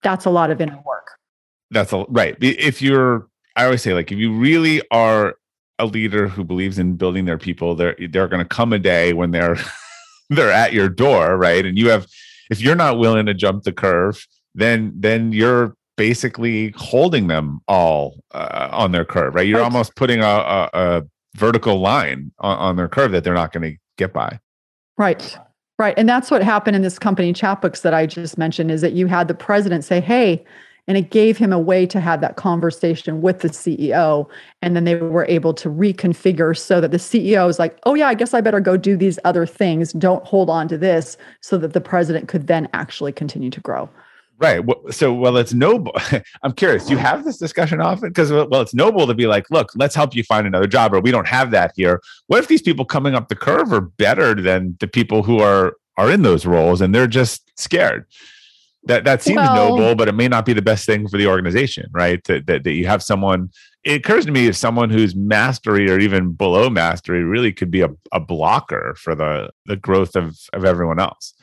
That's 0.02 0.24
a 0.24 0.30
lot 0.30 0.50
of 0.50 0.60
inner 0.60 0.80
work. 0.84 1.12
That's 1.72 1.92
a, 1.92 2.04
right. 2.08 2.36
If 2.40 2.82
you're, 2.82 3.28
I 3.56 3.64
always 3.64 3.82
say, 3.82 3.94
like, 3.94 4.12
if 4.12 4.18
you 4.18 4.32
really 4.32 4.82
are 4.90 5.36
a 5.78 5.86
leader 5.86 6.28
who 6.28 6.44
believes 6.44 6.78
in 6.78 6.96
building 6.96 7.24
their 7.24 7.38
people, 7.38 7.74
there 7.74 7.96
they're 8.10 8.28
going 8.28 8.42
to 8.42 8.48
come 8.48 8.72
a 8.72 8.78
day 8.78 9.12
when 9.12 9.30
they're 9.30 9.56
they're 10.30 10.52
at 10.52 10.72
your 10.72 10.88
door, 10.88 11.36
right? 11.36 11.64
And 11.66 11.78
you 11.78 11.90
have, 11.90 12.06
if 12.50 12.60
you're 12.60 12.76
not 12.76 12.98
willing 12.98 13.26
to 13.26 13.34
jump 13.34 13.64
the 13.64 13.72
curve, 13.72 14.26
then 14.54 14.92
then 14.94 15.32
you're 15.32 15.74
basically 15.96 16.72
holding 16.76 17.26
them 17.26 17.60
all 17.68 18.20
uh, 18.32 18.68
on 18.72 18.92
their 18.92 19.04
curve, 19.04 19.34
right? 19.34 19.46
You're 19.46 19.58
right. 19.58 19.64
almost 19.64 19.94
putting 19.96 20.20
a, 20.20 20.24
a, 20.24 20.70
a 20.72 21.02
vertical 21.36 21.80
line 21.80 22.32
on, 22.38 22.58
on 22.58 22.76
their 22.76 22.88
curve 22.88 23.12
that 23.12 23.24
they're 23.24 23.34
not 23.34 23.52
going 23.52 23.72
to 23.72 23.78
get 23.98 24.12
by. 24.12 24.38
Right. 24.96 25.36
Right. 25.78 25.94
And 25.96 26.08
that's 26.08 26.30
what 26.30 26.42
happened 26.42 26.76
in 26.76 26.82
this 26.82 26.98
company 26.98 27.32
Chatbooks 27.32 27.82
that 27.82 27.94
I 27.94 28.06
just 28.06 28.38
mentioned 28.38 28.70
is 28.70 28.82
that 28.82 28.92
you 28.92 29.06
had 29.06 29.28
the 29.28 29.34
president 29.34 29.84
say, 29.84 30.00
Hey, 30.00 30.44
and 30.88 30.96
it 30.96 31.10
gave 31.10 31.38
him 31.38 31.52
a 31.52 31.58
way 31.58 31.86
to 31.86 32.00
have 32.00 32.20
that 32.20 32.36
conversation 32.36 33.22
with 33.22 33.40
the 33.40 33.48
CEO. 33.48 34.28
And 34.62 34.74
then 34.74 34.84
they 34.84 34.96
were 34.96 35.26
able 35.28 35.54
to 35.54 35.68
reconfigure 35.68 36.56
so 36.56 36.80
that 36.80 36.90
the 36.90 36.96
CEO 36.96 37.48
is 37.48 37.58
like, 37.58 37.78
oh, 37.84 37.94
yeah, 37.94 38.08
I 38.08 38.14
guess 38.14 38.34
I 38.34 38.40
better 38.40 38.60
go 38.60 38.76
do 38.76 38.96
these 38.96 39.18
other 39.24 39.46
things. 39.46 39.92
Don't 39.92 40.24
hold 40.24 40.50
on 40.50 40.68
to 40.68 40.78
this 40.78 41.16
so 41.40 41.56
that 41.58 41.72
the 41.72 41.80
president 41.80 42.28
could 42.28 42.48
then 42.48 42.68
actually 42.72 43.12
continue 43.12 43.50
to 43.50 43.60
grow. 43.60 43.88
Right. 44.38 44.60
So, 44.90 45.12
well, 45.12 45.36
it's 45.36 45.54
noble. 45.54 45.92
I'm 46.42 46.52
curious. 46.52 46.86
Do 46.86 46.92
you 46.92 46.98
have 46.98 47.24
this 47.24 47.38
discussion 47.38 47.80
often? 47.80 48.08
Because, 48.08 48.32
well, 48.32 48.60
it's 48.60 48.74
noble 48.74 49.06
to 49.06 49.14
be 49.14 49.28
like, 49.28 49.48
look, 49.50 49.70
let's 49.76 49.94
help 49.94 50.16
you 50.16 50.24
find 50.24 50.48
another 50.48 50.66
job, 50.66 50.92
or 50.92 51.00
we 51.00 51.12
don't 51.12 51.28
have 51.28 51.52
that 51.52 51.72
here. 51.76 52.00
What 52.26 52.40
if 52.40 52.48
these 52.48 52.62
people 52.62 52.84
coming 52.84 53.14
up 53.14 53.28
the 53.28 53.36
curve 53.36 53.72
are 53.72 53.82
better 53.82 54.34
than 54.34 54.76
the 54.80 54.88
people 54.88 55.22
who 55.22 55.38
are 55.38 55.76
are 55.96 56.10
in 56.10 56.22
those 56.22 56.44
roles, 56.44 56.80
and 56.80 56.92
they're 56.92 57.06
just 57.06 57.52
scared? 57.56 58.04
That 58.84 59.04
that 59.04 59.22
seems 59.22 59.36
well, 59.36 59.76
noble, 59.76 59.94
but 59.94 60.08
it 60.08 60.12
may 60.12 60.26
not 60.26 60.44
be 60.44 60.52
the 60.52 60.62
best 60.62 60.86
thing 60.86 61.06
for 61.06 61.16
the 61.16 61.28
organization, 61.28 61.88
right? 61.92 62.22
That, 62.24 62.46
that 62.46 62.64
that 62.64 62.72
you 62.72 62.86
have 62.86 63.02
someone. 63.02 63.50
It 63.84 64.04
occurs 64.04 64.26
to 64.26 64.32
me 64.32 64.46
if 64.46 64.56
someone 64.56 64.90
who's 64.90 65.14
mastery 65.14 65.90
or 65.90 65.98
even 65.98 66.32
below 66.32 66.70
mastery 66.70 67.24
really 67.24 67.52
could 67.52 67.70
be 67.70 67.80
a, 67.80 67.90
a 68.12 68.18
blocker 68.18 68.96
for 68.98 69.14
the 69.14 69.50
the 69.66 69.76
growth 69.76 70.16
of 70.16 70.36
of 70.52 70.64
everyone 70.64 70.98
else. 70.98 71.34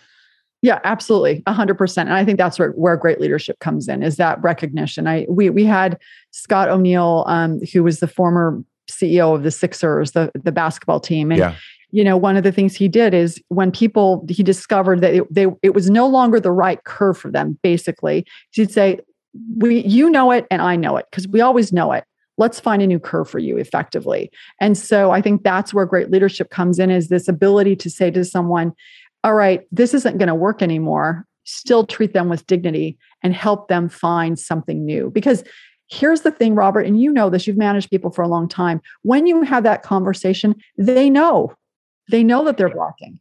Yeah, 0.61 0.79
absolutely, 0.83 1.41
a 1.45 1.53
hundred 1.53 1.77
percent. 1.77 2.09
And 2.09 2.17
I 2.17 2.25
think 2.25 2.37
that's 2.37 2.59
where, 2.59 2.71
where 2.71 2.97
great 2.97 3.21
leadership 3.21 3.59
comes 3.59 3.87
in 3.87 4.03
is 4.03 4.17
that 4.17 4.41
recognition. 4.41 5.07
I 5.07 5.25
we 5.29 5.49
we 5.49 5.63
had 5.63 5.97
Scott 6.31 6.67
O'Neil, 6.67 7.23
um, 7.27 7.61
who 7.71 7.83
was 7.83 8.01
the 8.01 8.07
former 8.07 8.61
CEO 8.91 9.33
of 9.33 9.43
the 9.43 9.51
Sixers, 9.51 10.11
the 10.11 10.29
the 10.35 10.51
basketball 10.51 10.99
team, 10.99 11.31
and 11.31 11.39
yeah 11.39 11.55
you 11.91 12.03
know, 12.03 12.17
one 12.17 12.37
of 12.37 12.43
the 12.43 12.51
things 12.51 12.75
he 12.75 12.87
did 12.87 13.13
is 13.13 13.41
when 13.49 13.71
people 13.71 14.25
he 14.29 14.43
discovered 14.43 15.01
that 15.01 15.13
it, 15.13 15.33
they 15.33 15.47
it 15.63 15.73
was 15.73 15.89
no 15.89 16.07
longer 16.07 16.39
the 16.39 16.51
right 16.51 16.83
curve 16.83 17.17
for 17.17 17.31
them. 17.31 17.57
Basically, 17.63 18.25
he'd 18.51 18.71
say, 18.71 18.99
"We, 19.57 19.79
you 19.85 20.09
know 20.09 20.31
it, 20.31 20.45
and 20.51 20.61
I 20.61 20.75
know 20.75 20.97
it 20.97 21.05
because 21.09 21.27
we 21.27 21.41
always 21.41 21.73
know 21.73 21.91
it. 21.91 22.03
Let's 22.37 22.59
find 22.59 22.81
a 22.81 22.87
new 22.87 22.99
curve 22.99 23.29
for 23.29 23.39
you, 23.39 23.57
effectively." 23.57 24.31
And 24.61 24.77
so 24.77 25.11
I 25.11 25.21
think 25.21 25.43
that's 25.43 25.73
where 25.73 25.85
great 25.85 26.11
leadership 26.11 26.51
comes 26.51 26.79
in: 26.79 26.91
is 26.91 27.09
this 27.09 27.27
ability 27.27 27.75
to 27.77 27.89
say 27.89 28.11
to 28.11 28.23
someone, 28.23 28.73
"All 29.23 29.33
right, 29.33 29.61
this 29.71 29.93
isn't 29.93 30.19
going 30.19 30.27
to 30.27 30.35
work 30.35 30.61
anymore." 30.61 31.25
Still 31.45 31.87
treat 31.87 32.13
them 32.13 32.29
with 32.29 32.45
dignity 32.45 32.99
and 33.23 33.33
help 33.33 33.69
them 33.69 33.89
find 33.89 34.37
something 34.37 34.85
new 34.85 35.09
because 35.09 35.43
Here's 35.91 36.21
the 36.21 36.29
thing, 36.29 36.53
Robert, 36.53 36.81
and 36.81 37.01
you 37.01 37.11
know 37.11 37.31
this, 37.31 37.47
you've 37.47 37.57
managed 37.57 37.89
people 37.89 38.11
for 38.11 38.21
a 38.21 38.27
long 38.27 38.47
time. 38.47 38.79
When 39.01 39.25
you 39.25 39.41
have 39.41 39.63
that 39.63 39.81
conversation, 39.81 40.53
they 40.77 41.09
know, 41.09 41.51
they 42.10 42.24
know 42.24 42.43
that 42.45 42.57
they're 42.57 42.70
blocking. 42.70 43.20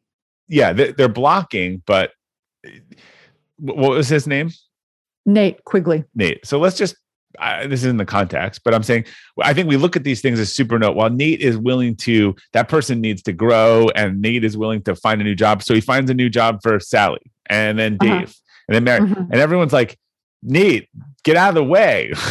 Yeah, 0.48 0.72
they're 0.72 1.08
blocking, 1.08 1.82
but 1.86 2.12
what 3.58 3.90
was 3.90 4.08
his 4.08 4.26
name? 4.26 4.50
Nate 5.26 5.62
Quigley. 5.64 6.04
Nate. 6.14 6.46
So 6.46 6.58
let's 6.58 6.76
just, 6.76 6.96
uh, 7.38 7.66
this 7.66 7.80
is 7.80 7.86
in 7.86 7.98
the 7.98 8.06
context, 8.06 8.62
but 8.64 8.74
I'm 8.74 8.82
saying, 8.82 9.04
I 9.42 9.52
think 9.52 9.68
we 9.68 9.76
look 9.76 9.94
at 9.94 10.04
these 10.04 10.22
things 10.22 10.40
as 10.40 10.54
super 10.54 10.78
note. 10.78 10.96
While 10.96 11.10
Nate 11.10 11.40
is 11.40 11.58
willing 11.58 11.96
to, 11.96 12.34
that 12.54 12.68
person 12.68 13.00
needs 13.00 13.22
to 13.24 13.32
grow, 13.32 13.88
and 13.94 14.22
Nate 14.22 14.44
is 14.44 14.56
willing 14.56 14.82
to 14.84 14.94
find 14.94 15.20
a 15.20 15.24
new 15.24 15.34
job. 15.34 15.62
So 15.62 15.74
he 15.74 15.82
finds 15.82 16.10
a 16.10 16.14
new 16.14 16.30
job 16.30 16.60
for 16.62 16.80
Sally 16.80 17.30
and 17.46 17.78
then 17.78 17.98
uh-huh. 18.00 18.18
Dave 18.18 18.28
uh-huh. 18.28 18.32
and 18.68 18.74
then 18.74 18.84
Mary. 18.84 19.00
Mm-hmm. 19.00 19.32
And 19.32 19.34
everyone's 19.34 19.72
like, 19.72 19.98
Nate, 20.42 20.88
get 21.24 21.36
out 21.36 21.50
of 21.50 21.54
the 21.56 21.64
way. 21.64 22.12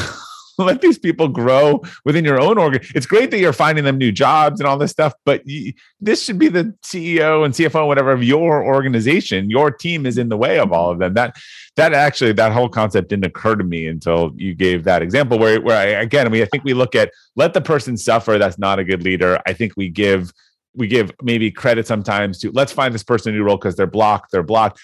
let 0.66 0.82
these 0.82 0.98
people 0.98 1.28
grow 1.28 1.82
within 2.04 2.26
your 2.26 2.40
own 2.40 2.58
organ. 2.58 2.82
It's 2.96 3.06
great 3.06 3.32
that 3.32 3.40
you're 3.40 3.54
finding 3.54 3.84
them 3.84 3.98
new 3.98 4.12
jobs 4.12 4.60
and 4.60 4.68
all 4.68 4.78
this 4.78 4.92
stuff, 4.92 5.14
but 5.24 5.48
you, 5.48 5.74
this 6.02 6.24
should 6.24 6.40
be 6.40 6.48
the 6.48 6.76
CEO 6.84 7.46
and 7.46 7.54
CFO, 7.54 7.86
whatever 7.86 8.12
of 8.12 8.24
your 8.24 8.64
organization. 8.66 9.50
Your 9.50 9.70
team 9.72 10.06
is 10.06 10.18
in 10.18 10.30
the 10.30 10.38
way 10.38 10.60
of 10.60 10.72
all 10.72 10.90
of 10.92 11.00
them. 11.00 11.14
That 11.14 11.38
that 11.76 11.94
actually 11.94 12.34
that 12.34 12.52
whole 12.52 12.70
concept 12.70 13.10
didn't 13.10 13.26
occur 13.26 13.56
to 13.56 13.64
me 13.64 13.88
until 13.88 14.32
you 14.36 14.56
gave 14.56 14.84
that 14.86 15.02
example. 15.02 15.38
Where 15.38 15.62
where 15.62 15.78
I, 15.78 16.02
again, 16.02 16.26
I 16.26 16.30
mean, 16.30 16.42
I 16.42 16.46
think 16.46 16.64
we 16.64 16.74
look 16.74 16.96
at 16.96 17.12
let 17.36 17.54
the 17.54 17.62
person 17.62 17.96
suffer. 17.98 18.38
That's 18.38 18.58
not 18.58 18.80
a 18.80 18.84
good 18.84 19.04
leader. 19.04 19.40
I 19.46 19.54
think 19.54 19.74
we 19.78 19.90
give 19.90 20.32
we 20.74 20.88
give 20.88 21.12
maybe 21.22 21.52
credit 21.52 21.88
sometimes 21.88 22.40
to 22.40 22.52
let's 22.52 22.72
find 22.72 22.94
this 22.94 23.04
person 23.04 23.34
a 23.34 23.38
new 23.38 23.44
role 23.44 23.58
because 23.58 23.76
they're 23.76 23.88
blocked. 23.88 24.32
They're 24.32 24.44
blocked 24.44 24.80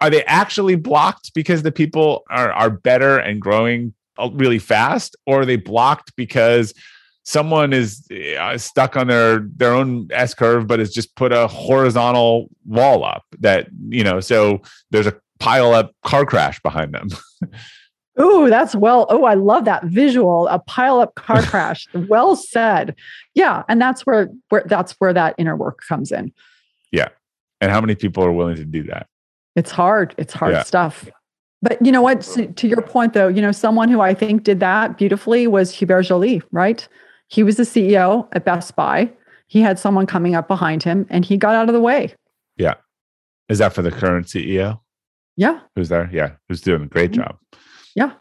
are 0.00 0.08
they 0.08 0.24
actually 0.24 0.76
blocked 0.76 1.34
because 1.34 1.62
the 1.62 1.72
people 1.72 2.24
are 2.30 2.50
are 2.52 2.70
better 2.70 3.18
and 3.18 3.40
growing 3.40 3.92
really 4.32 4.58
fast 4.58 5.16
or 5.26 5.40
are 5.40 5.46
they 5.46 5.56
blocked 5.56 6.14
because 6.16 6.74
someone 7.22 7.72
is 7.72 8.06
uh, 8.38 8.56
stuck 8.56 8.96
on 8.96 9.06
their 9.06 9.40
their 9.56 9.72
own 9.72 10.08
s 10.10 10.34
curve 10.34 10.66
but 10.66 10.78
has 10.78 10.92
just 10.92 11.14
put 11.16 11.32
a 11.32 11.46
horizontal 11.46 12.48
wall 12.66 13.04
up 13.04 13.24
that 13.38 13.68
you 13.88 14.04
know 14.04 14.20
so 14.20 14.60
there's 14.90 15.06
a 15.06 15.16
pile 15.38 15.72
up 15.72 15.92
car 16.04 16.26
crash 16.26 16.60
behind 16.60 16.92
them 16.92 17.08
Oh, 18.22 18.50
that's 18.50 18.74
well. 18.74 19.06
Oh, 19.08 19.24
I 19.24 19.32
love 19.32 19.64
that 19.64 19.84
visual. 19.84 20.46
A 20.48 20.58
pile 20.58 21.00
up 21.00 21.14
car 21.14 21.42
crash. 21.46 21.86
well 21.94 22.36
said. 22.36 22.94
Yeah, 23.34 23.62
and 23.66 23.80
that's 23.80 24.04
where 24.04 24.28
where 24.50 24.64
that's 24.66 24.92
where 24.98 25.14
that 25.14 25.36
inner 25.38 25.56
work 25.56 25.80
comes 25.88 26.12
in. 26.12 26.32
Yeah. 26.92 27.08
And 27.62 27.70
how 27.70 27.80
many 27.80 27.94
people 27.94 28.22
are 28.24 28.32
willing 28.32 28.56
to 28.56 28.64
do 28.64 28.82
that? 28.84 29.06
It's 29.56 29.70
hard. 29.70 30.14
It's 30.18 30.34
hard 30.34 30.52
yeah. 30.52 30.62
stuff. 30.64 31.08
But 31.62 31.84
you 31.84 31.92
know 31.92 32.02
what? 32.02 32.22
To 32.22 32.68
your 32.68 32.80
point, 32.80 33.12
though, 33.12 33.28
you 33.28 33.42
know, 33.42 33.52
someone 33.52 33.88
who 33.88 34.00
I 34.00 34.14
think 34.14 34.44
did 34.44 34.60
that 34.60 34.96
beautifully 34.96 35.46
was 35.46 35.72
Hubert 35.74 36.04
Joly, 36.04 36.42
right? 36.52 36.86
He 37.28 37.42
was 37.42 37.56
the 37.56 37.64
CEO 37.64 38.28
at 38.32 38.44
Best 38.44 38.74
Buy. 38.76 39.10
He 39.46 39.60
had 39.60 39.78
someone 39.78 40.06
coming 40.06 40.34
up 40.34 40.48
behind 40.48 40.82
him 40.82 41.06
and 41.10 41.24
he 41.24 41.36
got 41.36 41.54
out 41.54 41.68
of 41.68 41.74
the 41.74 41.80
way. 41.80 42.14
Yeah. 42.56 42.74
Is 43.48 43.58
that 43.58 43.72
for 43.72 43.82
the 43.82 43.90
current 43.90 44.26
CEO? 44.26 44.80
Yeah. 45.36 45.60
Who's 45.74 45.88
there? 45.88 46.08
Yeah. 46.12 46.32
Who's 46.48 46.60
doing 46.60 46.82
a 46.82 46.86
great 46.86 47.12
mm-hmm. 47.12 47.22
job. 47.22 47.36
Yeah. 47.94 48.12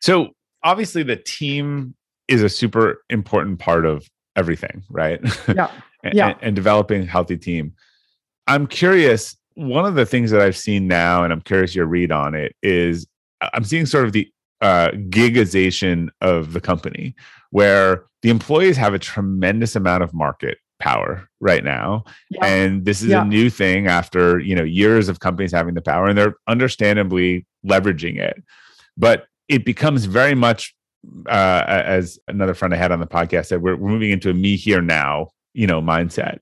So 0.00 0.30
obviously 0.62 1.02
the 1.02 1.16
team 1.16 1.94
is 2.28 2.42
a 2.42 2.48
super 2.48 3.02
important 3.08 3.58
part 3.60 3.86
of 3.86 4.08
everything, 4.36 4.82
right? 4.90 5.20
Yeah. 5.48 5.70
and, 6.04 6.14
yeah. 6.14 6.34
and 6.40 6.56
developing 6.56 7.02
a 7.02 7.06
healthy 7.06 7.36
team. 7.36 7.74
I'm 8.48 8.66
curious 8.66 9.36
one 9.54 9.84
of 9.84 9.94
the 9.94 10.06
things 10.06 10.30
that 10.30 10.40
I've 10.40 10.56
seen 10.56 10.86
now, 10.86 11.24
and 11.24 11.32
I'm 11.32 11.40
curious 11.40 11.74
your 11.74 11.86
read 11.86 12.12
on 12.12 12.34
it, 12.34 12.54
is 12.62 13.06
I'm 13.52 13.64
seeing 13.64 13.86
sort 13.86 14.06
of 14.06 14.12
the 14.12 14.30
uh, 14.60 14.90
gigization 15.08 16.08
of 16.20 16.52
the 16.52 16.60
company, 16.60 17.14
where 17.50 18.04
the 18.22 18.30
employees 18.30 18.76
have 18.76 18.94
a 18.94 18.98
tremendous 18.98 19.74
amount 19.74 20.02
of 20.02 20.14
market 20.14 20.58
power 20.78 21.28
right 21.40 21.64
now, 21.64 22.04
yeah. 22.30 22.44
and 22.44 22.84
this 22.84 23.02
is 23.02 23.08
yeah. 23.08 23.22
a 23.22 23.24
new 23.24 23.50
thing 23.50 23.86
after 23.86 24.38
you 24.38 24.54
know 24.54 24.64
years 24.64 25.08
of 25.08 25.20
companies 25.20 25.52
having 25.52 25.74
the 25.74 25.82
power, 25.82 26.06
and 26.08 26.16
they're 26.16 26.34
understandably 26.46 27.46
leveraging 27.66 28.18
it, 28.18 28.42
but 28.96 29.26
it 29.48 29.64
becomes 29.64 30.06
very 30.06 30.34
much 30.34 30.74
uh, 31.28 31.64
as 31.66 32.18
another 32.28 32.54
friend 32.54 32.72
I 32.72 32.76
had 32.76 32.92
on 32.92 33.00
the 33.00 33.06
podcast 33.06 33.46
said, 33.46 33.62
we're, 33.62 33.76
we're 33.76 33.90
moving 33.90 34.10
into 34.10 34.30
a 34.30 34.34
me 34.34 34.56
here 34.56 34.80
now, 34.80 35.28
you 35.52 35.66
know, 35.66 35.82
mindset. 35.82 36.38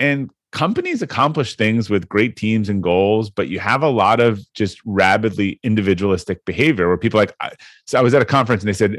And 0.00 0.30
companies 0.52 1.00
accomplish 1.00 1.56
things 1.56 1.90
with 1.90 2.08
great 2.08 2.36
teams 2.36 2.68
and 2.68 2.82
goals, 2.82 3.30
but 3.30 3.48
you 3.48 3.58
have 3.58 3.82
a 3.82 3.88
lot 3.88 4.20
of 4.20 4.40
just 4.52 4.80
rapidly 4.84 5.58
individualistic 5.62 6.44
behavior 6.44 6.88
where 6.88 6.98
people 6.98 7.18
like, 7.18 7.34
I, 7.40 7.52
so 7.86 7.98
I 7.98 8.02
was 8.02 8.14
at 8.14 8.22
a 8.22 8.26
conference 8.26 8.62
and 8.62 8.68
they 8.68 8.74
said 8.74 8.96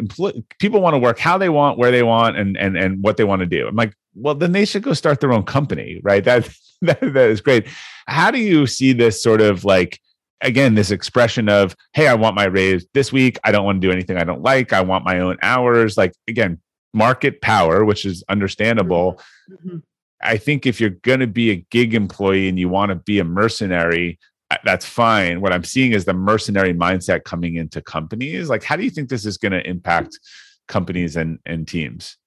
people 0.59 0.81
want 0.81 0.95
to 0.95 0.99
work 0.99 1.19
how 1.19 1.37
they 1.37 1.49
want, 1.49 1.77
where 1.77 1.91
they 1.91 2.03
want, 2.03 2.37
and 2.37 2.57
and 2.57 2.75
and 2.75 3.01
what 3.01 3.17
they 3.17 3.23
want 3.23 3.41
to 3.41 3.45
do. 3.45 3.67
I'm 3.67 3.75
like, 3.75 3.95
well, 4.15 4.35
then 4.35 4.51
they 4.51 4.65
should 4.65 4.83
go 4.83 4.93
start 4.93 5.21
their 5.21 5.31
own 5.31 5.43
company, 5.43 6.01
right? 6.03 6.23
That 6.23 6.49
that, 6.81 6.99
that 6.99 7.29
is 7.29 7.39
great. 7.39 7.67
How 8.07 8.31
do 8.31 8.39
you 8.39 8.67
see 8.67 8.91
this 8.91 9.21
sort 9.23 9.41
of 9.41 9.63
like? 9.63 9.99
again 10.41 10.75
this 10.75 10.91
expression 10.91 11.47
of 11.47 11.73
hey 11.93 12.05
i 12.05 12.13
want 12.13 12.35
my 12.35 12.43
raise 12.43 12.85
this 12.93 13.13
week 13.13 13.39
i 13.45 13.51
don't 13.51 13.63
want 13.63 13.81
to 13.81 13.87
do 13.87 13.93
anything 13.93 14.17
i 14.17 14.25
don't 14.25 14.41
like 14.41 14.73
i 14.73 14.81
want 14.81 15.05
my 15.05 15.19
own 15.19 15.37
hours 15.41 15.95
like 15.95 16.11
again 16.27 16.59
market 16.93 17.39
power 17.39 17.85
which 17.85 18.05
is 18.05 18.25
understandable 18.27 19.21
mm-hmm. 19.49 19.77
I 20.23 20.37
think 20.37 20.65
if 20.65 20.79
you're 20.79 20.89
going 20.89 21.19
to 21.19 21.27
be 21.27 21.51
a 21.51 21.65
gig 21.69 21.93
employee 21.93 22.47
and 22.47 22.57
you 22.57 22.69
want 22.69 22.89
to 22.89 22.95
be 22.95 23.19
a 23.19 23.23
mercenary, 23.23 24.19
uh, 24.51 24.57
that's 24.63 24.85
fine. 24.85 25.41
What 25.41 25.53
I'm 25.53 25.63
seeing 25.63 25.93
is 25.93 26.05
the 26.05 26.13
mercenary 26.13 26.73
mindset 26.73 27.23
coming 27.23 27.55
into 27.55 27.81
companies. 27.81 28.49
Like, 28.49 28.63
how 28.63 28.75
do 28.75 28.83
you 28.83 28.89
think 28.89 29.09
this 29.09 29.25
is 29.25 29.37
going 29.37 29.51
to 29.51 29.67
impact 29.67 30.19
companies 30.67 31.15
and, 31.15 31.39
and 31.45 31.67
teams? 31.67 32.17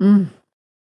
Mm. 0.00 0.28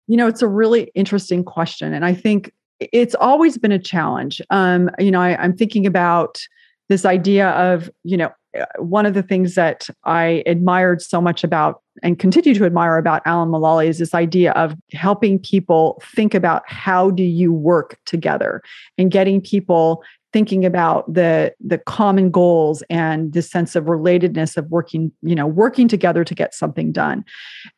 You 0.07 0.17
know, 0.17 0.27
it's 0.27 0.41
a 0.41 0.47
really 0.47 0.91
interesting 0.95 1.43
question. 1.43 1.93
And 1.93 2.05
I 2.05 2.13
think 2.13 2.51
it's 2.79 3.15
always 3.15 3.57
been 3.57 3.71
a 3.71 3.79
challenge. 3.79 4.41
Um, 4.49 4.89
you 4.99 5.11
know, 5.11 5.21
I, 5.21 5.35
I'm 5.41 5.55
thinking 5.55 5.85
about 5.85 6.39
this 6.89 7.05
idea 7.05 7.49
of, 7.49 7.89
you 8.03 8.17
know, 8.17 8.31
uh, 8.57 8.65
one 8.77 9.05
of 9.05 9.13
the 9.13 9.23
things 9.23 9.55
that 9.55 9.87
I 10.03 10.43
admired 10.45 11.01
so 11.01 11.19
much 11.19 11.43
about 11.43 11.81
and 12.03 12.19
continue 12.19 12.53
to 12.53 12.65
admire 12.65 12.97
about 12.97 13.21
Alan 13.25 13.49
Mulally 13.49 13.87
is 13.87 13.99
this 13.99 14.13
idea 14.13 14.51
of 14.51 14.75
helping 14.91 15.39
people 15.39 16.01
think 16.15 16.33
about 16.33 16.63
how 16.67 17.09
do 17.09 17.23
you 17.23 17.53
work 17.53 17.99
together 18.05 18.61
and 18.97 19.11
getting 19.11 19.41
people 19.41 20.03
thinking 20.33 20.65
about 20.65 21.11
the 21.13 21.53
the 21.65 21.77
common 21.77 22.29
goals 22.29 22.83
and 22.89 23.31
the 23.31 23.41
sense 23.41 23.75
of 23.75 23.85
relatedness 23.85 24.57
of 24.57 24.69
working 24.69 25.11
you 25.21 25.35
know 25.35 25.47
working 25.47 25.87
together 25.87 26.23
to 26.23 26.35
get 26.35 26.53
something 26.53 26.91
done. 26.91 27.23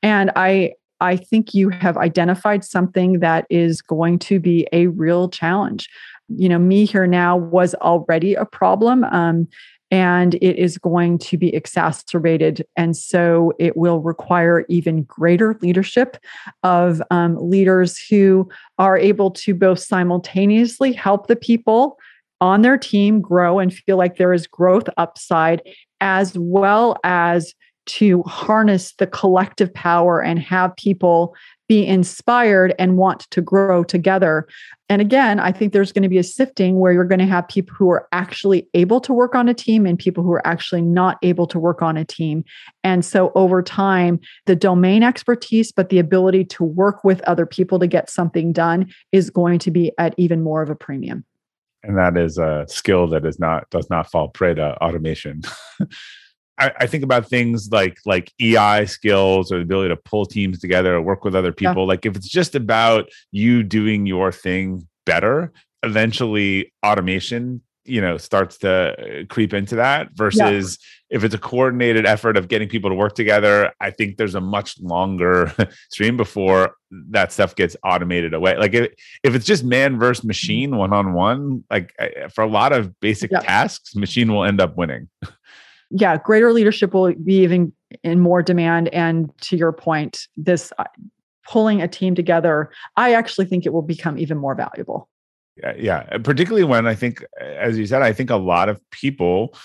And 0.01 0.31
i 0.35 0.73
i 0.99 1.15
think 1.15 1.53
you 1.53 1.69
have 1.69 1.97
identified 1.97 2.65
something 2.65 3.19
that 3.19 3.45
is 3.49 3.81
going 3.81 4.17
to 4.19 4.39
be 4.39 4.67
a 4.73 4.87
real 4.87 5.29
challenge. 5.29 5.87
You 6.29 6.49
know 6.49 6.59
me 6.59 6.85
here 6.85 7.05
now 7.05 7.37
was 7.37 7.75
already 7.75 8.33
a 8.33 8.45
problem 8.45 9.03
um, 9.03 9.47
and 9.89 10.35
it 10.35 10.57
is 10.57 10.77
going 10.77 11.17
to 11.17 11.37
be 11.37 11.53
exacerbated. 11.55 12.65
And 12.75 12.95
so 12.95 13.53
it 13.59 13.77
will 13.77 13.99
require 13.99 14.65
even 14.67 15.03
greater 15.03 15.57
leadership 15.61 16.17
of 16.63 17.01
um, 17.09 17.37
leaders 17.39 17.97
who 17.97 18.49
are 18.77 18.97
able 18.97 19.31
to 19.31 19.53
both 19.53 19.79
simultaneously 19.79 20.91
help 20.91 21.27
the 21.27 21.35
people 21.35 21.97
on 22.41 22.61
their 22.61 22.77
team 22.77 23.21
grow 23.21 23.59
and 23.59 23.73
feel 23.73 23.97
like 23.97 24.17
there 24.17 24.33
is 24.33 24.45
growth 24.45 24.87
upside, 24.97 25.61
as 26.01 26.37
well 26.37 26.97
as 27.03 27.53
to 27.87 28.21
harness 28.23 28.93
the 28.99 29.07
collective 29.07 29.73
power 29.73 30.21
and 30.21 30.39
have 30.39 30.75
people 30.75 31.33
be 31.67 31.85
inspired 31.85 32.73
and 32.79 32.97
want 32.97 33.21
to 33.31 33.41
grow 33.41 33.83
together. 33.83 34.47
And 34.89 35.01
again, 35.01 35.39
I 35.39 35.51
think 35.51 35.73
there's 35.73 35.91
going 35.91 36.03
to 36.03 36.09
be 36.09 36.17
a 36.17 36.23
sifting 36.23 36.79
where 36.79 36.93
you're 36.93 37.03
going 37.03 37.19
to 37.19 37.25
have 37.25 37.47
people 37.47 37.75
who 37.77 37.91
are 37.91 38.07
actually 38.13 38.67
able 38.73 39.01
to 39.01 39.13
work 39.13 39.35
on 39.35 39.49
a 39.49 39.53
team 39.53 39.85
and 39.85 39.99
people 39.99 40.23
who 40.23 40.31
are 40.31 40.47
actually 40.47 40.81
not 40.81 41.17
able 41.23 41.45
to 41.47 41.59
work 41.59 41.81
on 41.81 41.97
a 41.97 42.05
team. 42.05 42.45
And 42.83 43.03
so 43.03 43.31
over 43.35 43.61
time, 43.61 44.19
the 44.45 44.55
domain 44.55 45.03
expertise, 45.03 45.71
but 45.71 45.89
the 45.89 45.99
ability 45.99 46.45
to 46.45 46.63
work 46.63 47.03
with 47.03 47.21
other 47.21 47.45
people 47.45 47.79
to 47.79 47.87
get 47.87 48.09
something 48.09 48.53
done 48.53 48.89
is 49.11 49.29
going 49.29 49.59
to 49.59 49.71
be 49.71 49.91
at 49.97 50.13
even 50.17 50.41
more 50.41 50.61
of 50.61 50.69
a 50.69 50.75
premium. 50.75 51.25
And 51.83 51.97
that 51.97 52.17
is 52.17 52.37
a 52.37 52.65
skill 52.67 53.07
that 53.09 53.25
is 53.25 53.39
not 53.39 53.69
does 53.69 53.89
not 53.89 54.09
fall 54.09 54.29
prey 54.29 54.53
to 54.53 54.75
automation. 54.81 55.41
I, 56.59 56.71
I, 56.79 56.87
think 56.87 57.03
about 57.03 57.29
things 57.29 57.69
like 57.71 57.99
like 58.05 58.31
EI 58.41 58.85
skills 58.85 59.51
or 59.51 59.57
the 59.57 59.63
ability 59.63 59.89
to 59.89 59.95
pull 59.95 60.25
teams 60.25 60.59
together 60.59 60.95
or 60.95 61.01
work 61.01 61.23
with 61.23 61.35
other 61.35 61.51
people. 61.51 61.83
Yeah. 61.83 61.87
Like 61.87 62.05
if 62.05 62.15
it's 62.15 62.27
just 62.27 62.55
about 62.55 63.09
you 63.31 63.63
doing 63.63 64.05
your 64.05 64.31
thing 64.31 64.87
better, 65.05 65.51
eventually 65.83 66.73
automation 66.85 67.61
you 67.87 68.01
know 68.01 68.17
starts 68.17 68.57
to 68.57 68.69
uh, 68.69 69.25
creep 69.29 69.53
into 69.53 69.75
that 69.75 70.09
versus 70.13 70.77
yeah. 71.09 71.17
if 71.17 71.23
it's 71.23 71.33
a 71.33 71.37
coordinated 71.37 72.05
effort 72.05 72.35
of 72.35 72.49
getting 72.49 72.67
people 72.67 72.89
to 72.89 72.95
work 72.95 73.15
together 73.15 73.71
i 73.79 73.89
think 73.89 74.17
there's 74.17 74.35
a 74.35 74.41
much 74.41 74.77
longer 74.81 75.51
stream 75.89 76.17
before 76.17 76.75
that 76.91 77.31
stuff 77.31 77.55
gets 77.55 77.75
automated 77.83 78.33
away 78.33 78.57
like 78.57 78.73
if, 78.73 78.91
if 79.23 79.33
it's 79.33 79.45
just 79.45 79.63
man 79.63 79.97
versus 79.97 80.21
mm-hmm. 80.21 80.27
machine 80.27 80.75
one-on-one 80.75 81.63
like 81.71 81.93
for 82.33 82.43
a 82.43 82.47
lot 82.47 82.73
of 82.73 82.99
basic 82.99 83.31
yeah. 83.31 83.39
tasks 83.39 83.95
machine 83.95 84.31
will 84.31 84.43
end 84.43 84.59
up 84.59 84.75
winning 84.77 85.07
yeah 85.89 86.17
greater 86.17 86.51
leadership 86.51 86.93
will 86.93 87.13
be 87.13 87.35
even 87.35 87.73
in 88.03 88.19
more 88.19 88.41
demand. 88.41 88.89
And 88.89 89.31
to 89.41 89.57
your 89.57 89.71
point 89.71 90.27
this 90.35 90.73
uh, 90.77 90.85
pulling 91.47 91.81
a 91.81 91.87
team 91.87 92.13
together 92.13 92.69
i 92.97 93.13
actually 93.13 93.45
think 93.45 93.65
it 93.65 93.71
will 93.71 93.81
become 93.81 94.17
even 94.17 94.37
more 94.37 94.55
valuable. 94.55 95.09
Yeah 95.77 96.03
particularly 96.23 96.65
when 96.65 96.87
i 96.87 96.95
think 96.95 97.23
as 97.39 97.77
you 97.77 97.85
said 97.85 98.01
i 98.01 98.11
think 98.11 98.29
a 98.29 98.35
lot 98.35 98.69
of 98.69 98.81
people 98.91 99.55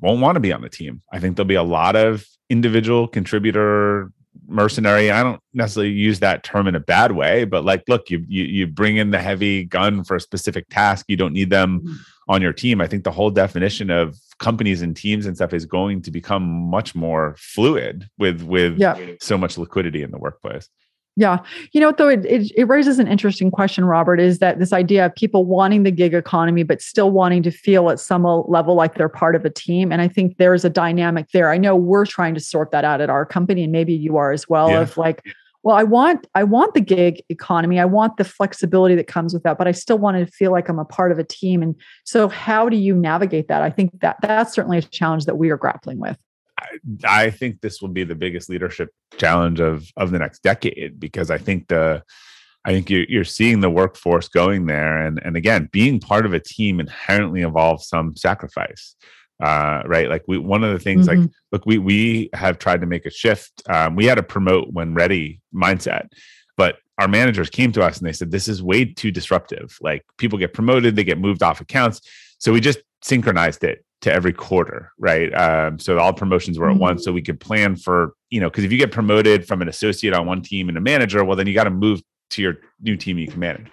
won't 0.00 0.20
want 0.20 0.36
to 0.36 0.40
be 0.40 0.50
on 0.50 0.62
the 0.62 0.70
team. 0.70 1.02
I 1.12 1.20
think 1.20 1.36
there'll 1.36 1.46
be 1.46 1.54
a 1.54 1.62
lot 1.62 1.94
of 1.94 2.26
individual 2.48 3.06
contributor 3.06 4.10
mercenary 4.46 5.10
i 5.10 5.22
don't 5.22 5.40
necessarily 5.54 5.92
use 5.92 6.20
that 6.20 6.42
term 6.42 6.66
in 6.66 6.74
a 6.74 6.80
bad 6.80 7.12
way 7.12 7.44
but 7.44 7.64
like 7.64 7.82
look 7.88 8.10
you 8.10 8.24
you, 8.28 8.44
you 8.44 8.66
bring 8.66 8.96
in 8.96 9.10
the 9.10 9.20
heavy 9.20 9.64
gun 9.64 10.02
for 10.04 10.16
a 10.16 10.20
specific 10.20 10.66
task. 10.70 11.04
You 11.08 11.16
don't 11.16 11.32
need 11.32 11.50
them 11.50 11.80
mm-hmm. 11.80 11.94
On 12.30 12.40
your 12.40 12.52
team 12.52 12.80
i 12.80 12.86
think 12.86 13.02
the 13.04 13.10
whole 13.10 13.30
definition 13.30 13.90
of 13.90 14.16
companies 14.38 14.80
and 14.80 14.96
teams 14.96 15.26
and 15.26 15.36
stuff 15.36 15.52
is 15.52 15.66
going 15.66 16.00
to 16.00 16.10
become 16.10 16.44
much 16.70 16.94
more 16.94 17.34
fluid 17.36 18.08
with 18.18 18.42
with 18.42 18.78
yeah. 18.78 18.96
so 19.20 19.36
much 19.36 19.58
liquidity 19.58 20.02
in 20.02 20.10
the 20.10 20.18
workplace 20.18 20.70
yeah. 21.16 21.38
You 21.72 21.80
know, 21.80 21.92
though, 21.92 22.08
it, 22.08 22.24
it, 22.24 22.52
it, 22.56 22.64
raises 22.64 22.98
an 22.98 23.08
interesting 23.08 23.50
question, 23.50 23.84
Robert, 23.84 24.20
is 24.20 24.38
that 24.38 24.58
this 24.58 24.72
idea 24.72 25.06
of 25.06 25.14
people 25.14 25.44
wanting 25.44 25.82
the 25.82 25.90
gig 25.90 26.14
economy, 26.14 26.62
but 26.62 26.80
still 26.80 27.10
wanting 27.10 27.42
to 27.42 27.50
feel 27.50 27.90
at 27.90 27.98
some 27.98 28.22
level 28.46 28.74
like 28.74 28.94
they're 28.94 29.08
part 29.08 29.34
of 29.34 29.44
a 29.44 29.50
team. 29.50 29.92
And 29.92 30.00
I 30.00 30.08
think 30.08 30.38
there's 30.38 30.64
a 30.64 30.70
dynamic 30.70 31.26
there. 31.32 31.50
I 31.50 31.58
know 31.58 31.74
we're 31.74 32.06
trying 32.06 32.34
to 32.34 32.40
sort 32.40 32.70
that 32.70 32.84
out 32.84 33.00
at 33.00 33.10
our 33.10 33.26
company, 33.26 33.64
and 33.64 33.72
maybe 33.72 33.92
you 33.92 34.16
are 34.16 34.32
as 34.32 34.48
well, 34.48 34.70
yeah. 34.70 34.80
of 34.80 34.96
like, 34.96 35.22
well, 35.62 35.76
I 35.76 35.82
want 35.82 36.26
I 36.34 36.44
want 36.44 36.74
the 36.74 36.80
gig 36.80 37.22
economy. 37.28 37.78
I 37.78 37.84
want 37.84 38.16
the 38.16 38.24
flexibility 38.24 38.94
that 38.94 39.06
comes 39.06 39.34
with 39.34 39.42
that, 39.42 39.58
but 39.58 39.68
I 39.68 39.72
still 39.72 39.98
want 39.98 40.16
to 40.16 40.30
feel 40.32 40.52
like 40.52 40.68
I'm 40.68 40.78
a 40.78 40.84
part 40.84 41.12
of 41.12 41.18
a 41.18 41.24
team. 41.24 41.62
And 41.62 41.74
so 42.04 42.28
how 42.28 42.68
do 42.68 42.76
you 42.76 42.94
navigate 42.94 43.48
that? 43.48 43.62
I 43.62 43.70
think 43.70 44.00
that 44.00 44.16
that's 44.22 44.54
certainly 44.54 44.78
a 44.78 44.82
challenge 44.82 45.26
that 45.26 45.36
we 45.36 45.50
are 45.50 45.56
grappling 45.56 45.98
with. 45.98 46.16
I 47.04 47.30
think 47.30 47.60
this 47.60 47.80
will 47.80 47.88
be 47.88 48.04
the 48.04 48.14
biggest 48.14 48.48
leadership 48.48 48.90
challenge 49.16 49.60
of 49.60 49.86
of 49.96 50.10
the 50.10 50.18
next 50.18 50.42
decade 50.42 50.98
because 50.98 51.30
I 51.30 51.38
think 51.38 51.68
the 51.68 52.02
I 52.64 52.72
think 52.72 52.90
you're, 52.90 53.04
you're 53.08 53.24
seeing 53.24 53.60
the 53.60 53.70
workforce 53.70 54.28
going 54.28 54.66
there, 54.66 54.98
and 54.98 55.20
and 55.24 55.36
again, 55.36 55.68
being 55.72 56.00
part 56.00 56.26
of 56.26 56.32
a 56.32 56.40
team 56.40 56.80
inherently 56.80 57.42
involves 57.42 57.88
some 57.88 58.16
sacrifice, 58.16 58.94
uh, 59.40 59.82
right? 59.86 60.08
Like 60.08 60.24
we 60.26 60.38
one 60.38 60.64
of 60.64 60.72
the 60.72 60.78
things 60.78 61.08
mm-hmm. 61.08 61.22
like 61.22 61.30
look, 61.52 61.66
we 61.66 61.78
we 61.78 62.30
have 62.34 62.58
tried 62.58 62.80
to 62.80 62.86
make 62.86 63.06
a 63.06 63.10
shift. 63.10 63.62
Um, 63.68 63.96
we 63.96 64.06
had 64.06 64.18
a 64.18 64.22
promote 64.22 64.72
when 64.72 64.94
ready 64.94 65.40
mindset, 65.54 66.08
but 66.56 66.76
our 66.98 67.08
managers 67.08 67.48
came 67.48 67.72
to 67.72 67.82
us 67.82 67.98
and 67.98 68.06
they 68.06 68.12
said 68.12 68.30
this 68.30 68.48
is 68.48 68.62
way 68.62 68.84
too 68.84 69.10
disruptive. 69.10 69.76
Like 69.80 70.04
people 70.18 70.38
get 70.38 70.52
promoted, 70.52 70.96
they 70.96 71.04
get 71.04 71.18
moved 71.18 71.42
off 71.42 71.60
accounts, 71.60 72.00
so 72.38 72.52
we 72.52 72.60
just 72.60 72.80
synchronized 73.02 73.64
it 73.64 73.84
to 74.02 74.12
every 74.12 74.32
quarter, 74.32 74.92
right? 74.98 75.32
Um, 75.34 75.78
so 75.78 75.98
all 75.98 76.12
promotions 76.12 76.58
were 76.58 76.68
at 76.68 76.72
mm-hmm. 76.72 76.80
once, 76.80 77.04
so 77.04 77.12
we 77.12 77.22
could 77.22 77.40
plan 77.40 77.76
for 77.76 78.14
you 78.30 78.40
know 78.40 78.50
because 78.50 78.64
if 78.64 78.72
you 78.72 78.78
get 78.78 78.92
promoted 78.92 79.46
from 79.46 79.62
an 79.62 79.68
associate 79.68 80.14
on 80.14 80.26
one 80.26 80.42
team 80.42 80.68
and 80.68 80.76
a 80.76 80.80
manager, 80.80 81.24
well 81.24 81.36
then 81.36 81.46
you 81.46 81.54
got 81.54 81.64
to 81.64 81.70
move 81.70 82.02
to 82.30 82.42
your 82.42 82.58
new 82.80 82.96
team 82.96 83.18
you 83.18 83.26
can 83.26 83.40
manage. 83.40 83.66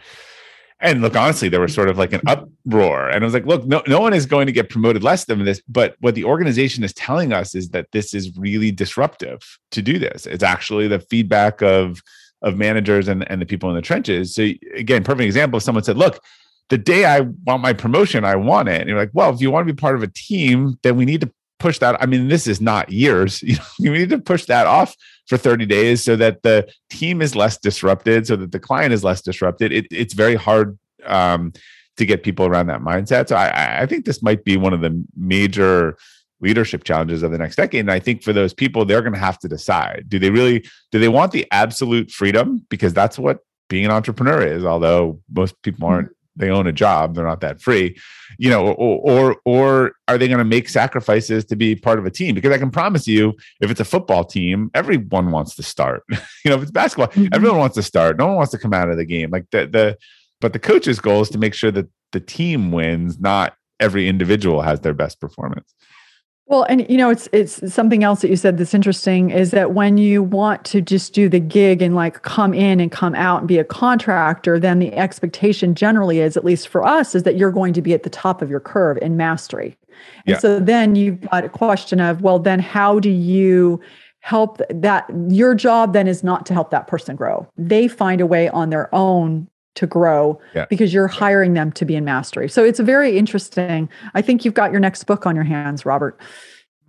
And 0.79 1.01
look, 1.01 1.15
honestly, 1.15 1.49
there 1.49 1.59
was 1.59 1.73
sort 1.73 1.89
of 1.89 1.97
like 1.97 2.13
an 2.13 2.21
uproar, 2.27 3.09
and 3.09 3.23
I 3.23 3.25
was 3.25 3.33
like, 3.33 3.47
look, 3.47 3.65
no, 3.65 3.81
no 3.87 3.99
one 3.99 4.13
is 4.13 4.27
going 4.27 4.45
to 4.45 4.51
get 4.51 4.69
promoted 4.69 5.03
less 5.03 5.25
than 5.25 5.43
this. 5.43 5.61
But 5.67 5.95
what 6.01 6.13
the 6.13 6.23
organization 6.23 6.83
is 6.83 6.93
telling 6.93 7.33
us 7.33 7.55
is 7.55 7.69
that 7.69 7.91
this 7.93 8.13
is 8.13 8.37
really 8.37 8.71
disruptive 8.71 9.39
to 9.71 9.81
do 9.81 9.97
this. 9.97 10.27
It's 10.27 10.43
actually 10.43 10.87
the 10.87 10.99
feedback 10.99 11.61
of 11.61 12.01
of 12.43 12.55
managers 12.55 13.07
and, 13.07 13.29
and 13.31 13.41
the 13.41 13.45
people 13.47 13.69
in 13.69 13.75
the 13.75 13.81
trenches. 13.81 14.35
So 14.35 14.49
again, 14.75 15.03
perfect 15.03 15.25
example. 15.25 15.57
If 15.57 15.63
someone 15.63 15.83
said, 15.83 15.97
look, 15.97 16.23
the 16.69 16.77
day 16.77 17.05
I 17.05 17.21
want 17.21 17.63
my 17.63 17.73
promotion, 17.73 18.23
I 18.23 18.35
want 18.35 18.69
it. 18.69 18.79
And 18.79 18.89
you're 18.89 18.99
like, 18.99 19.09
well, 19.13 19.33
if 19.33 19.41
you 19.41 19.49
want 19.49 19.67
to 19.67 19.73
be 19.73 19.75
part 19.75 19.95
of 19.95 20.03
a 20.03 20.07
team, 20.07 20.77
then 20.83 20.97
we 20.97 21.05
need 21.05 21.21
to 21.21 21.31
push 21.59 21.79
that. 21.79 21.99
I 22.01 22.05
mean, 22.05 22.27
this 22.27 22.45
is 22.45 22.61
not 22.61 22.91
years. 22.91 23.41
You 23.47 23.55
know, 23.55 23.91
we 23.91 23.97
need 23.97 24.09
to 24.09 24.19
push 24.19 24.45
that 24.45 24.67
off 24.67 24.95
for 25.27 25.37
30 25.37 25.65
days 25.65 26.03
so 26.03 26.15
that 26.15 26.41
the 26.43 26.67
team 26.89 27.21
is 27.21 27.35
less 27.35 27.57
disrupted, 27.57 28.27
so 28.27 28.35
that 28.35 28.51
the 28.51 28.59
client 28.59 28.93
is 28.93 29.03
less 29.03 29.21
disrupted. 29.21 29.71
It, 29.71 29.87
it's 29.91 30.13
very 30.13 30.35
hard 30.35 30.77
um, 31.05 31.53
to 31.97 32.05
get 32.05 32.23
people 32.23 32.45
around 32.45 32.67
that 32.67 32.81
mindset. 32.81 33.27
So 33.27 33.35
I, 33.35 33.81
I 33.81 33.85
think 33.85 34.05
this 34.05 34.23
might 34.23 34.43
be 34.43 34.57
one 34.57 34.73
of 34.73 34.81
the 34.81 35.03
major 35.15 35.97
leadership 36.39 36.83
challenges 36.83 37.23
of 37.23 37.31
the 37.31 37.37
next 37.37 37.55
decade. 37.55 37.81
And 37.81 37.91
I 37.91 37.99
think 37.99 38.23
for 38.23 38.31
those 38.31 38.53
people, 38.53 38.85
they're 38.85 39.01
going 39.01 39.13
to 39.13 39.19
have 39.19 39.39
to 39.39 39.47
decide: 39.47 40.05
do 40.07 40.19
they 40.19 40.29
really 40.29 40.65
do 40.91 40.99
they 40.99 41.09
want 41.09 41.31
the 41.31 41.47
absolute 41.51 42.11
freedom 42.11 42.65
because 42.69 42.93
that's 42.93 43.19
what 43.19 43.39
being 43.69 43.85
an 43.85 43.91
entrepreneur 43.91 44.41
is? 44.41 44.63
Although 44.63 45.19
most 45.31 45.61
people 45.61 45.87
aren't 45.87 46.09
they 46.37 46.49
own 46.49 46.67
a 46.67 46.71
job 46.71 47.15
they're 47.15 47.25
not 47.25 47.41
that 47.41 47.61
free 47.61 47.95
you 48.37 48.49
know 48.49 48.67
or 48.67 48.97
or, 49.03 49.37
or 49.45 49.91
are 50.07 50.17
they 50.17 50.27
going 50.27 50.37
to 50.37 50.45
make 50.45 50.69
sacrifices 50.69 51.45
to 51.45 51.55
be 51.55 51.75
part 51.75 51.99
of 51.99 52.05
a 52.05 52.11
team? 52.11 52.35
Because 52.35 52.51
i 52.51 52.57
can 52.57 52.71
promise 52.71 53.07
you 53.07 53.33
if 53.61 53.71
it's 53.71 53.79
a 53.79 53.85
football 53.85 54.23
team 54.23 54.69
everyone 54.73 55.31
wants 55.31 55.55
to 55.55 55.63
start. 55.63 56.03
You 56.45 56.51
know 56.51 56.57
if 56.57 56.61
it's 56.61 56.71
basketball 56.71 57.07
mm-hmm. 57.07 57.33
everyone 57.33 57.59
wants 57.59 57.75
to 57.75 57.83
start. 57.83 58.17
No 58.17 58.27
one 58.27 58.35
wants 58.37 58.51
to 58.51 58.57
come 58.57 58.73
out 58.73 58.89
of 58.89 58.95
the 58.95 59.03
game. 59.03 59.31
Like 59.31 59.47
the 59.51 59.67
the 59.67 59.97
but 60.39 60.53
the 60.53 60.59
coach's 60.59 60.99
goal 60.99 61.21
is 61.21 61.29
to 61.29 61.37
make 61.37 61.53
sure 61.53 61.71
that 61.71 61.87
the 62.13 62.21
team 62.21 62.71
wins 62.71 63.19
not 63.19 63.55
every 63.79 64.07
individual 64.07 64.61
has 64.61 64.79
their 64.79 64.93
best 64.93 65.19
performance 65.19 65.73
well, 66.47 66.63
and 66.69 66.89
you 66.89 66.97
know, 66.97 67.09
it's 67.09 67.27
it's 67.33 67.73
something 67.73 68.03
else 68.03 68.21
that 68.21 68.29
you 68.29 68.37
said 68.37 68.57
that's 68.57 68.73
interesting 68.73 69.31
is 69.31 69.51
that 69.51 69.73
when 69.73 69.97
you 69.97 70.23
want 70.23 70.63
to 70.65 70.81
just 70.81 71.13
do 71.13 71.27
the 71.27 71.41
gig 71.41 71.81
and 71.81 71.93
like 71.93 72.21
come 72.21 72.53
in 72.53 72.79
and 72.79 72.91
come 72.91 73.15
out 73.15 73.39
and 73.39 73.47
be 73.47 73.57
a 73.57 73.65
contractor, 73.65 74.57
then 74.57 74.79
the 74.79 74.93
expectation 74.93 75.75
generally 75.75 76.19
is, 76.19 76.37
at 76.37 76.45
least 76.45 76.69
for 76.69 76.85
us, 76.85 77.15
is 77.15 77.23
that 77.23 77.35
you're 77.35 77.51
going 77.51 77.73
to 77.73 77.81
be 77.81 77.93
at 77.93 78.03
the 78.03 78.09
top 78.09 78.41
of 78.41 78.49
your 78.49 78.61
curve 78.61 78.97
in 79.01 79.17
mastery. 79.17 79.77
And 80.25 80.33
yeah. 80.33 80.39
so 80.39 80.59
then 80.59 80.95
you've 80.95 81.21
got 81.21 81.43
a 81.43 81.49
question 81.49 81.99
of, 81.99 82.21
well, 82.21 82.39
then 82.39 82.59
how 82.59 82.99
do 82.99 83.09
you 83.09 83.81
help 84.21 84.61
that 84.69 85.05
your 85.29 85.55
job 85.55 85.93
then 85.93 86.07
is 86.07 86.23
not 86.23 86.45
to 86.45 86.53
help 86.53 86.69
that 86.71 86.87
person 86.87 87.15
grow. 87.15 87.47
They 87.57 87.87
find 87.87 88.19
a 88.19 88.25
way 88.25 88.49
on 88.49 88.69
their 88.69 88.93
own 88.93 89.47
to 89.77 89.87
grow 89.87 90.39
yeah. 90.53 90.65
because 90.69 90.93
you're 90.93 91.07
hiring 91.07 91.53
them 91.53 91.71
to 91.71 91.85
be 91.85 91.95
in 91.95 92.03
mastery. 92.03 92.49
So 92.49 92.63
it's 92.63 92.79
very 92.79 93.17
interesting. 93.17 93.89
I 94.13 94.21
think 94.21 94.43
you've 94.43 94.53
got 94.53 94.71
your 94.71 94.79
next 94.79 95.05
book 95.05 95.25
on 95.25 95.35
your 95.35 95.45
hands, 95.45 95.85
Robert. 95.85 96.19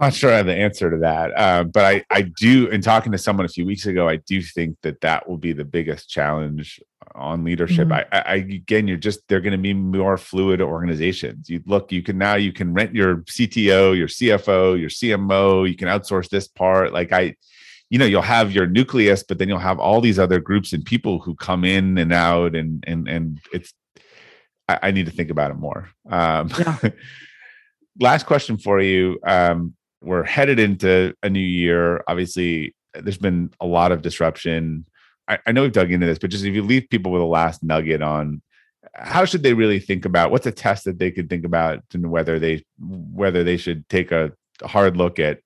I'm 0.01 0.09
not 0.09 0.15
sure 0.15 0.33
I 0.33 0.37
have 0.37 0.47
the 0.47 0.55
answer 0.55 0.91
to 0.91 0.99
that, 0.99 1.33
uh, 1.37 1.65
but 1.65 1.85
I, 1.85 2.05
I 2.11 2.23
do. 2.23 2.69
In 2.69 2.81
talking 2.81 3.11
to 3.13 3.19
someone 3.19 3.45
a 3.45 3.49
few 3.49 3.67
weeks 3.67 3.85
ago, 3.85 4.09
I 4.09 4.17
do 4.17 4.41
think 4.41 4.77
that 4.83 5.01
that 5.01 5.29
will 5.29 5.39
be 5.39 5.53
the 5.53 5.65
biggest 5.65 6.09
challenge 6.09 6.81
on 7.17 7.43
leadership. 7.43 7.89
Mm-hmm. 7.89 8.15
I, 8.15 8.21
I, 8.21 8.35
again, 8.37 8.87
you're 8.87 8.97
just 8.97 9.27
they're 9.27 9.41
going 9.41 9.53
to 9.53 9.59
be 9.59 9.75
more 9.75 10.17
fluid 10.17 10.61
organizations. 10.61 11.51
You 11.51 11.63
look, 11.67 11.91
you 11.91 12.03
can 12.03 12.17
now 12.17 12.37
you 12.37 12.53
can 12.53 12.73
rent 12.75 12.95
your 12.95 13.19
CTO, 13.19 13.97
your 13.97 14.07
CFO, 14.07 14.79
your 14.79 14.89
CMO. 14.89 15.69
You 15.69 15.77
can 15.77 15.89
outsource 15.89 16.29
this 16.29 16.47
part. 16.47 16.93
Like 16.93 17.13
I, 17.13 17.35
you 17.91 17.99
know 17.99 18.05
you'll 18.05 18.23
have 18.23 18.53
your 18.53 18.67
nucleus 18.67 19.23
but 19.23 19.39
then 19.39 19.49
you'll 19.49 19.59
have 19.59 19.79
all 19.79 20.01
these 20.01 20.19
other 20.19 20.41
groups 20.41 20.73
and 20.73 20.85
people 20.85 21.19
who 21.19 21.35
come 21.35 21.65
in 21.65 21.99
and 21.99 22.13
out 22.13 22.55
and 22.55 22.85
and 22.87 23.09
and 23.09 23.41
it's 23.53 23.73
i, 24.69 24.79
I 24.85 24.91
need 24.91 25.07
to 25.07 25.13
think 25.13 25.31
about 25.31 25.51
it 25.51 25.55
more. 25.55 25.89
Um 26.09 26.51
yeah. 26.59 26.79
last 28.01 28.27
question 28.27 28.59
for 28.59 28.81
you. 28.81 29.19
Um 29.25 29.75
we're 30.01 30.25
headed 30.25 30.61
into 30.61 31.13
a 31.23 31.31
new 31.31 31.41
year. 31.41 32.05
Obviously 32.07 32.75
there's 32.95 33.19
been 33.19 33.51
a 33.61 33.67
lot 33.67 33.93
of 33.93 34.03
disruption. 34.03 34.87
I, 35.27 35.39
I 35.47 35.53
know 35.53 35.63
we've 35.63 35.73
dug 35.73 35.91
into 35.91 36.07
this 36.07 36.19
but 36.19 36.31
just 36.31 36.45
if 36.45 36.55
you 36.55 36.63
leave 36.63 36.89
people 36.91 37.13
with 37.13 37.23
a 37.23 37.27
last 37.27 37.63
nugget 37.63 38.03
on 38.03 38.43
how 38.95 39.25
should 39.25 39.43
they 39.43 39.55
really 39.55 39.81
think 39.81 40.05
about 40.05 40.31
what's 40.31 40.47
a 40.47 40.53
test 40.53 40.85
that 40.85 40.99
they 40.99 41.11
could 41.11 41.29
think 41.29 41.45
about 41.45 41.83
and 41.93 42.11
whether 42.11 42.39
they 42.39 42.65
whether 42.79 43.45
they 43.45 43.57
should 43.57 43.89
take 43.89 44.13
a 44.13 44.33
hard 44.63 44.97
look 44.97 45.19
at 45.19 45.41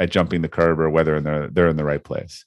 at 0.00 0.10
jumping 0.10 0.42
the 0.42 0.48
curb 0.48 0.80
or 0.80 0.90
whether 0.90 1.20
they're, 1.20 1.48
they're 1.48 1.68
in 1.68 1.76
the 1.76 1.84
right 1.84 2.02
place? 2.02 2.44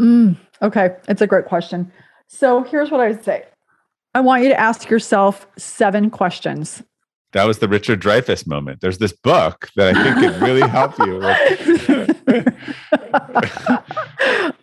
Mm, 0.00 0.36
okay, 0.62 0.96
it's 1.08 1.22
a 1.22 1.26
great 1.26 1.46
question. 1.46 1.90
So 2.28 2.62
here's 2.62 2.90
what 2.90 3.00
I 3.00 3.08
would 3.08 3.24
say 3.24 3.44
I 4.14 4.20
want 4.20 4.44
you 4.44 4.48
to 4.50 4.60
ask 4.60 4.88
yourself 4.88 5.48
seven 5.56 6.10
questions. 6.10 6.84
That 7.32 7.44
was 7.48 7.58
the 7.58 7.66
Richard 7.66 8.00
Dreyfuss 8.00 8.46
moment. 8.46 8.80
There's 8.80 8.98
this 8.98 9.12
book 9.12 9.68
that 9.74 9.96
I 9.96 10.04
think 10.04 10.32
can 10.32 10.40
really 10.40 10.68
help 10.68 10.96
you. 11.00 11.20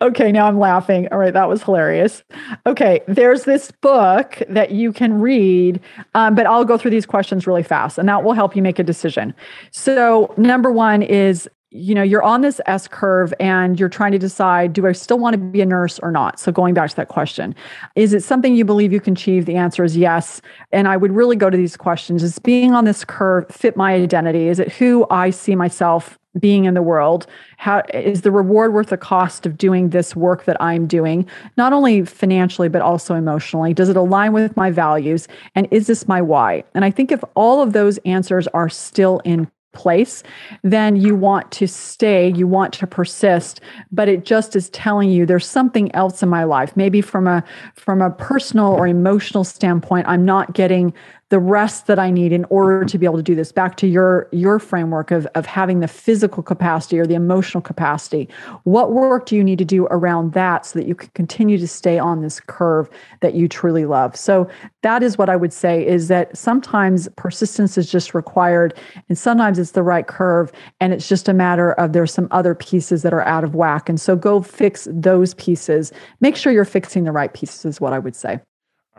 okay, 0.00 0.32
now 0.32 0.46
I'm 0.46 0.58
laughing. 0.58 1.06
All 1.12 1.18
right, 1.18 1.34
that 1.34 1.50
was 1.50 1.62
hilarious. 1.62 2.22
Okay, 2.64 3.02
there's 3.06 3.44
this 3.44 3.70
book 3.82 4.40
that 4.48 4.70
you 4.70 4.90
can 4.90 5.20
read, 5.20 5.80
um, 6.14 6.34
but 6.34 6.46
I'll 6.46 6.64
go 6.64 6.78
through 6.78 6.92
these 6.92 7.04
questions 7.04 7.46
really 7.46 7.62
fast, 7.62 7.98
and 7.98 8.08
that 8.08 8.24
will 8.24 8.32
help 8.32 8.56
you 8.56 8.62
make 8.62 8.78
a 8.78 8.84
decision. 8.84 9.34
So, 9.70 10.32
number 10.38 10.72
one 10.72 11.02
is 11.02 11.50
you 11.72 11.94
know, 11.94 12.02
you're 12.02 12.22
on 12.22 12.42
this 12.42 12.60
S 12.66 12.86
curve 12.86 13.32
and 13.40 13.80
you're 13.80 13.88
trying 13.88 14.12
to 14.12 14.18
decide 14.18 14.72
do 14.72 14.86
I 14.86 14.92
still 14.92 15.18
want 15.18 15.34
to 15.34 15.38
be 15.38 15.60
a 15.60 15.66
nurse 15.66 15.98
or 16.00 16.10
not? 16.10 16.38
So, 16.38 16.52
going 16.52 16.74
back 16.74 16.90
to 16.90 16.96
that 16.96 17.08
question, 17.08 17.54
is 17.96 18.12
it 18.12 18.22
something 18.22 18.54
you 18.54 18.64
believe 18.64 18.92
you 18.92 19.00
can 19.00 19.14
achieve? 19.14 19.46
The 19.46 19.56
answer 19.56 19.82
is 19.82 19.96
yes. 19.96 20.42
And 20.70 20.86
I 20.86 20.96
would 20.96 21.12
really 21.12 21.36
go 21.36 21.48
to 21.48 21.56
these 21.56 21.76
questions 21.76 22.22
Is 22.22 22.38
being 22.38 22.72
on 22.72 22.84
this 22.84 23.04
curve 23.04 23.46
fit 23.50 23.76
my 23.76 23.94
identity? 23.94 24.48
Is 24.48 24.58
it 24.58 24.70
who 24.72 25.06
I 25.10 25.30
see 25.30 25.56
myself 25.56 26.18
being 26.40 26.64
in 26.64 26.72
the 26.72 26.80
world 26.80 27.26
how 27.58 27.82
is 27.92 28.22
the 28.22 28.30
reward 28.30 28.72
worth 28.72 28.88
the 28.88 28.96
cost 28.96 29.44
of 29.44 29.58
doing 29.58 29.90
this 29.90 30.16
work 30.16 30.46
that 30.46 30.56
i'm 30.62 30.86
doing 30.86 31.28
not 31.58 31.74
only 31.74 32.06
financially 32.06 32.70
but 32.70 32.80
also 32.80 33.14
emotionally 33.14 33.74
does 33.74 33.90
it 33.90 33.96
align 33.96 34.32
with 34.32 34.56
my 34.56 34.70
values 34.70 35.28
and 35.54 35.68
is 35.70 35.88
this 35.88 36.08
my 36.08 36.22
why 36.22 36.64
and 36.74 36.86
i 36.86 36.90
think 36.90 37.12
if 37.12 37.22
all 37.34 37.60
of 37.60 37.74
those 37.74 37.98
answers 38.06 38.48
are 38.54 38.70
still 38.70 39.20
in 39.26 39.46
place, 39.72 40.22
then 40.62 40.96
you 40.96 41.14
want 41.14 41.50
to 41.52 41.66
stay, 41.66 42.32
you 42.32 42.46
want 42.46 42.72
to 42.74 42.86
persist, 42.86 43.60
but 43.90 44.08
it 44.08 44.24
just 44.24 44.54
is 44.54 44.70
telling 44.70 45.10
you 45.10 45.26
there's 45.26 45.46
something 45.46 45.94
else 45.94 46.22
in 46.22 46.28
my 46.28 46.44
life. 46.44 46.76
Maybe 46.76 47.00
from 47.00 47.26
a 47.26 47.42
from 47.74 48.00
a 48.00 48.10
personal 48.10 48.66
or 48.66 48.86
emotional 48.86 49.44
standpoint, 49.44 50.06
I'm 50.08 50.24
not 50.24 50.54
getting 50.54 50.92
the 51.32 51.38
rest 51.38 51.86
that 51.86 51.98
I 51.98 52.10
need 52.10 52.30
in 52.30 52.44
order 52.50 52.84
to 52.84 52.98
be 52.98 53.06
able 53.06 53.16
to 53.16 53.22
do 53.22 53.34
this. 53.34 53.52
Back 53.52 53.78
to 53.78 53.86
your 53.86 54.28
your 54.32 54.58
framework 54.58 55.10
of 55.10 55.26
of 55.34 55.46
having 55.46 55.80
the 55.80 55.88
physical 55.88 56.42
capacity 56.42 56.98
or 56.98 57.06
the 57.06 57.14
emotional 57.14 57.62
capacity. 57.62 58.28
What 58.64 58.92
work 58.92 59.24
do 59.24 59.34
you 59.34 59.42
need 59.42 59.56
to 59.56 59.64
do 59.64 59.86
around 59.86 60.34
that 60.34 60.66
so 60.66 60.78
that 60.78 60.86
you 60.86 60.94
can 60.94 61.08
continue 61.14 61.56
to 61.56 61.66
stay 61.66 61.98
on 61.98 62.20
this 62.20 62.38
curve 62.38 62.90
that 63.20 63.32
you 63.32 63.48
truly 63.48 63.86
love? 63.86 64.14
So 64.14 64.46
that 64.82 65.02
is 65.02 65.16
what 65.16 65.30
I 65.30 65.36
would 65.36 65.54
say 65.54 65.86
is 65.86 66.08
that 66.08 66.36
sometimes 66.36 67.08
persistence 67.16 67.78
is 67.78 67.90
just 67.90 68.12
required 68.12 68.78
and 69.08 69.16
sometimes 69.16 69.58
it's 69.58 69.70
the 69.70 69.82
right 69.82 70.06
curve 70.06 70.52
and 70.80 70.92
it's 70.92 71.08
just 71.08 71.30
a 71.30 71.32
matter 71.32 71.72
of 71.72 71.94
there's 71.94 72.12
some 72.12 72.28
other 72.30 72.54
pieces 72.54 73.00
that 73.04 73.14
are 73.14 73.22
out 73.22 73.42
of 73.42 73.54
whack. 73.54 73.88
And 73.88 73.98
so 73.98 74.16
go 74.16 74.42
fix 74.42 74.86
those 74.90 75.32
pieces. 75.32 75.94
Make 76.20 76.36
sure 76.36 76.52
you're 76.52 76.66
fixing 76.66 77.04
the 77.04 77.12
right 77.12 77.32
pieces 77.32 77.64
is 77.64 77.80
what 77.80 77.94
I 77.94 77.98
would 77.98 78.14
say. 78.14 78.38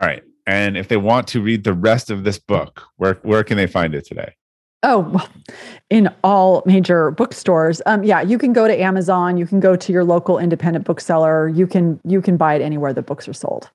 All 0.00 0.08
right. 0.08 0.24
And 0.46 0.76
if 0.76 0.88
they 0.88 0.96
want 0.96 1.26
to 1.28 1.40
read 1.40 1.64
the 1.64 1.72
rest 1.72 2.10
of 2.10 2.24
this 2.24 2.38
book, 2.38 2.82
where 2.96 3.14
where 3.22 3.44
can 3.44 3.56
they 3.56 3.66
find 3.66 3.94
it 3.94 4.04
today? 4.06 4.34
Oh, 4.82 4.98
well, 4.98 5.28
in 5.88 6.10
all 6.22 6.62
major 6.66 7.10
bookstores. 7.10 7.80
Um, 7.86 8.04
yeah, 8.04 8.20
you 8.20 8.36
can 8.36 8.52
go 8.52 8.68
to 8.68 8.78
Amazon. 8.78 9.38
You 9.38 9.46
can 9.46 9.58
go 9.58 9.76
to 9.76 9.92
your 9.92 10.04
local 10.04 10.38
independent 10.38 10.84
bookseller. 10.84 11.48
You 11.48 11.66
can 11.66 12.00
you 12.04 12.20
can 12.20 12.36
buy 12.36 12.54
it 12.54 12.62
anywhere 12.62 12.92
the 12.92 13.02
books 13.02 13.26
are 13.26 13.32
sold. 13.32 13.70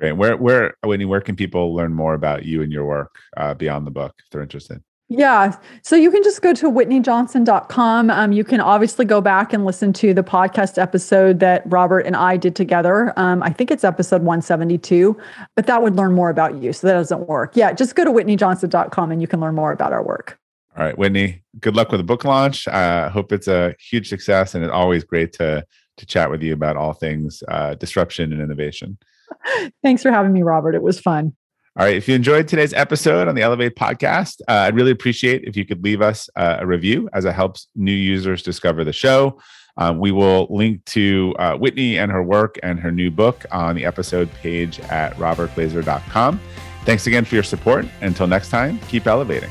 Great. 0.00 0.12
Where 0.12 0.36
where 0.36 0.74
Whitney? 0.84 1.04
Where 1.04 1.20
can 1.20 1.36
people 1.36 1.74
learn 1.74 1.94
more 1.94 2.14
about 2.14 2.44
you 2.44 2.62
and 2.62 2.72
your 2.72 2.84
work 2.84 3.14
uh, 3.36 3.54
beyond 3.54 3.86
the 3.86 3.92
book 3.92 4.14
if 4.18 4.30
they're 4.30 4.42
interested? 4.42 4.82
Yeah. 5.18 5.56
So 5.82 5.94
you 5.94 6.10
can 6.10 6.22
just 6.22 6.40
go 6.40 6.54
to 6.54 6.70
whitneyjohnson.com. 6.70 8.10
Um, 8.10 8.32
you 8.32 8.44
can 8.44 8.60
obviously 8.60 9.04
go 9.04 9.20
back 9.20 9.52
and 9.52 9.64
listen 9.64 9.92
to 9.94 10.14
the 10.14 10.22
podcast 10.22 10.80
episode 10.80 11.40
that 11.40 11.62
Robert 11.66 12.00
and 12.00 12.16
I 12.16 12.36
did 12.36 12.56
together. 12.56 13.12
Um, 13.18 13.42
I 13.42 13.50
think 13.50 13.70
it's 13.70 13.84
episode 13.84 14.22
172, 14.22 15.16
but 15.54 15.66
that 15.66 15.82
would 15.82 15.96
learn 15.96 16.14
more 16.14 16.30
about 16.30 16.62
you. 16.62 16.72
So 16.72 16.86
that 16.86 16.94
doesn't 16.94 17.28
work. 17.28 17.54
Yeah. 17.54 17.72
Just 17.72 17.94
go 17.94 18.04
to 18.04 18.10
whitneyjohnson.com 18.10 19.10
and 19.10 19.20
you 19.20 19.28
can 19.28 19.40
learn 19.40 19.54
more 19.54 19.72
about 19.72 19.92
our 19.92 20.02
work. 20.02 20.38
All 20.74 20.84
right, 20.84 20.96
Whitney, 20.96 21.42
good 21.60 21.76
luck 21.76 21.90
with 21.90 22.00
the 22.00 22.04
book 22.04 22.24
launch. 22.24 22.66
I 22.66 23.00
uh, 23.00 23.10
hope 23.10 23.30
it's 23.30 23.48
a 23.48 23.74
huge 23.78 24.08
success 24.08 24.54
and 24.54 24.64
it's 24.64 24.72
always 24.72 25.04
great 25.04 25.34
to, 25.34 25.66
to 25.98 26.06
chat 26.06 26.30
with 26.30 26.42
you 26.42 26.54
about 26.54 26.78
all 26.78 26.94
things 26.94 27.42
uh, 27.48 27.74
disruption 27.74 28.32
and 28.32 28.40
innovation. 28.40 28.96
Thanks 29.82 30.02
for 30.02 30.10
having 30.10 30.32
me, 30.32 30.42
Robert. 30.42 30.74
It 30.74 30.82
was 30.82 30.98
fun. 30.98 31.34
All 31.74 31.86
right. 31.86 31.96
If 31.96 32.06
you 32.06 32.14
enjoyed 32.14 32.48
today's 32.48 32.74
episode 32.74 33.28
on 33.28 33.34
the 33.34 33.40
Elevate 33.40 33.76
podcast, 33.76 34.42
uh, 34.42 34.66
I'd 34.66 34.74
really 34.74 34.90
appreciate 34.90 35.44
if 35.44 35.56
you 35.56 35.64
could 35.64 35.82
leave 35.82 36.02
us 36.02 36.28
uh, 36.36 36.58
a 36.60 36.66
review 36.66 37.08
as 37.14 37.24
it 37.24 37.32
helps 37.32 37.68
new 37.74 37.92
users 37.92 38.42
discover 38.42 38.84
the 38.84 38.92
show. 38.92 39.40
Um, 39.78 39.98
we 39.98 40.12
will 40.12 40.46
link 40.50 40.84
to 40.86 41.34
uh, 41.38 41.56
Whitney 41.56 41.98
and 41.98 42.12
her 42.12 42.22
work 42.22 42.58
and 42.62 42.78
her 42.78 42.92
new 42.92 43.10
book 43.10 43.46
on 43.50 43.74
the 43.74 43.86
episode 43.86 44.30
page 44.34 44.80
at 44.80 45.14
robertglazer.com. 45.14 46.40
Thanks 46.84 47.06
again 47.06 47.24
for 47.24 47.36
your 47.36 47.44
support. 47.44 47.86
Until 48.02 48.26
next 48.26 48.50
time, 48.50 48.78
keep 48.88 49.06
elevating. 49.06 49.50